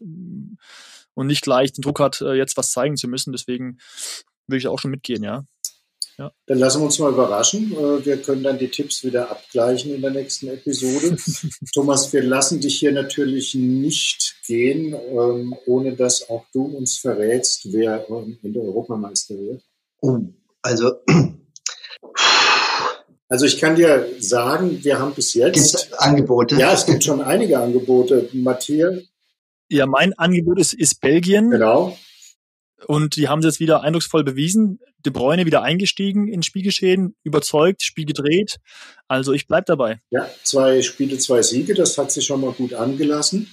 und 1.16 1.26
nicht 1.26 1.42
gleich 1.42 1.72
den 1.72 1.82
Druck 1.82 1.98
hat, 1.98 2.20
äh, 2.20 2.34
jetzt 2.34 2.56
was 2.56 2.70
zeigen 2.70 2.96
zu 2.96 3.08
müssen. 3.08 3.32
Deswegen 3.32 3.78
würde 4.46 4.58
ich 4.58 4.68
auch 4.68 4.78
schon 4.78 4.92
mitgehen, 4.92 5.24
ja. 5.24 5.44
Ja. 6.18 6.32
Dann 6.46 6.58
lassen 6.58 6.80
wir 6.80 6.86
uns 6.86 6.98
mal 6.98 7.12
überraschen. 7.12 7.72
Äh, 7.72 8.04
wir 8.04 8.22
können 8.22 8.42
dann 8.42 8.58
die 8.58 8.70
Tipps 8.70 9.04
wieder 9.04 9.30
abgleichen 9.30 9.94
in 9.94 10.00
der 10.00 10.12
nächsten 10.12 10.48
Episode. 10.48 11.16
Thomas, 11.74 12.10
wir 12.12 12.22
lassen 12.22 12.60
dich 12.60 12.78
hier 12.78 12.92
natürlich 12.92 13.54
nicht 13.54 14.36
gehen, 14.46 14.94
ähm, 14.94 15.54
ohne 15.66 15.94
dass 15.94 16.30
auch 16.30 16.46
du 16.52 16.64
uns 16.64 16.96
verrätst, 16.98 17.70
wer 17.72 18.08
ähm, 18.08 18.38
in 18.42 18.54
der 18.54 18.62
Europameister 18.62 19.34
wird. 19.34 19.62
Oh, 20.00 20.18
also. 20.62 20.92
Also 23.28 23.44
ich 23.44 23.58
kann 23.58 23.74
dir 23.74 24.06
sagen, 24.20 24.84
wir 24.84 25.00
haben 25.00 25.12
bis 25.12 25.34
jetzt. 25.34 25.54
Gibt's 25.54 25.92
Angebote? 25.94 26.54
Ja, 26.54 26.72
es 26.72 26.86
gibt 26.86 27.02
schon 27.02 27.20
einige 27.20 27.58
Angebote. 27.58 28.28
Matthias, 28.32 29.02
ja, 29.68 29.86
mein 29.86 30.12
Angebot 30.14 30.58
ist, 30.58 30.74
ist 30.74 31.00
Belgien. 31.00 31.50
Genau. 31.50 31.96
Und 32.86 33.16
die 33.16 33.28
haben 33.28 33.38
es 33.38 33.46
jetzt 33.46 33.60
wieder 33.60 33.82
eindrucksvoll 33.82 34.22
bewiesen. 34.22 34.80
De 34.98 35.12
Bruyne 35.12 35.46
wieder 35.46 35.62
eingestiegen 35.62 36.28
ins 36.28 36.46
Spielgeschehen, 36.46 37.16
überzeugt, 37.22 37.82
Spiel 37.82 38.04
gedreht. 38.04 38.58
Also 39.08 39.32
ich 39.32 39.46
bleib 39.46 39.66
dabei. 39.66 40.00
Ja, 40.10 40.28
zwei 40.42 40.82
Spiele, 40.82 41.18
zwei 41.18 41.42
Siege, 41.42 41.74
das 41.74 41.96
hat 41.96 42.12
sich 42.12 42.26
schon 42.26 42.40
mal 42.40 42.52
gut 42.52 42.74
angelassen. 42.74 43.50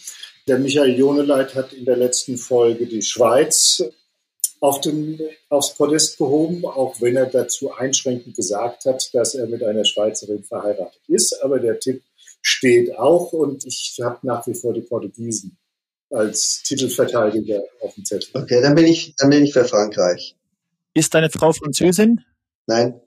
Der 0.47 0.59
Michael 0.59 0.97
Joneleit 0.97 1.55
hat 1.55 1.71
in 1.73 1.85
der 1.85 1.95
letzten 1.95 2.37
Folge 2.37 2.85
die 2.85 3.01
Schweiz 3.01 3.81
auf 4.59 4.81
den, 4.81 5.19
aufs 5.49 5.73
Podest 5.75 6.17
gehoben, 6.17 6.65
auch 6.65 6.99
wenn 6.99 7.15
er 7.15 7.27
dazu 7.27 7.73
einschränkend 7.73 8.35
gesagt 8.35 8.85
hat, 8.85 9.09
dass 9.13 9.35
er 9.35 9.47
mit 9.47 9.63
einer 9.63 9.85
Schweizerin 9.85 10.43
verheiratet 10.43 11.01
ist. 11.07 11.41
Aber 11.43 11.59
der 11.59 11.79
Tipp 11.79 12.03
steht 12.41 12.97
auch 12.97 13.31
und 13.31 13.65
ich 13.65 13.97
habe 14.01 14.19
nach 14.23 14.45
wie 14.47 14.53
vor 14.53 14.73
die 14.73 14.81
Portugiesen 14.81 15.57
als 16.13 16.63
Titelverteidiger 16.63 17.61
auf 17.81 17.95
dem 17.95 18.05
Zettel. 18.05 18.29
Okay, 18.33 18.61
dann 18.61 18.75
bin 18.75 18.85
ich, 18.85 19.15
dann 19.17 19.29
bin 19.29 19.43
ich 19.43 19.53
für 19.53 19.65
Frankreich. 19.65 20.35
Ist 20.93 21.13
deine 21.13 21.29
Frau 21.29 21.53
Französin? 21.53 22.21
Nein. 22.67 22.99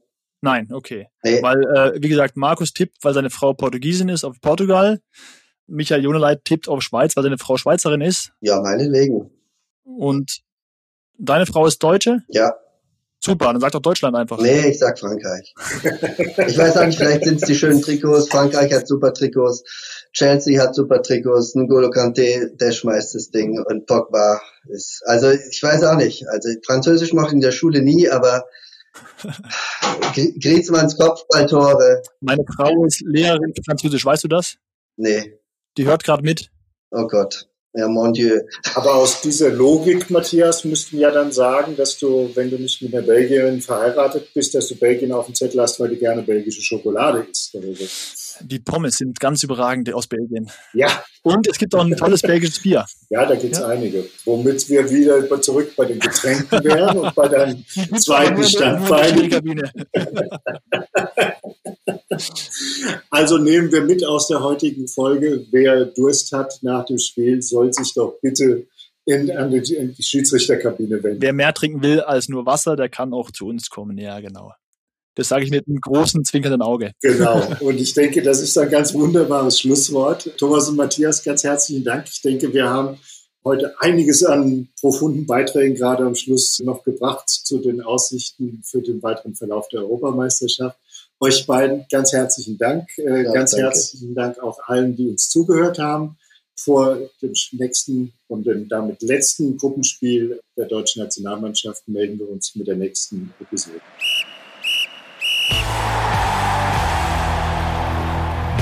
Nein, 0.43 0.69
okay. 0.73 1.09
Nee. 1.23 1.43
Weil, 1.43 1.63
äh, 1.63 2.03
wie 2.03 2.09
gesagt, 2.09 2.37
Markus 2.37 2.73
tippt, 2.73 3.03
weil 3.03 3.15
seine 3.15 3.31
Frau 3.31 3.55
Portugiesin 3.55 4.09
ist, 4.09 4.25
auf 4.25 4.41
Portugal. 4.41 5.01
Michael 5.67 6.05
Joneleit 6.05 6.45
tippt 6.45 6.69
auf 6.69 6.83
Schweiz, 6.83 7.17
weil 7.17 7.25
seine 7.25 7.39
Frau 7.39 7.57
Schweizerin 7.57 8.01
ist. 8.01 8.33
Ja, 8.41 8.61
meinetwegen. 8.61 9.31
Und 9.85 10.43
deine 11.19 11.47
Frau 11.47 11.67
ist 11.67 11.83
Deutsche? 11.83 12.23
Ja. 12.29 12.55
Super, 13.27 13.47
dann 13.47 13.61
sag 13.61 13.73
doch 13.73 13.83
Deutschland 13.83 14.15
einfach. 14.15 14.39
Nee, 14.39 14.69
ich 14.69 14.79
sag 14.79 14.97
Frankreich. 15.01 15.53
ich 16.47 16.57
weiß 16.57 16.77
auch 16.77 16.87
nicht, 16.87 16.97
vielleicht 16.97 17.25
sind 17.25 17.43
es 17.43 17.49
die 17.49 17.57
schönen 17.57 17.83
Trikots. 17.83 18.29
Frankreich 18.29 18.73
hat 18.73 18.87
super 18.87 19.13
Trikots. 19.13 19.65
Chelsea 20.13 20.63
hat 20.63 20.77
super 20.77 21.03
Trikots. 21.03 21.57
N'Golo 21.57 21.91
Kante, 21.91 22.53
der 22.55 22.71
schmeißt 22.71 23.17
das 23.17 23.31
Ding. 23.31 23.59
Und 23.59 23.87
Pogba 23.87 24.41
ist, 24.69 25.03
also 25.07 25.33
ich 25.33 25.61
weiß 25.61 25.83
auch 25.83 25.97
nicht. 25.97 26.29
Also 26.29 26.51
Französisch 26.65 27.13
mache 27.15 27.27
ich 27.27 27.33
in 27.33 27.41
der 27.41 27.51
Schule 27.51 27.83
nie, 27.83 28.09
aber 28.09 28.45
Griezmanns 30.15 30.97
Kopfballtore. 30.97 32.03
Meine 32.21 32.45
Frau 32.55 32.85
ist 32.85 33.01
Lehrerin 33.01 33.53
für 33.57 33.65
Französisch, 33.65 34.05
weißt 34.05 34.23
du 34.23 34.29
das? 34.29 34.55
Nee. 34.95 35.41
Die 35.77 35.85
hört 35.85 36.05
gerade 36.05 36.23
mit. 36.23 36.49
Oh 36.93 37.09
Gott. 37.09 37.49
Ja, 37.77 37.89
mon 37.89 38.13
Dieu. 38.13 38.41
Aber 38.75 38.95
aus 38.95 39.21
dieser 39.21 39.51
Logik, 39.51 40.09
Matthias, 40.09 40.65
müssten 40.65 40.99
ja 40.99 41.11
dann 41.11 41.31
sagen, 41.31 41.77
dass 41.77 41.99
du, 41.99 42.31
wenn 42.35 42.49
du 42.49 42.57
nicht 42.57 42.81
mit 42.81 42.95
einer 42.95 43.07
Belgierin 43.07 43.61
verheiratet 43.61 44.33
bist, 44.33 44.55
dass 44.55 44.69
du 44.69 44.77
Belgien 44.77 45.13
auf 45.13 45.27
dem 45.27 45.35
Zettel 45.35 45.61
hast, 45.61 45.79
weil 45.79 45.91
du 45.91 45.97
gerne 45.97 46.23
belgische 46.23 46.63
Schokolade 46.63 47.27
isst. 47.31 47.55
Die 48.41 48.59
Pommes 48.61 48.97
sind 48.97 49.21
ganz 49.21 49.43
überragend 49.43 49.93
aus 49.93 50.07
Belgien. 50.07 50.51
Ja. 50.73 51.05
Und 51.23 51.47
es 51.49 51.59
gibt 51.59 51.75
auch 51.75 51.85
ein 51.85 51.97
tolles 51.97 52.23
belgisches 52.23 52.63
Bier. 52.63 52.87
Ja, 53.11 53.27
da 53.27 53.35
gibt 53.35 53.55
es 53.55 53.61
ja. 53.61 53.67
einige. 53.67 54.07
Womit 54.25 54.69
wir 54.69 54.91
wieder 54.91 55.41
zurück 55.43 55.73
bei 55.77 55.85
den 55.85 55.99
Getränken 55.99 56.49
wären 56.65 56.97
und 56.99 57.15
bei 57.15 57.29
deinem 57.29 57.65
zweiten 57.99 58.45
Standbein. 58.45 59.31
Also 63.11 63.39
nehmen 63.39 63.73
wir 63.73 63.83
mit 63.83 64.05
aus 64.05 64.29
der 64.29 64.43
heutigen 64.43 64.89
Folge, 64.89 65.47
wer 65.51 65.87
Durst 65.87 66.33
hat 66.33 66.59
nach 66.63 66.85
dem 66.87 66.99
Spiel, 66.99 67.43
soll 67.43 67.73
sich 67.73 67.95
doch 67.95 68.19
bitte 68.21 68.67
in, 69.05 69.31
an 69.31 69.51
die, 69.51 69.75
in 69.75 69.95
die 69.95 70.03
Schiedsrichterkabine 70.03 71.03
wenden. 71.03 71.23
Wer 71.23 71.33
mehr 71.33 71.55
trinken 71.55 71.83
will 71.83 72.01
als 72.01 72.29
nur 72.29 72.45
Wasser, 72.45 72.77
der 72.77 72.89
kann 72.89 73.13
auch 73.15 73.31
zu 73.31 73.47
uns 73.47 73.71
kommen. 73.71 73.97
Ja, 73.99 74.21
genau. 74.21 74.53
Das 75.15 75.29
sage 75.29 75.45
ich 75.45 75.51
mit 75.51 75.67
einem 75.67 75.81
großen 75.81 76.25
zwinkernden 76.25 76.61
Auge. 76.61 76.93
Genau. 77.01 77.43
Und 77.61 77.81
ich 77.81 77.95
denke, 77.95 78.23
das 78.23 78.43
ist 78.43 78.59
ein 78.59 78.69
ganz 78.69 78.93
wunderbares 78.93 79.59
Schlusswort. 79.61 80.31
Thomas 80.37 80.69
und 80.69 80.77
Matthias, 80.77 81.25
ganz 81.25 81.43
herzlichen 81.43 81.85
Dank. 81.85 82.07
Ich 82.13 82.21
denke, 82.21 82.53
wir 82.53 82.69
haben 82.69 82.99
heute 83.43 83.81
einiges 83.81 84.25
an 84.25 84.69
profunden 84.79 85.25
Beiträgen 85.25 85.77
gerade 85.77 86.05
am 86.05 86.15
Schluss 86.15 86.59
noch 86.59 86.83
gebracht 86.83 87.29
zu 87.29 87.59
den 87.59 87.81
Aussichten 87.81 88.61
für 88.65 88.83
den 88.83 89.03
weiteren 89.03 89.35
Verlauf 89.35 89.69
der 89.69 89.81
Europameisterschaft. 89.81 90.77
Euch 91.19 91.47
beiden 91.47 91.87
ganz 91.91 92.13
herzlichen 92.13 92.59
Dank. 92.59 92.89
Äh, 92.99 93.25
ja, 93.25 93.33
ganz 93.33 93.53
danke. 93.53 93.67
herzlichen 93.67 94.15
Dank 94.15 94.39
auch 94.39 94.59
allen, 94.67 94.95
die 94.97 95.09
uns 95.09 95.29
zugehört 95.29 95.79
haben. 95.79 96.17
Vor 96.59 96.99
dem 97.21 97.33
nächsten 97.53 98.13
und 98.29 98.47
dem 98.47 98.69
damit 98.69 99.03
letzten 99.03 99.57
Gruppenspiel 99.57 100.41
der 100.57 100.67
deutschen 100.67 101.03
Nationalmannschaft 101.03 101.87
melden 101.87 102.19
wir 102.19 102.29
uns 102.29 102.55
mit 102.55 102.67
der 102.67 102.77
nächsten 102.77 103.33
Episode. 103.41 103.81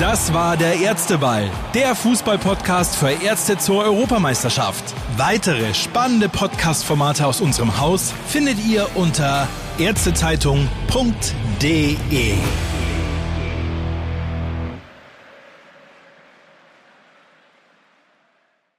Das 0.05 0.35
war 0.35 0.59
der 0.59 0.81
Ärzteball, 0.81 1.51
der 1.73 1.95
Fußballpodcast 1.95 2.95
für 2.95 3.09
Ärzte 3.09 3.57
zur 3.57 3.85
Europameisterschaft. 3.85 4.85
Weitere 5.17 5.73
spannende 5.73 6.29
Podcast-Formate 6.29 7.27
aus 7.27 7.41
unserem 7.41 7.81
Haus 7.81 8.13
findet 8.27 8.63
ihr 8.67 8.87
unter 8.97 9.49
ärztezeitung.de. 9.79 12.35